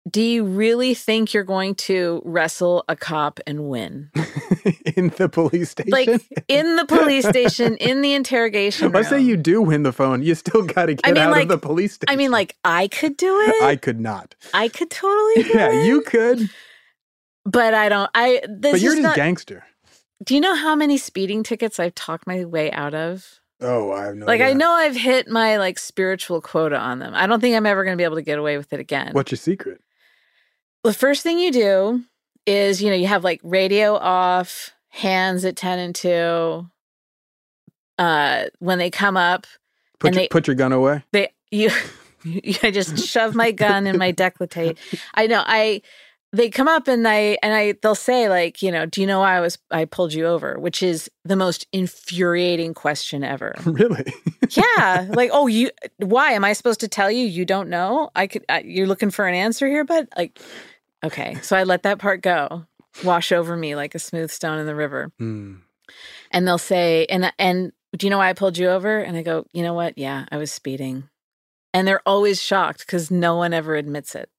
do 0.09 0.21
you 0.21 0.43
really 0.43 0.93
think 0.93 1.33
you're 1.33 1.43
going 1.43 1.75
to 1.75 2.21
wrestle 2.25 2.83
a 2.89 2.95
cop 2.95 3.39
and 3.45 3.69
win? 3.69 4.09
in 4.95 5.09
the 5.17 5.29
police 5.29 5.69
station. 5.69 5.91
Like 5.91 6.09
in 6.47 6.75
the 6.75 6.85
police 6.85 7.27
station, 7.27 7.77
in 7.77 8.01
the 8.01 8.13
interrogation 8.13 8.85
room. 8.85 8.93
Let's 8.93 9.09
say 9.09 9.21
you 9.21 9.37
do 9.37 9.61
win 9.61 9.83
the 9.83 9.93
phone, 9.93 10.23
you 10.23 10.33
still 10.35 10.63
got 10.63 10.87
to 10.87 10.95
get 10.95 11.07
I 11.07 11.11
mean, 11.11 11.21
out 11.23 11.31
like, 11.31 11.43
of 11.43 11.49
the 11.49 11.57
police 11.57 11.93
station. 11.93 12.11
I 12.11 12.15
mean, 12.15 12.31
like 12.31 12.55
I 12.63 12.87
could 12.87 13.15
do 13.15 13.37
it. 13.41 13.63
I 13.63 13.75
could 13.75 13.99
not. 13.99 14.35
I 14.53 14.69
could 14.69 14.89
totally 14.89 15.43
do 15.43 15.49
Yeah, 15.57 15.71
it. 15.71 15.85
you 15.85 16.01
could, 16.01 16.49
But 17.45 17.73
I 17.73 17.89
don't. 17.89 18.09
I. 18.15 18.41
This 18.49 18.73
but 18.73 18.81
you're 18.81 18.93
just 18.93 19.03
not, 19.03 19.15
gangster. 19.15 19.65
Do 20.23 20.35
you 20.35 20.41
know 20.41 20.55
how 20.55 20.75
many 20.75 20.97
speeding 20.97 21.43
tickets 21.43 21.79
I've 21.79 21.95
talked 21.95 22.27
my 22.27 22.45
way 22.45 22.71
out 22.71 22.93
of? 22.93 23.39
Oh, 23.59 23.91
I 23.91 24.05
have 24.05 24.15
no 24.15 24.25
like 24.25 24.41
I 24.41 24.53
know 24.53 24.71
I've 24.71 24.95
hit 24.95 25.27
my 25.27 25.57
like 25.57 25.77
spiritual 25.77 26.41
quota 26.41 26.77
on 26.77 26.97
them. 26.97 27.13
I 27.15 27.27
don't 27.27 27.39
think 27.39 27.55
I'm 27.55 27.67
ever 27.67 27.83
going 27.83 27.93
to 27.93 27.97
be 27.97 28.03
able 28.03 28.15
to 28.15 28.21
get 28.23 28.39
away 28.39 28.57
with 28.57 28.73
it 28.73 28.79
again. 28.79 29.13
What's 29.13 29.31
your 29.31 29.37
secret? 29.37 29.81
The 30.83 30.93
first 30.93 31.23
thing 31.23 31.39
you 31.39 31.51
do 31.51 32.03
is 32.45 32.81
you 32.81 32.89
know 32.89 32.95
you 32.95 33.07
have 33.07 33.23
like 33.23 33.39
radio 33.43 33.95
off 33.95 34.71
hands 34.89 35.45
at 35.45 35.55
10 35.55 35.79
and 35.79 35.95
2 35.95 36.67
uh 37.97 38.45
when 38.59 38.77
they 38.77 38.89
come 38.89 39.15
up 39.17 39.45
Put 39.99 40.13
your, 40.13 40.21
they 40.23 40.27
put 40.27 40.47
your 40.47 40.55
gun 40.55 40.71
away. 40.73 41.03
they 41.11 41.29
you, 41.51 41.69
you 42.23 42.55
I 42.63 42.71
just 42.71 42.97
shove 43.07 43.35
my 43.35 43.51
gun 43.51 43.85
in 43.85 43.97
my 43.97 44.11
decollete. 44.13 44.77
I 45.13 45.27
know 45.27 45.43
I 45.45 45.81
they 46.33 46.49
come 46.49 46.67
up 46.67 46.87
and 46.87 47.07
I 47.07 47.37
and 47.43 47.53
I 47.53 47.73
they'll 47.81 47.95
say 47.95 48.29
like, 48.29 48.61
you 48.61 48.71
know, 48.71 48.85
do 48.85 49.01
you 49.01 49.07
know 49.07 49.19
why 49.19 49.35
I 49.37 49.39
was 49.41 49.57
I 49.69 49.85
pulled 49.85 50.13
you 50.13 50.25
over, 50.25 50.57
which 50.59 50.81
is 50.81 51.09
the 51.25 51.35
most 51.35 51.67
infuriating 51.71 52.73
question 52.73 53.23
ever. 53.23 53.55
Really? 53.65 54.13
yeah, 54.51 55.07
like, 55.13 55.29
oh, 55.33 55.47
you 55.47 55.69
why 55.97 56.31
am 56.31 56.43
I 56.43 56.53
supposed 56.53 56.79
to 56.81 56.87
tell 56.87 57.09
you 57.11 57.25
you 57.25 57.45
don't 57.45 57.69
know? 57.69 58.09
I 58.15 58.27
could 58.27 58.45
I, 58.49 58.61
you're 58.61 58.87
looking 58.87 59.11
for 59.11 59.27
an 59.27 59.35
answer 59.35 59.67
here, 59.67 59.83
but 59.83 60.07
like 60.17 60.39
okay, 61.03 61.35
so 61.41 61.55
I 61.57 61.63
let 61.63 61.83
that 61.83 61.99
part 61.99 62.21
go. 62.21 62.65
Wash 63.03 63.31
over 63.31 63.55
me 63.55 63.75
like 63.75 63.95
a 63.95 63.99
smooth 63.99 64.31
stone 64.31 64.59
in 64.59 64.65
the 64.65 64.75
river 64.75 65.11
Hmm. 65.17 65.55
and 66.31 66.45
they'll 66.45 66.57
say 66.57 67.05
and 67.05 67.31
and 67.39 67.71
do 67.95 68.05
you 68.05 68.11
know 68.11 68.17
why 68.17 68.27
i 68.29 68.33
pulled 68.33 68.57
you 68.57 68.67
over 68.67 68.99
and 68.99 69.15
i 69.15 69.21
go 69.21 69.45
you 69.53 69.63
know 69.63 69.73
what 69.73 69.97
yeah 69.97 70.25
i 70.29 70.35
was 70.35 70.51
speeding 70.51 71.07
and 71.73 71.87
they're 71.87 72.01
always 72.05 72.41
shocked 72.41 72.79
because 72.85 73.09
no 73.09 73.37
one 73.37 73.53
ever 73.53 73.75
admits 73.75 74.13
it 74.13 74.29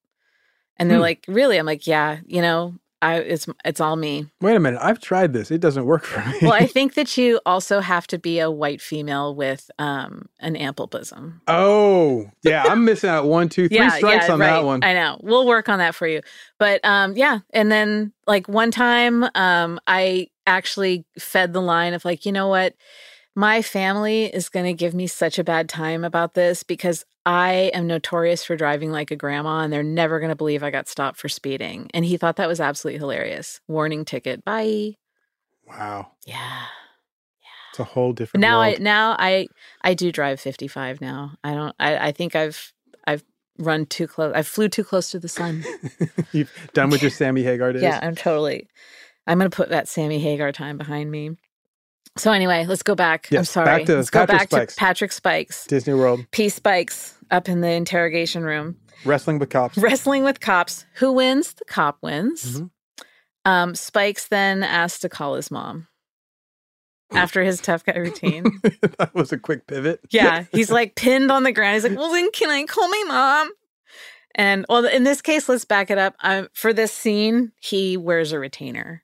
and 0.77 0.89
they're 0.89 0.97
Hmm. 0.97 1.03
like 1.03 1.25
really 1.27 1.57
i'm 1.57 1.65
like 1.65 1.85
yeah 1.87 2.19
you 2.25 2.41
know 2.41 2.75
i 3.01 3.17
it's 3.17 3.47
it's 3.65 3.81
all 3.81 3.95
me 3.97 4.27
Wait 4.41 4.55
a 4.55 4.59
minute. 4.61 4.79
I've 4.81 5.01
tried 5.01 5.33
this. 5.33 5.51
It 5.51 5.59
doesn't 5.59 5.85
work 5.85 6.05
for 6.05 6.21
me. 6.29 6.37
well 6.41 6.53
i 6.53 6.65
think 6.65 6.93
that 6.99 7.17
you 7.17 7.41
also 7.45 7.81
have 7.81 8.07
to 8.07 8.17
be 8.17 8.39
a 8.39 8.49
white 8.49 8.81
female 8.81 9.35
with 9.35 9.69
um 9.77 10.29
an 10.39 10.55
ample 10.55 10.87
bosom 10.87 11.41
oh, 11.49 12.25
yeah. 12.43 12.63
I'm 12.65 12.85
missing 12.85 13.09
out 13.09 13.25
one, 13.25 13.49
two, 13.49 13.67
three 13.67 13.89
strikes 13.89 14.29
on 14.29 14.39
that 14.39 14.63
one. 14.63 14.83
I 14.83 14.93
know. 14.93 15.19
We'll 15.21 15.45
work 15.45 15.67
on 15.69 15.79
that 15.79 15.95
for 15.95 16.07
you. 16.07 16.21
But 16.59 16.79
um 16.85 17.15
yeah, 17.17 17.39
and 17.53 17.69
then 17.71 18.13
like 18.27 18.47
one 18.47 18.71
time 18.71 19.25
um 19.35 19.79
I 19.87 20.27
actually 20.47 21.05
fed 21.19 21.51
the 21.53 21.61
line 21.61 21.93
of 21.93 22.03
like, 22.05 22.25
you 22.25 22.31
know 22.31 22.47
what? 22.47 22.73
My 23.35 23.61
family 23.61 24.25
is 24.25 24.49
going 24.49 24.65
to 24.65 24.73
give 24.73 24.93
me 24.93 25.07
such 25.07 25.39
a 25.39 25.43
bad 25.43 25.67
time 25.67 26.03
about 26.03 26.35
this 26.35 26.61
because 26.63 27.03
I 27.25 27.71
am 27.73 27.87
notorious 27.87 28.43
for 28.43 28.55
driving 28.55 28.91
like 28.91 29.09
a 29.09 29.15
grandma 29.15 29.61
and 29.61 29.73
they're 29.73 29.81
never 29.81 30.19
going 30.19 30.29
to 30.29 30.35
believe 30.35 30.61
I 30.61 30.69
got 30.69 30.87
stopped 30.87 31.17
for 31.17 31.29
speeding. 31.29 31.89
And 31.93 32.05
he 32.05 32.17
thought 32.17 32.35
that 32.35 32.47
was 32.47 32.59
absolutely 32.59 32.99
hilarious. 32.99 33.59
Warning 33.67 34.05
ticket. 34.05 34.45
Bye. 34.45 34.97
wow. 35.67 36.11
Yeah. 36.25 36.65
It's 37.71 37.79
a 37.79 37.85
whole 37.85 38.13
different 38.13 38.41
Now 38.41 38.61
I 38.61 38.77
now 38.79 39.15
I 39.17 39.47
I 39.81 39.95
do 39.95 40.11
drive 40.11 40.39
55 40.39 41.01
now. 41.01 41.31
I 41.43 41.55
don't 41.55 41.75
I 41.79 42.09
I 42.09 42.11
think 42.11 42.35
I've 42.35 42.71
I've 43.07 43.23
run 43.57 43.87
too 43.87 44.05
close. 44.05 44.31
I 44.35 44.43
flew 44.43 44.69
too 44.69 44.83
close 44.83 45.09
to 45.09 45.17
the 45.19 45.27
sun. 45.27 45.63
You've 46.33 46.51
done 46.73 46.91
with 46.91 47.01
your 47.01 47.09
Sammy 47.09 47.41
Hagar 47.41 47.73
days. 47.73 47.81
yeah, 47.81 47.99
I'm 48.03 48.15
totally. 48.15 48.67
I'm 49.25 49.39
gonna 49.39 49.49
put 49.49 49.69
that 49.69 49.87
Sammy 49.87 50.19
Hagar 50.19 50.51
time 50.51 50.77
behind 50.77 51.09
me. 51.09 51.31
So 52.17 52.31
anyway, 52.31 52.65
let's 52.67 52.83
go 52.83 52.93
back. 52.95 53.31
I'm 53.33 53.43
sorry. 53.43 53.65
back 53.65 53.85
to 53.85 53.95
let's 53.95 54.09
go 54.09 54.19
Patrick 54.21 54.39
back 54.39 54.49
Spikes. 54.49 54.75
to 54.75 54.79
Patrick 54.79 55.11
Spikes. 55.11 55.67
Disney 55.67 55.93
World, 55.95 56.25
P 56.31 56.49
Spikes 56.49 57.15
up 57.31 57.49
in 57.49 57.61
the 57.61 57.69
interrogation 57.71 58.43
room, 58.43 58.77
wrestling 59.05 59.39
with 59.39 59.49
cops. 59.49 59.77
wrestling 59.77 60.23
with 60.23 60.39
cops. 60.39 60.85
Who 60.95 61.11
wins? 61.13 61.53
The 61.53 61.65
cop 61.65 61.97
wins. 62.01 62.59
Mhm. 62.61 62.69
Um, 63.45 63.75
Spikes 63.75 64.27
then 64.27 64.63
asked 64.63 65.01
to 65.01 65.09
call 65.09 65.35
his 65.35 65.49
mom 65.51 65.87
after 67.13 67.43
his 67.43 67.59
tough 67.59 67.83
guy 67.83 67.97
routine. 67.97 68.43
that 68.99 69.11
was 69.13 69.31
a 69.31 69.37
quick 69.39 69.65
pivot. 69.67 69.99
Yeah, 70.11 70.45
he's 70.51 70.69
like 70.79 70.95
pinned 70.95 71.31
on 71.31 71.43
the 71.43 71.51
ground. 71.51 71.73
He's 71.75 71.83
like, 71.83 71.97
"Well, 71.97 72.11
then 72.11 72.29
can 72.31 72.49
I 72.51 72.63
call 72.65 72.87
my 72.89 73.03
mom?" 73.07 73.51
And 74.35 74.65
well, 74.69 74.85
in 74.85 75.03
this 75.03 75.21
case, 75.21 75.49
let's 75.49 75.65
back 75.65 75.89
it 75.91 75.97
up. 75.97 76.15
Um, 76.21 76.47
for 76.53 76.73
this 76.73 76.91
scene, 76.91 77.51
he 77.59 77.97
wears 77.97 78.31
a 78.31 78.39
retainer. 78.39 79.03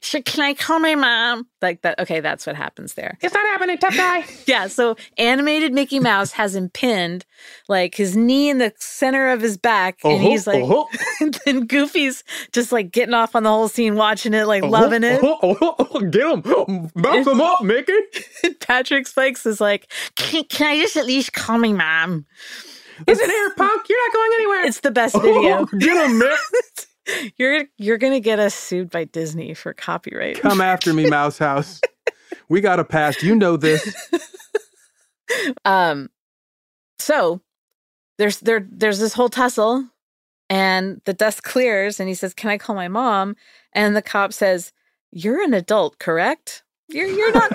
Should, 0.00 0.24
can 0.24 0.42
I 0.44 0.54
call 0.54 0.78
my 0.78 0.94
mom? 0.94 1.46
Like 1.60 1.82
that. 1.82 1.98
Okay, 1.98 2.20
that's 2.20 2.46
what 2.46 2.54
happens 2.56 2.94
there. 2.94 3.18
It's 3.20 3.34
not 3.34 3.44
happening, 3.46 3.78
tough 3.78 3.96
guy. 3.96 4.24
Yeah. 4.46 4.68
So 4.68 4.96
animated 5.18 5.72
Mickey 5.72 5.98
Mouse 5.98 6.32
has 6.32 6.54
him 6.54 6.68
pinned, 6.70 7.24
like 7.68 7.94
his 7.96 8.16
knee 8.16 8.48
in 8.48 8.58
the 8.58 8.72
center 8.78 9.28
of 9.28 9.40
his 9.40 9.56
back, 9.56 9.98
and 10.04 10.14
Uh-huh, 10.14 10.28
he's 10.28 10.46
like, 10.46 10.62
uh-huh. 10.62 10.84
and 11.20 11.38
then 11.44 11.66
Goofy's 11.66 12.22
just 12.52 12.70
like 12.70 12.92
getting 12.92 13.14
off 13.14 13.34
on 13.34 13.42
the 13.42 13.50
whole 13.50 13.68
scene, 13.68 13.96
watching 13.96 14.34
it, 14.34 14.46
like 14.46 14.62
uh-huh, 14.62 14.70
loving 14.70 15.02
it. 15.02 15.20
Oh, 15.22 15.38
oh, 15.42 15.56
oh, 15.60 15.74
oh, 15.78 16.00
get 16.00 16.22
him. 16.26 16.90
Bounce 16.94 17.26
him 17.26 17.40
up, 17.40 17.62
Mickey. 17.62 17.92
Patrick 18.60 19.06
Spikes 19.08 19.44
is 19.46 19.60
like, 19.60 19.90
can, 20.14 20.44
can 20.44 20.66
I 20.68 20.80
just 20.80 20.96
at 20.96 21.06
least 21.06 21.32
call 21.32 21.58
my 21.58 21.72
mom? 21.72 22.26
Listen 23.06 23.28
here, 23.28 23.54
punk. 23.56 23.88
You're 23.88 24.06
not 24.08 24.14
going 24.14 24.30
anywhere. 24.34 24.64
It's 24.66 24.80
the 24.80 24.90
best 24.90 25.14
uh-huh, 25.16 25.26
video. 25.26 25.64
get 25.66 26.10
him, 26.10 26.20
Mick. 26.20 26.86
You're 27.36 27.64
you're 27.78 27.98
gonna 27.98 28.20
get 28.20 28.38
us 28.38 28.54
sued 28.54 28.90
by 28.90 29.04
Disney 29.04 29.54
for 29.54 29.72
copyright. 29.72 30.40
Come 30.40 30.60
after 30.60 30.92
me, 30.92 31.08
Mouse 31.08 31.38
House. 31.38 31.80
We 32.48 32.60
got 32.60 32.78
a 32.80 32.84
past. 32.84 33.22
You 33.22 33.34
know 33.34 33.56
this. 33.56 33.94
Um, 35.64 36.10
so 37.00 37.40
there's 38.18 38.38
there 38.40 38.64
there's 38.70 38.98
this 39.00 39.12
whole 39.14 39.28
tussle, 39.28 39.84
and 40.48 41.00
the 41.04 41.12
dust 41.12 41.42
clears, 41.42 41.98
and 41.98 42.08
he 42.08 42.14
says, 42.14 42.32
"Can 42.34 42.50
I 42.50 42.58
call 42.58 42.76
my 42.76 42.86
mom?" 42.88 43.34
And 43.72 43.96
the 43.96 44.02
cop 44.02 44.32
says, 44.32 44.72
"You're 45.10 45.42
an 45.42 45.52
adult, 45.54 45.98
correct? 45.98 46.62
You're 46.88 47.08
you're 47.08 47.32
not 47.32 47.50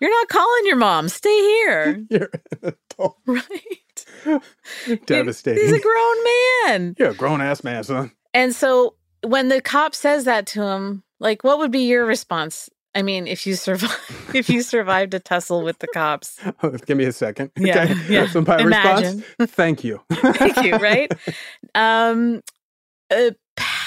you're 0.00 0.10
not 0.10 0.28
calling 0.28 0.66
your 0.66 0.76
mom. 0.76 1.08
Stay 1.08 1.38
here, 1.40 2.04
You're 2.10 2.30
an 2.62 2.74
adult. 2.92 3.16
right? 3.26 3.78
Devastating. 5.06 5.62
He's 5.64 5.72
a 5.72 5.80
grown 5.80 6.16
man." 6.24 6.94
You're 6.98 7.10
a 7.10 7.14
grown 7.14 7.40
ass 7.40 7.64
man, 7.64 7.84
son. 7.84 8.12
And 8.34 8.54
so 8.54 8.94
when 9.22 9.48
the 9.48 9.60
cop 9.60 9.94
says 9.94 10.24
that 10.24 10.46
to 10.48 10.62
him, 10.62 11.02
like 11.18 11.44
what 11.44 11.58
would 11.58 11.70
be 11.70 11.80
your 11.80 12.04
response? 12.06 12.68
I 12.94 13.02
mean, 13.02 13.26
if 13.28 13.46
you 13.46 13.54
survive 13.54 14.30
if 14.34 14.48
you 14.50 14.62
survived 14.62 15.14
a 15.14 15.20
tussle 15.20 15.62
with 15.62 15.78
the 15.78 15.86
cops. 15.88 16.38
Give 16.86 16.96
me 16.96 17.04
a 17.04 17.12
second. 17.12 17.50
Yeah, 17.56 17.82
Okay. 17.84 17.94
yeah. 18.08 18.26
So 18.26 18.40
my 18.42 18.58
Imagine. 18.58 19.24
response, 19.38 19.52
thank 19.52 19.84
you. 19.84 20.00
Thank 20.10 20.62
you, 20.64 20.76
right? 20.76 21.10
Um 21.74 22.42
uh, 23.10 23.30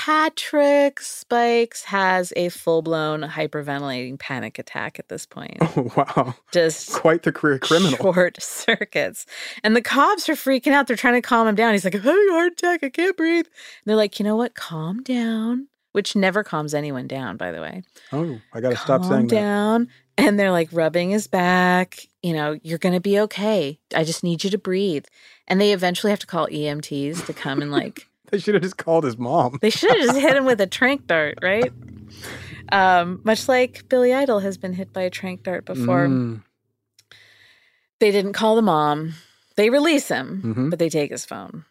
Patrick 0.06 1.00
Spikes 1.00 1.86
has 1.86 2.34
a 2.36 2.50
full-blown 2.50 3.22
hyperventilating 3.22 4.20
panic 4.20 4.60
attack 4.60 5.00
at 5.00 5.08
this 5.08 5.26
point. 5.26 5.56
Oh, 5.62 5.90
wow. 5.96 6.36
Just 6.52 6.92
Quite 6.92 7.24
the 7.24 7.32
career 7.32 7.58
criminal. 7.58 7.96
short 7.96 8.36
circuits. 8.44 9.26
And 9.64 9.78
the 9.78 9.82
cops 9.82 10.28
are 10.28 10.34
freaking 10.34 10.74
out. 10.74 10.88
They're 10.88 10.98
trying 10.98 11.14
to 11.14 11.22
calm 11.22 11.48
him 11.48 11.56
down. 11.56 11.72
He's 11.72 11.86
like, 11.86 11.96
I'm 11.96 12.02
having 12.02 12.28
a 12.32 12.34
heart 12.34 12.52
attack. 12.52 12.84
I 12.84 12.90
can't 12.90 13.16
breathe. 13.16 13.46
And 13.46 13.54
they're 13.86 13.96
like, 13.96 14.20
you 14.20 14.26
know 14.26 14.36
what? 14.36 14.56
Calm 14.56 15.04
down. 15.04 15.70
Which 15.94 16.18
never 16.18 16.44
calms 16.44 16.74
anyone 16.74 17.08
down, 17.08 17.38
by 17.38 17.54
the 17.54 17.62
way. 17.62 17.84
Oh, 18.12 18.42
I 18.54 18.60
got 18.60 18.72
to 18.72 18.78
stop 18.78 19.06
saying 19.06 19.28
that. 19.28 19.36
down. 19.36 19.88
And 20.18 20.38
they're 20.38 20.52
like 20.52 20.68
rubbing 20.74 21.12
his 21.12 21.28
back. 21.28 22.10
You 22.22 22.34
know, 22.34 22.60
you're 22.62 22.78
going 22.78 22.96
to 22.96 23.00
be 23.00 23.22
okay. 23.22 23.80
I 23.96 24.04
just 24.04 24.22
need 24.22 24.44
you 24.44 24.50
to 24.50 24.58
breathe. 24.58 25.06
And 25.48 25.62
they 25.62 25.72
eventually 25.72 26.10
have 26.12 26.20
to 26.20 26.28
call 26.28 26.48
EMTs 26.48 27.26
to 27.26 27.32
come 27.32 27.62
and 27.62 27.72
like, 27.72 28.10
They 28.34 28.40
should 28.40 28.56
have 28.56 28.64
just 28.64 28.78
called 28.78 29.04
his 29.04 29.16
mom. 29.16 29.60
they 29.62 29.70
should 29.70 29.92
have 29.92 30.00
just 30.08 30.18
hit 30.20 30.36
him 30.36 30.44
with 30.46 30.60
a 30.60 30.66
trank 30.66 31.06
dart, 31.06 31.38
right? 31.44 31.72
Um, 32.72 33.22
much 33.24 33.48
like 33.48 33.88
Billy 33.90 34.12
Idol 34.12 34.40
has 34.40 34.58
been 34.58 34.74
hit 34.74 34.92
by 34.92 35.02
a 35.04 35.12
trank 35.12 35.44
dart 35.44 35.66
before. 35.66 36.08
Mm. 36.08 36.42
They 38.00 38.10
didn't 38.10 38.34
call 38.34 38.56
the 38.56 38.64
mom. 38.64 39.14
They 39.56 39.70
release 39.70 40.08
him, 40.08 40.42
Mhm. 40.44 40.70
but 40.72 40.80
they 40.80 40.90
take 40.90 41.12
his 41.12 41.26
phone, 41.26 41.66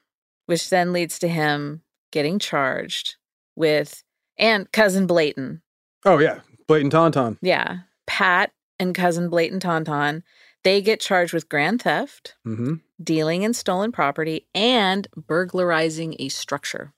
which 0.47 0.71
then 0.71 0.93
leads 0.93 1.19
to 1.19 1.27
him 1.27 1.83
getting 2.13 2.39
charged 2.39 3.17
with 3.57 4.05
and 4.39 4.71
cousin 4.71 5.09
Blayton. 5.09 5.63
Oh, 6.05 6.19
yeah. 6.19 6.43
Blatant 6.69 6.93
Tauntaun. 6.93 7.39
Yeah. 7.43 7.79
Pat 8.07 8.53
and 8.79 8.95
cousin 8.95 9.29
Blayton 9.29 9.59
Tauntaun, 9.59 10.23
they 10.65 10.81
get 10.81 11.01
charged 11.01 11.33
with 11.33 11.49
grand 11.49 11.83
theft, 11.83 12.35
Mm-hmm. 12.47 12.75
dealing 13.03 13.43
in 13.43 13.53
stolen 13.55 13.93
property, 13.93 14.47
and 14.55 15.09
burglarizing 15.17 16.17
a 16.19 16.29
structure. 16.29 16.93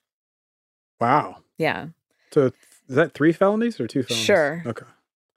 Wow. 0.99 1.37
Yeah. 1.57 1.87
So 2.31 2.51
is 2.87 2.95
that 2.95 3.13
three 3.13 3.31
felonies 3.31 3.79
or 3.79 3.87
two 3.87 4.03
felonies? 4.03 4.25
Sure. 4.25 4.63
Okay. 4.65 4.85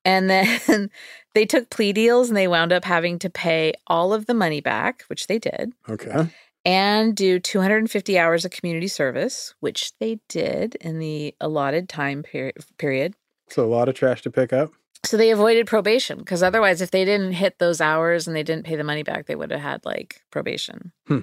And 0.05 0.29
then 0.31 0.91
they 1.35 1.45
took 1.47 1.71
plea 1.71 1.93
deals 1.93 2.29
and 2.29 2.37
they 2.37 2.49
wound 2.49 2.73
up 2.73 2.85
having 2.85 3.19
to 3.21 3.31
pay 3.31 3.73
all 3.87 4.13
of 4.13 4.27
the 4.27 4.35
money 4.35 4.61
back, 4.61 5.03
which 5.09 5.27
they 5.27 5.39
did, 5.39 5.73
Okay. 5.89 6.29
and 6.65 7.17
do 7.17 7.39
250 7.39 8.19
hours 8.19 8.45
of 8.45 8.51
community 8.51 8.89
service, 8.89 9.55
which 9.61 9.93
they 9.99 10.19
did 10.29 10.77
in 10.77 10.99
the 10.99 11.35
allotted 11.41 11.89
time 11.89 12.23
peri- 12.23 12.53
period. 12.79 13.15
So 13.51 13.65
a 13.65 13.67
lot 13.67 13.89
of 13.89 13.95
trash 13.95 14.23
to 14.23 14.31
pick 14.31 14.53
up. 14.53 14.73
So 15.05 15.17
they 15.17 15.31
avoided 15.31 15.67
probation 15.67 16.19
because 16.19 16.43
otherwise, 16.43 16.81
if 16.81 16.91
they 16.91 17.05
didn't 17.05 17.33
hit 17.33 17.59
those 17.59 17.81
hours 17.81 18.27
and 18.27 18.35
they 18.37 18.43
didn't 18.43 18.67
pay 18.67 18.77
the 18.77 18.85
money 18.85 19.03
back, 19.03 19.27
they 19.27 19.37
would 19.37 19.51
have 19.51 19.61
had 19.61 19.85
like 19.85 20.23
probation. 20.31 20.93
Hmm. 21.07 21.21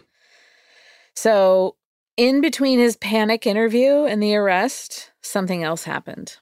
So, 1.16 1.76
in 2.18 2.42
between 2.42 2.80
his 2.80 2.96
panic 2.98 3.46
interview 3.46 4.06
and 4.06 4.22
the 4.22 4.36
arrest, 4.36 5.12
something 5.22 5.64
else 5.64 5.84
happened. 5.84 6.38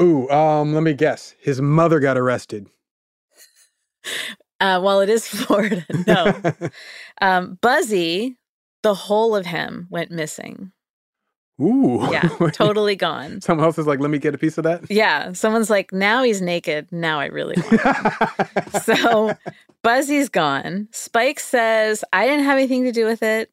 Ooh, 0.00 0.28
um, 0.30 0.74
let 0.74 0.82
me 0.82 0.94
guess. 0.94 1.34
His 1.40 1.60
mother 1.60 2.00
got 2.00 2.18
arrested. 2.18 2.68
Uh, 4.60 4.80
while 4.80 5.00
it 5.00 5.08
is 5.08 5.26
Florida, 5.28 5.84
no. 6.06 6.40
um, 7.20 7.58
Buzzy, 7.60 8.36
the 8.82 8.94
whole 8.94 9.36
of 9.36 9.46
him 9.46 9.86
went 9.90 10.10
missing. 10.10 10.72
Ooh. 11.60 12.08
Yeah, 12.10 12.28
totally 12.52 12.96
gone. 12.96 13.40
Someone 13.40 13.64
else 13.64 13.78
is 13.78 13.86
like, 13.86 14.00
let 14.00 14.10
me 14.10 14.18
get 14.18 14.34
a 14.34 14.38
piece 14.38 14.58
of 14.58 14.64
that. 14.64 14.90
Yeah, 14.90 15.32
someone's 15.32 15.70
like, 15.70 15.92
now 15.92 16.22
he's 16.22 16.42
naked. 16.42 16.88
Now 16.90 17.20
I 17.20 17.26
really 17.26 17.56
want. 17.56 17.80
him." 17.80 18.80
so 18.82 19.36
Buzzy's 19.82 20.28
gone. 20.28 20.88
Spike 20.90 21.38
says, 21.38 22.04
I 22.12 22.26
didn't 22.26 22.44
have 22.44 22.58
anything 22.58 22.84
to 22.84 22.92
do 22.92 23.06
with 23.06 23.22
it. 23.22 23.50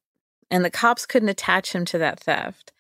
And 0.50 0.66
the 0.66 0.70
cops 0.72 1.06
couldn't 1.06 1.30
attach 1.30 1.74
him 1.74 1.86
to 1.86 1.98
that 2.00 2.20
theft. 2.20 2.74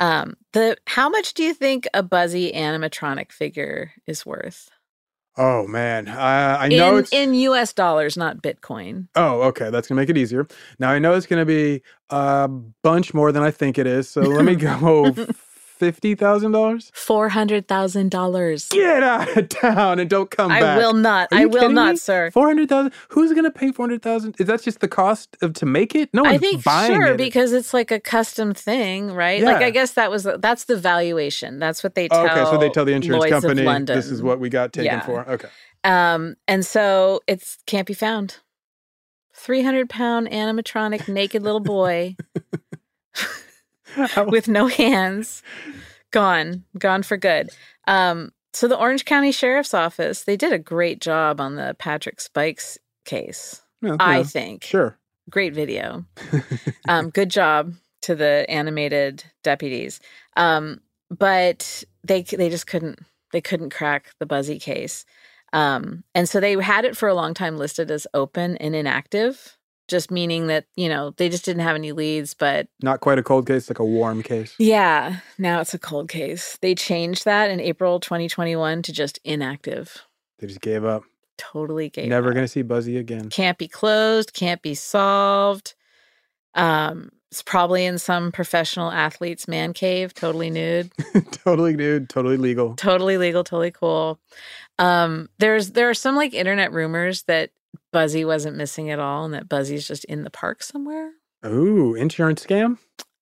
Um, 0.00 0.36
the 0.52 0.76
how 0.86 1.08
much 1.08 1.34
do 1.34 1.42
you 1.42 1.54
think 1.54 1.86
a 1.94 2.02
Buzzy 2.02 2.52
animatronic 2.52 3.30
figure 3.30 3.92
is 4.06 4.26
worth? 4.26 4.70
Oh 5.36 5.66
man, 5.66 6.08
I, 6.08 6.66
I 6.66 6.68
know 6.68 6.94
in, 6.94 6.98
it's. 7.00 7.12
in 7.12 7.34
US 7.34 7.72
dollars, 7.72 8.16
not 8.16 8.38
Bitcoin. 8.38 9.08
oh, 9.16 9.42
okay, 9.42 9.70
that's 9.70 9.88
gonna 9.88 10.00
make 10.00 10.08
it 10.08 10.16
easier. 10.16 10.46
Now 10.78 10.90
I 10.90 10.98
know 11.00 11.14
it's 11.14 11.26
gonna 11.26 11.44
be 11.44 11.82
a 12.10 12.48
bunch 12.82 13.14
more 13.14 13.32
than 13.32 13.42
I 13.42 13.50
think 13.50 13.76
it 13.78 13.86
is. 13.86 14.08
So 14.08 14.20
let 14.22 14.44
me 14.44 14.54
go 14.56 15.16
fifty 15.74 16.14
thousand 16.14 16.52
dollars. 16.52 16.90
Four 16.94 17.28
hundred 17.28 17.66
thousand 17.68 18.10
dollars. 18.10 18.68
Get 18.68 19.02
out 19.02 19.36
of 19.36 19.48
town 19.48 19.98
and 19.98 20.08
don't 20.08 20.30
come 20.30 20.48
back. 20.48 20.58
I 20.58 20.60
back. 20.60 20.78
will 20.78 20.94
not. 20.94 21.28
I 21.32 21.46
will 21.46 21.70
not, 21.70 21.92
me? 21.92 21.96
sir. 21.96 22.30
Four 22.30 22.46
hundred 22.46 22.68
thousand. 22.68 22.92
Who's 23.08 23.32
gonna 23.32 23.50
pay 23.50 23.72
four 23.72 23.84
hundred 23.86 24.02
thousand? 24.02 24.36
Is 24.38 24.46
that 24.46 24.62
just 24.62 24.80
the 24.80 24.88
cost 24.88 25.36
of 25.42 25.52
to 25.54 25.66
make 25.66 25.94
it? 25.94 26.08
No 26.14 26.22
one's 26.22 26.34
I 26.36 26.38
think 26.38 26.64
buying 26.64 26.92
sure 26.92 27.06
it. 27.08 27.16
because 27.16 27.52
it's 27.52 27.74
like 27.74 27.90
a 27.90 28.00
custom 28.00 28.54
thing, 28.54 29.12
right? 29.12 29.40
Yeah. 29.40 29.46
Like 29.52 29.62
I 29.62 29.70
guess 29.70 29.92
that 29.92 30.10
was 30.10 30.26
that's 30.38 30.64
the 30.64 30.76
valuation. 30.76 31.58
That's 31.58 31.82
what 31.82 31.94
they 31.94 32.08
tell. 32.08 32.24
okay, 32.24 32.44
so 32.44 32.56
they 32.58 32.70
tell 32.70 32.84
the 32.84 32.92
insurance 32.92 33.22
Lloyd's 33.22 33.42
company 33.44 33.84
this 33.84 34.06
is 34.10 34.22
what 34.22 34.40
we 34.40 34.48
got 34.48 34.72
taken 34.72 34.86
Yeah. 34.86 35.00
for. 35.00 35.28
Okay. 35.28 35.48
Um, 35.82 36.36
and 36.48 36.64
so 36.64 37.20
it's 37.26 37.58
can't 37.66 37.86
be 37.86 37.94
found. 37.94 38.38
Three 39.36 39.62
hundred 39.62 39.88
pound 39.90 40.28
animatronic 40.28 41.08
naked 41.08 41.42
little 41.42 41.60
boy 41.60 42.16
with 44.26 44.48
no 44.48 44.66
hands, 44.66 45.42
gone, 46.10 46.64
gone 46.78 47.02
for 47.02 47.16
good. 47.16 47.50
Um, 47.86 48.32
so 48.52 48.68
the 48.68 48.78
Orange 48.78 49.04
County 49.04 49.32
Sheriff's 49.32 49.74
Office 49.74 50.24
they 50.24 50.36
did 50.36 50.52
a 50.52 50.58
great 50.58 51.00
job 51.00 51.40
on 51.40 51.56
the 51.56 51.74
Patrick 51.78 52.20
Spikes 52.20 52.78
case. 53.04 53.62
Yeah, 53.82 53.96
I 54.00 54.18
yeah, 54.18 54.24
think 54.24 54.64
Sure. 54.64 54.96
great 55.28 55.54
video. 55.54 56.04
um, 56.88 57.10
good 57.10 57.30
job 57.30 57.74
to 58.02 58.14
the 58.14 58.46
animated 58.48 59.24
deputies. 59.42 60.00
Um, 60.36 60.80
but 61.10 61.84
they 62.04 62.22
they 62.22 62.48
just 62.48 62.66
couldn't 62.66 63.00
they 63.32 63.40
couldn't 63.40 63.70
crack 63.70 64.14
the 64.20 64.26
Buzzy 64.26 64.58
case. 64.58 65.04
Um, 65.52 66.04
and 66.14 66.28
so 66.28 66.40
they 66.40 66.60
had 66.60 66.84
it 66.84 66.96
for 66.96 67.08
a 67.08 67.14
long 67.14 67.34
time 67.34 67.56
listed 67.58 67.90
as 67.90 68.06
open 68.14 68.56
and 68.56 68.74
inactive. 68.74 69.56
Just 69.88 70.10
meaning 70.10 70.46
that, 70.48 70.66
you 70.76 70.88
know, 70.88 71.10
they 71.16 71.28
just 71.28 71.44
didn't 71.44 71.62
have 71.62 71.76
any 71.76 71.92
leads, 71.92 72.34
but 72.34 72.68
Not 72.82 73.00
quite 73.00 73.18
a 73.18 73.22
cold 73.22 73.46
case, 73.46 73.68
like 73.68 73.78
a 73.78 73.84
warm 73.84 74.22
case. 74.22 74.54
yeah, 74.58 75.18
now 75.38 75.60
it's 75.60 75.74
a 75.74 75.78
cold 75.78 76.08
case. 76.08 76.58
They 76.62 76.74
changed 76.74 77.24
that 77.24 77.50
in 77.50 77.60
April 77.60 78.00
2021 78.00 78.82
to 78.82 78.92
just 78.92 79.18
inactive. 79.24 80.02
They 80.38 80.46
just 80.46 80.60
gave 80.60 80.84
up. 80.84 81.02
Totally 81.36 81.88
gave 81.90 82.04
up. 82.04 82.10
Never 82.10 82.30
up. 82.30 82.36
to 82.36 82.48
see 82.48 82.62
Buzzy 82.62 82.96
again. 82.96 83.28
Can't 83.28 83.58
be 83.58 83.68
closed, 83.68 84.32
can't 84.34 84.62
be 84.62 84.74
solved. 84.74 85.74
Um, 86.54 87.10
it's 87.30 87.42
probably 87.42 87.84
in 87.84 87.98
some 87.98 88.30
professional 88.30 88.92
athlete's 88.92 89.48
man 89.48 89.72
cave, 89.72 90.14
totally 90.14 90.50
nude. 90.50 90.92
totally 91.32 91.74
nude, 91.74 92.08
totally 92.08 92.36
legal. 92.36 92.74
totally 92.76 93.18
legal, 93.18 93.42
totally 93.42 93.72
cool. 93.72 94.20
Um, 94.78 95.28
there's 95.38 95.70
there 95.72 95.90
are 95.90 95.94
some 95.94 96.14
like 96.14 96.32
internet 96.32 96.72
rumors 96.72 97.22
that 97.24 97.50
Buzzy 97.92 98.24
wasn't 98.24 98.56
missing 98.56 98.90
at 98.90 98.98
all 98.98 99.24
and 99.24 99.34
that 99.34 99.48
Buzzy's 99.48 99.86
just 99.86 100.04
in 100.04 100.24
the 100.24 100.30
park 100.30 100.62
somewhere. 100.62 101.12
Ooh, 101.46 101.94
insurance 101.94 102.44
scam? 102.44 102.78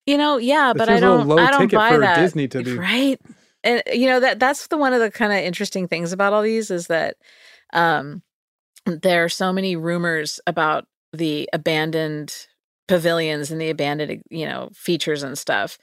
You 0.07 0.19
know, 0.19 0.37
yeah, 0.37 0.73
That 0.73 0.79
but 0.79 0.89
I 0.89 0.95
seems 0.97 1.03
a 1.03 1.11
little 1.11 1.19
don't 1.19 1.29
low 1.29 1.39
I 1.39 1.51
don't 1.51 1.61
ticket 1.63 1.77
buy 1.79 1.91
for 1.91 1.99
that. 1.99 2.17
Disney 2.21 2.49
to 2.49 2.63
be- 2.63 2.77
right. 2.77 3.21
And 3.65 3.83
you 3.93 4.07
know 4.09 4.19
that 4.21 4.41
that's 4.41 4.67
the 4.67 4.77
one 4.77 4.93
of 4.93 5.01
the 5.01 5.11
kind 5.11 5.33
of 5.33 5.39
interesting 5.39 5.87
things 5.87 6.13
about 6.13 6.33
all 6.33 6.43
these 6.43 6.71
is 6.71 6.89
that 6.89 7.17
um 7.73 8.23
there 8.87 9.25
are 9.25 9.29
so 9.29 9.53
many 9.53 9.77
rumors 9.77 10.41
about 10.47 10.87
the 11.13 11.49
abandoned 11.53 12.49
pavilions 12.89 13.53
and 13.53 13.61
the 13.61 13.71
abandoned 13.71 14.23
you 14.31 14.47
know 14.47 14.71
features 14.75 15.23
and 15.23 15.39
stuff. 15.39 15.79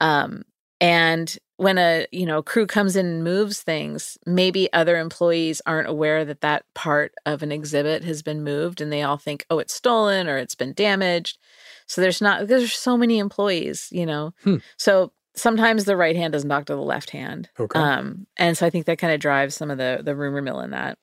Um 0.00 0.42
and 0.80 1.36
when 1.56 1.78
a 1.78 2.06
you 2.10 2.26
know 2.26 2.42
crew 2.42 2.66
comes 2.66 2.96
in 2.96 3.06
and 3.06 3.24
moves 3.24 3.62
things 3.62 4.18
maybe 4.26 4.72
other 4.72 4.96
employees 4.98 5.62
aren't 5.66 5.88
aware 5.88 6.24
that 6.24 6.40
that 6.40 6.64
part 6.74 7.14
of 7.26 7.42
an 7.42 7.52
exhibit 7.52 8.02
has 8.02 8.22
been 8.22 8.42
moved 8.42 8.80
and 8.80 8.92
they 8.92 9.02
all 9.02 9.16
think 9.16 9.46
oh 9.50 9.58
it's 9.58 9.74
stolen 9.74 10.28
or 10.28 10.36
it's 10.36 10.54
been 10.54 10.72
damaged. 10.72 11.38
So 11.86 12.00
there's 12.00 12.20
not 12.20 12.48
there's 12.48 12.74
so 12.74 12.96
many 12.96 13.18
employees 13.18 13.88
you 13.92 14.06
know? 14.06 14.32
Hmm. 14.42 14.56
so 14.76 15.12
sometimes 15.36 15.84
the 15.84 15.96
right 15.96 16.14
hand 16.14 16.32
doesn't 16.32 16.48
talk 16.48 16.66
to 16.66 16.74
the 16.74 16.80
left 16.82 17.10
hand. 17.10 17.48
Okay. 17.58 17.78
um 17.78 18.26
and 18.36 18.56
so 18.56 18.66
i 18.66 18.70
think 18.70 18.86
that 18.86 18.98
kind 18.98 19.12
of 19.12 19.20
drives 19.20 19.54
some 19.54 19.70
of 19.70 19.78
the 19.78 20.00
the 20.02 20.16
rumor 20.16 20.42
mill 20.42 20.60
in 20.60 20.70
that. 20.70 20.98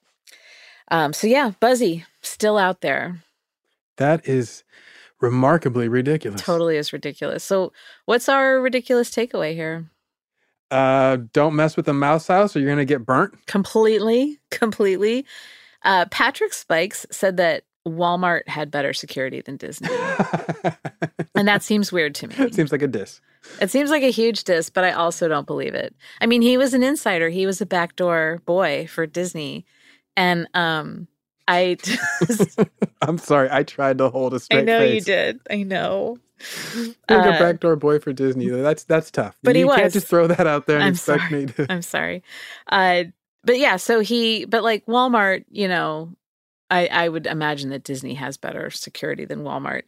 Um 0.89 1.13
so 1.13 1.27
yeah 1.27 1.51
buzzy 1.59 2.05
still 2.21 2.57
out 2.57 2.81
there. 2.81 3.23
That 3.97 4.27
is 4.27 4.63
remarkably 5.21 5.87
ridiculous. 5.87 6.41
totally 6.41 6.75
is 6.75 6.91
ridiculous. 6.91 7.43
So 7.43 7.71
what's 8.05 8.27
our 8.27 8.59
ridiculous 8.59 9.11
takeaway 9.11 9.53
here 9.53 9.85
Uh, 10.71 11.17
don't 11.33 11.55
mess 11.55 11.75
with 11.75 11.85
the 11.85 11.93
mouse 11.93 12.27
house 12.27 12.55
or 12.55 12.59
you're 12.59 12.69
going 12.69 12.77
to 12.79 12.85
get 12.85 13.05
burnt. 13.05 13.33
completely 13.45 14.39
completely. 14.49 15.25
Uh 15.83 16.05
patrick 16.11 16.53
spikes 16.53 17.05
said 17.11 17.37
that 17.37 17.63
walmart 17.87 18.47
had 18.47 18.69
better 18.71 18.93
security 18.93 19.41
than 19.41 19.57
disney. 19.57 19.89
And 21.33 21.47
that 21.47 21.63
seems 21.63 21.91
weird 21.91 22.13
to 22.15 22.27
me. 22.27 22.35
It 22.37 22.53
Seems 22.53 22.71
like 22.71 22.81
a 22.83 22.87
diss. 22.87 23.19
it 23.59 23.71
seems 23.71 23.89
like 23.89 24.03
a 24.03 24.11
huge 24.11 24.43
diss 24.43 24.69
but 24.69 24.83
i 24.83 24.91
also 24.91 25.27
don't 25.27 25.47
believe 25.47 25.73
it. 25.73 25.95
I 26.19 26.25
mean 26.27 26.41
he 26.41 26.57
was 26.57 26.73
an 26.73 26.83
insider. 26.83 27.29
He 27.29 27.45
was 27.45 27.61
a 27.61 27.65
backdoor 27.65 28.41
boy 28.45 28.87
for 28.87 29.05
disney. 29.07 29.65
And 30.15 30.47
um 30.53 31.07
i 31.51 31.75
just, 31.83 32.59
I'm 33.01 33.17
sorry. 33.17 33.49
I 33.51 33.63
tried 33.63 33.97
to 33.99 34.09
hold 34.09 34.33
a 34.33 34.39
straight 34.39 34.61
i 34.61 34.63
know 34.63 34.79
face. 34.79 34.95
you 34.95 35.01
did 35.13 35.39
i 35.49 35.63
know 35.63 36.17
Being 36.73 36.95
Uh, 37.09 37.33
a 37.35 37.39
backdoor 37.39 37.75
boy 37.75 37.99
for 37.99 38.13
Disney, 38.13 38.49
that's 38.49 38.83
that's 38.85 39.11
tough. 39.11 39.37
But 39.43 39.55
you 39.55 39.67
he 39.69 39.75
can't 39.75 39.83
was. 39.83 39.93
just 39.93 40.07
throw 40.07 40.25
that 40.27 40.47
out 40.47 40.65
there 40.65 40.77
and 40.77 40.85
I'm 40.85 40.93
expect 40.93 41.29
sorry. 41.29 41.45
me 41.45 41.45
to. 41.53 41.67
I'm 41.71 41.81
sorry. 41.83 42.23
Uh, 42.67 43.03
but 43.43 43.59
yeah, 43.59 43.75
so 43.77 43.99
he, 43.99 44.45
but 44.45 44.63
like 44.63 44.83
Walmart, 44.87 45.45
you 45.51 45.67
know, 45.67 46.13
I, 46.71 46.87
I 46.87 47.09
would 47.09 47.27
imagine 47.27 47.69
that 47.71 47.83
Disney 47.83 48.15
has 48.15 48.37
better 48.37 48.71
security 48.71 49.25
than 49.25 49.43
Walmart. 49.43 49.83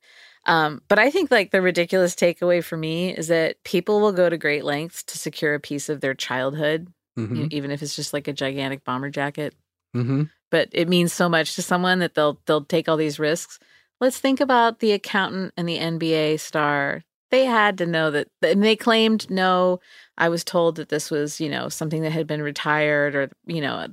Um, 0.45 0.81
but 0.89 0.99
I 0.99 1.09
think 1.09 1.31
like 1.31 1.49
the 1.51 1.61
ridiculous 1.61 2.13
takeaway 2.13 2.63
for 2.63 2.77
me 2.77 3.15
is 3.15 3.29
that 3.29 3.63
people 3.63 3.99
will 4.01 4.11
go 4.11 4.29
to 4.29 4.37
great 4.37 4.63
lengths 4.65 5.01
to 5.05 5.17
secure 5.17 5.55
a 5.55 5.59
piece 5.59 5.87
of 5.89 6.01
their 6.01 6.13
childhood, 6.13 6.87
you 7.15 7.27
know, 7.27 7.47
even 7.51 7.71
if 7.71 7.81
it's 7.81 7.95
just 7.95 8.11
like 8.13 8.27
a 8.27 8.33
gigantic 8.33 8.83
bomber 8.83 9.09
jacket. 9.09 9.55
Mhm. 9.95 10.29
But 10.51 10.69
it 10.71 10.87
means 10.89 11.13
so 11.13 11.29
much 11.29 11.55
to 11.55 11.61
someone 11.61 11.99
that 11.99 12.15
they'll 12.15 12.39
they'll 12.45 12.65
take 12.65 12.87
all 12.89 12.97
these 12.97 13.19
risks. 13.19 13.59
Let's 13.99 14.19
think 14.19 14.39
about 14.39 14.79
the 14.79 14.91
accountant 14.91 15.53
and 15.57 15.67
the 15.67 15.79
NBA 15.79 16.37
star. 16.37 17.03
They 17.31 17.45
had 17.45 17.77
to 17.79 17.85
know 17.87 18.11
that, 18.11 18.27
and 18.43 18.63
they 18.63 18.75
claimed, 18.75 19.29
no, 19.31 19.79
I 20.17 20.29
was 20.29 20.43
told 20.43 20.75
that 20.75 20.89
this 20.89 21.09
was, 21.09 21.41
you 21.41 21.49
know, 21.49 21.67
something 21.69 22.03
that 22.03 22.11
had 22.11 22.27
been 22.27 22.43
retired 22.43 23.15
or, 23.15 23.31
you 23.47 23.61
know, 23.61 23.87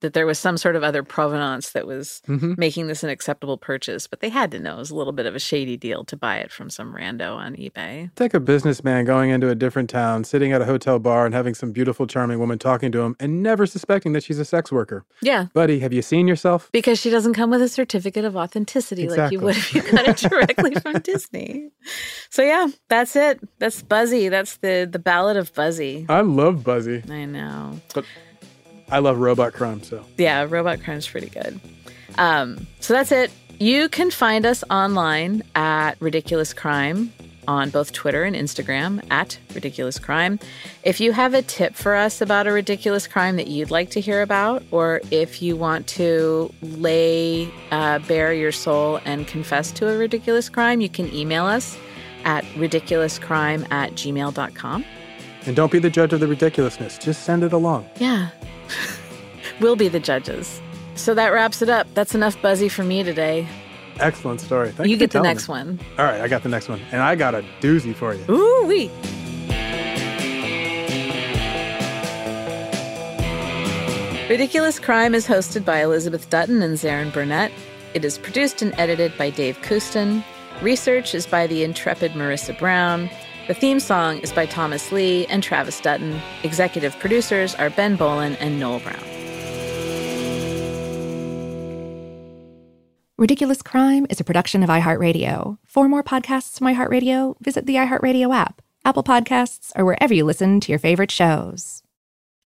that 0.00 0.12
there 0.12 0.26
was 0.26 0.38
some 0.38 0.58
sort 0.58 0.76
of 0.76 0.82
other 0.84 1.02
provenance 1.02 1.70
that 1.70 1.86
was 1.86 2.20
Mhm. 2.28 2.58
making 2.58 2.86
this 2.86 3.02
an 3.02 3.08
acceptable 3.08 3.56
purchase. 3.56 4.06
But 4.06 4.20
they 4.20 4.28
had 4.28 4.50
to 4.50 4.58
know 4.60 4.74
it 4.76 4.78
was 4.78 4.90
a 4.90 4.94
little 4.94 5.12
bit 5.12 5.24
of 5.26 5.34
a 5.34 5.38
shady 5.38 5.76
deal 5.76 6.04
to 6.04 6.16
buy 6.16 6.36
it 6.36 6.52
from 6.52 6.68
some 6.70 6.94
rando 6.94 7.34
on 7.34 7.54
eBay. 7.56 8.10
It's 8.12 8.20
like 8.20 8.34
a 8.34 8.40
businessman 8.40 9.04
going 9.06 9.30
into 9.30 9.48
a 9.48 9.54
different 9.54 9.88
town, 9.88 10.24
sitting 10.24 10.52
at 10.52 10.60
a 10.60 10.66
hotel 10.66 10.98
bar 10.98 11.24
and 11.24 11.34
having 11.34 11.54
some 11.54 11.72
beautiful, 11.72 12.06
charming 12.06 12.38
woman 12.38 12.58
talking 12.58 12.92
to 12.92 13.00
him 13.00 13.16
and 13.18 13.42
never 13.42 13.64
suspecting 13.66 14.12
that 14.12 14.22
she's 14.22 14.38
a 14.38 14.44
sex 14.44 14.70
worker. 14.70 15.04
Yeah. 15.22 15.46
Buddy, 15.54 15.78
have 15.80 15.92
you 15.92 16.02
seen 16.02 16.28
yourself? 16.28 16.68
Because 16.72 16.98
she 17.00 17.08
doesn't 17.10 17.32
come 17.34 17.50
with 17.50 17.62
a 17.62 17.68
certificate 17.68 18.24
of 18.24 18.36
authenticity 18.36 19.08
like 19.08 19.32
you 19.32 19.40
would 19.40 19.56
if 19.56 19.74
you 19.74 19.82
got 19.82 20.06
it 20.06 20.16
directly 20.18 20.74
from 20.74 20.92
Disney. 21.02 21.70
So 22.30 22.42
yeah, 22.42 22.68
that's 22.88 23.16
it. 23.16 23.40
That's 23.58 23.82
Buzzy. 23.82 24.28
That's 24.28 24.56
the 24.58 24.86
the 24.90 24.98
ballad 24.98 25.36
of 25.36 25.54
Buzzy. 25.54 26.04
I 26.08 26.20
love 26.20 26.64
Buzzy, 26.64 27.02
I 27.10 27.24
know. 27.24 27.80
but 27.94 28.04
I 28.90 29.00
love 29.00 29.18
robot 29.18 29.52
crime, 29.52 29.82
so. 29.82 30.04
Yeah, 30.16 30.46
Robot 30.48 30.82
Crime's 30.82 31.08
pretty 31.08 31.28
good. 31.28 31.60
Um, 32.18 32.66
so 32.80 32.94
that's 32.94 33.12
it. 33.12 33.30
You 33.58 33.88
can 33.88 34.10
find 34.10 34.46
us 34.46 34.62
online 34.70 35.42
at 35.54 35.94
Ridiculous 36.00 36.52
Crime 36.52 37.12
on 37.48 37.70
both 37.70 37.92
Twitter 37.92 38.24
and 38.24 38.36
Instagram 38.36 39.02
at 39.10 39.38
Ridiculous 39.54 39.98
Crime. 39.98 40.38
If 40.82 41.00
you 41.00 41.12
have 41.12 41.32
a 41.34 41.42
tip 41.42 41.74
for 41.74 41.94
us 41.94 42.20
about 42.20 42.46
a 42.46 42.52
ridiculous 42.52 43.06
crime 43.06 43.36
that 43.36 43.46
you'd 43.46 43.70
like 43.70 43.90
to 43.90 44.00
hear 44.00 44.22
about, 44.22 44.62
or 44.70 45.00
if 45.10 45.40
you 45.40 45.56
want 45.56 45.86
to 45.88 46.52
lay 46.60 47.48
uh, 47.70 48.00
bare 48.00 48.32
your 48.34 48.52
soul 48.52 49.00
and 49.04 49.26
confess 49.26 49.70
to 49.72 49.88
a 49.88 49.96
ridiculous 49.96 50.48
crime, 50.48 50.80
you 50.80 50.88
can 50.88 51.12
email 51.14 51.46
us 51.46 51.78
at 52.24 52.44
ridiculouscrime 52.56 53.70
at 53.70 53.92
gmail.com. 53.92 54.84
And 55.46 55.54
don't 55.54 55.70
be 55.70 55.78
the 55.78 55.90
judge 55.90 56.12
of 56.12 56.20
the 56.20 56.26
ridiculousness. 56.26 56.98
Just 56.98 57.22
send 57.22 57.44
it 57.44 57.52
along. 57.52 57.88
Yeah. 57.98 58.30
We'll 59.60 59.76
be 59.76 59.88
the 59.88 60.00
judges. 60.00 60.60
So 60.94 61.14
that 61.14 61.28
wraps 61.28 61.62
it 61.62 61.68
up. 61.68 61.86
That's 61.94 62.14
enough 62.14 62.40
buzzy 62.40 62.68
for 62.68 62.82
me 62.82 63.02
today. 63.02 63.46
Excellent 64.00 64.40
story. 64.40 64.70
Thank 64.72 64.88
you 64.88 64.96
for 64.96 65.00
get 65.00 65.10
the 65.10 65.20
next 65.22 65.48
me. 65.48 65.52
one. 65.52 65.80
All 65.98 66.04
right, 66.04 66.20
I 66.20 66.28
got 66.28 66.42
the 66.42 66.48
next 66.48 66.68
one. 66.68 66.80
And 66.92 67.02
I 67.02 67.14
got 67.14 67.34
a 67.34 67.42
doozy 67.60 67.94
for 67.94 68.14
you. 68.14 68.24
Ooh 68.28 68.66
wee. 68.66 68.90
Ridiculous 74.28 74.80
Crime 74.80 75.14
is 75.14 75.26
hosted 75.26 75.64
by 75.64 75.82
Elizabeth 75.82 76.28
Dutton 76.28 76.60
and 76.60 76.76
Zaron 76.76 77.12
Burnett. 77.12 77.52
It 77.94 78.04
is 78.04 78.18
produced 78.18 78.60
and 78.60 78.74
edited 78.76 79.16
by 79.16 79.30
Dave 79.30 79.56
Cousten. 79.62 80.24
Research 80.62 81.14
is 81.14 81.26
by 81.26 81.46
the 81.46 81.62
intrepid 81.62 82.12
Marissa 82.12 82.58
Brown. 82.58 83.08
The 83.46 83.54
theme 83.54 83.78
song 83.78 84.18
is 84.18 84.32
by 84.32 84.46
Thomas 84.46 84.90
Lee 84.90 85.26
and 85.26 85.42
Travis 85.42 85.80
Dutton. 85.80 86.20
Executive 86.42 86.98
producers 86.98 87.54
are 87.54 87.70
Ben 87.70 87.94
Bowlin 87.94 88.34
and 88.36 88.58
Noel 88.58 88.80
Brown. 88.80 89.15
Ridiculous 93.18 93.62
Crime 93.62 94.06
is 94.10 94.20
a 94.20 94.24
production 94.24 94.62
of 94.62 94.68
iHeartRadio. 94.68 95.56
For 95.64 95.88
more 95.88 96.02
podcasts 96.02 96.58
from 96.58 96.66
iHeartRadio, 96.66 97.36
visit 97.40 97.64
the 97.64 97.76
iHeartRadio 97.76 98.34
app, 98.34 98.60
Apple 98.84 99.02
Podcasts, 99.02 99.72
or 99.74 99.86
wherever 99.86 100.12
you 100.12 100.22
listen 100.22 100.60
to 100.60 100.70
your 100.70 100.78
favorite 100.78 101.10
shows. 101.10 101.82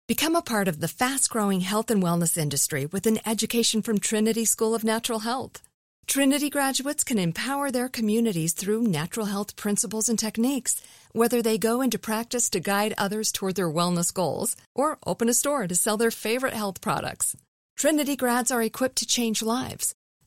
Become 0.07 0.36
a 0.36 0.43
part 0.43 0.67
of 0.67 0.80
the 0.80 0.88
fast 0.88 1.32
growing 1.32 1.61
health 1.61 1.89
and 1.89 2.03
wellness 2.03 2.38
industry 2.38 2.86
with 2.86 3.07
an 3.07 3.17
education 3.26 3.82
from 3.82 3.97
Trinity 3.97 4.45
School 4.45 4.76
of 4.76 4.84
Natural 4.84 5.20
Health. 5.20 5.63
Trinity 6.05 6.51
graduates 6.51 7.03
can 7.03 7.17
empower 7.17 7.72
their 7.72 7.89
communities 7.89 8.53
through 8.53 8.84
natural 8.84 9.26
health 9.26 9.55
principles 9.55 10.07
and 10.07 10.20
techniques, 10.20 10.84
whether 11.13 11.41
they 11.41 11.57
go 11.57 11.82
into 11.82 11.97
practice 11.97 12.47
to 12.51 12.59
guide 12.59 12.93
others 12.95 13.32
toward 13.32 13.55
their 13.55 13.72
wellness 13.72 14.13
goals 14.13 14.55
or 14.76 14.99
open 15.07 15.30
a 15.30 15.34
store 15.34 15.67
to 15.67 15.74
sell 15.74 15.97
their 15.97 16.11
favorite 16.11 16.53
health 16.53 16.80
products. 16.80 17.36
Trinity 17.76 18.15
grads 18.15 18.51
are 18.51 18.61
equipped 18.61 18.97
to 18.97 19.07
change 19.07 19.41
lives 19.41 19.95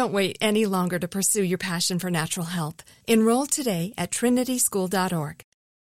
Don't 0.00 0.12
wait 0.12 0.38
any 0.40 0.64
longer 0.64 0.98
to 0.98 1.06
pursue 1.06 1.42
your 1.42 1.58
passion 1.58 1.98
for 1.98 2.10
natural 2.10 2.46
health. 2.46 2.84
Enroll 3.06 3.44
today 3.44 3.92
at 3.98 4.10
trinityschool.org. 4.10 5.42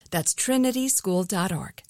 That's 0.09 0.33
trinityschool.org. 0.33 1.83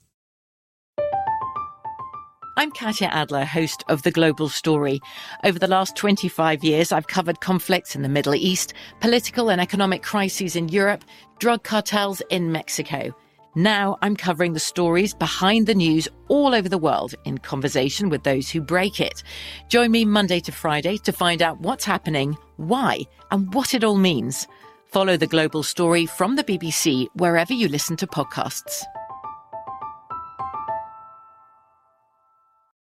I'm 2.58 2.72
Katya 2.72 3.10
Adler, 3.10 3.46
host 3.46 3.84
of 3.90 4.02
The 4.02 4.10
Global 4.10 4.50
Story. 4.50 5.02
Over 5.44 5.60
the 5.60 5.68
last 5.68 5.96
25 5.98 6.64
years, 6.64 6.92
I've 6.92 7.06
covered 7.06 7.42
conflicts 7.42 7.96
in 7.96 8.02
the 8.02 8.10
Middle 8.10 8.34
East, 8.34 8.74
political 9.02 9.52
and 9.52 9.62
economic 9.62 10.02
crises 10.02 10.56
in 10.56 10.70
Europe, 10.70 11.04
drug 11.38 11.62
cartels 11.62 12.24
in 12.32 12.52
Mexico. 12.52 13.16
Now 13.56 13.98
I'm 14.02 14.18
covering 14.18 14.52
the 14.52 14.60
stories 14.60 15.14
behind 15.14 15.66
the 15.66 15.76
news 15.76 16.10
all 16.28 16.54
over 16.54 16.68
the 16.68 16.78
world 16.78 17.16
in 17.24 17.38
conversation 17.38 18.10
with 18.10 18.24
those 18.24 18.50
who 18.50 18.60
break 18.60 19.00
it. 19.00 19.24
Join 19.70 19.92
me 19.92 20.04
Monday 20.04 20.42
to 20.42 20.52
Friday 20.52 20.98
to 20.98 21.14
find 21.14 21.42
out 21.42 21.62
what's 21.62 21.86
happening, 21.86 22.38
why, 22.58 23.02
and 23.32 23.54
what 23.54 23.74
it 23.74 23.86
all 23.86 23.96
means. 23.96 24.46
Follow 24.88 25.16
the 25.16 25.28
global 25.28 25.64
story 25.64 26.06
from 26.06 26.36
the 26.36 26.44
BBC 26.44 27.08
wherever 27.16 27.54
you 27.54 27.70
listen 27.70 27.96
to 27.98 28.08
podcasts. 28.08 28.84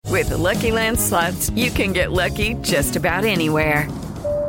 With 0.07 0.31
the 0.31 0.39
Lucky 0.39 0.73
Land 0.73 0.99
slots, 0.99 1.51
you 1.51 1.71
can 1.71 1.93
get 1.93 2.13
lucky 2.13 2.55
just 2.63 2.97
about 2.97 3.27
anywhere. 3.27 3.87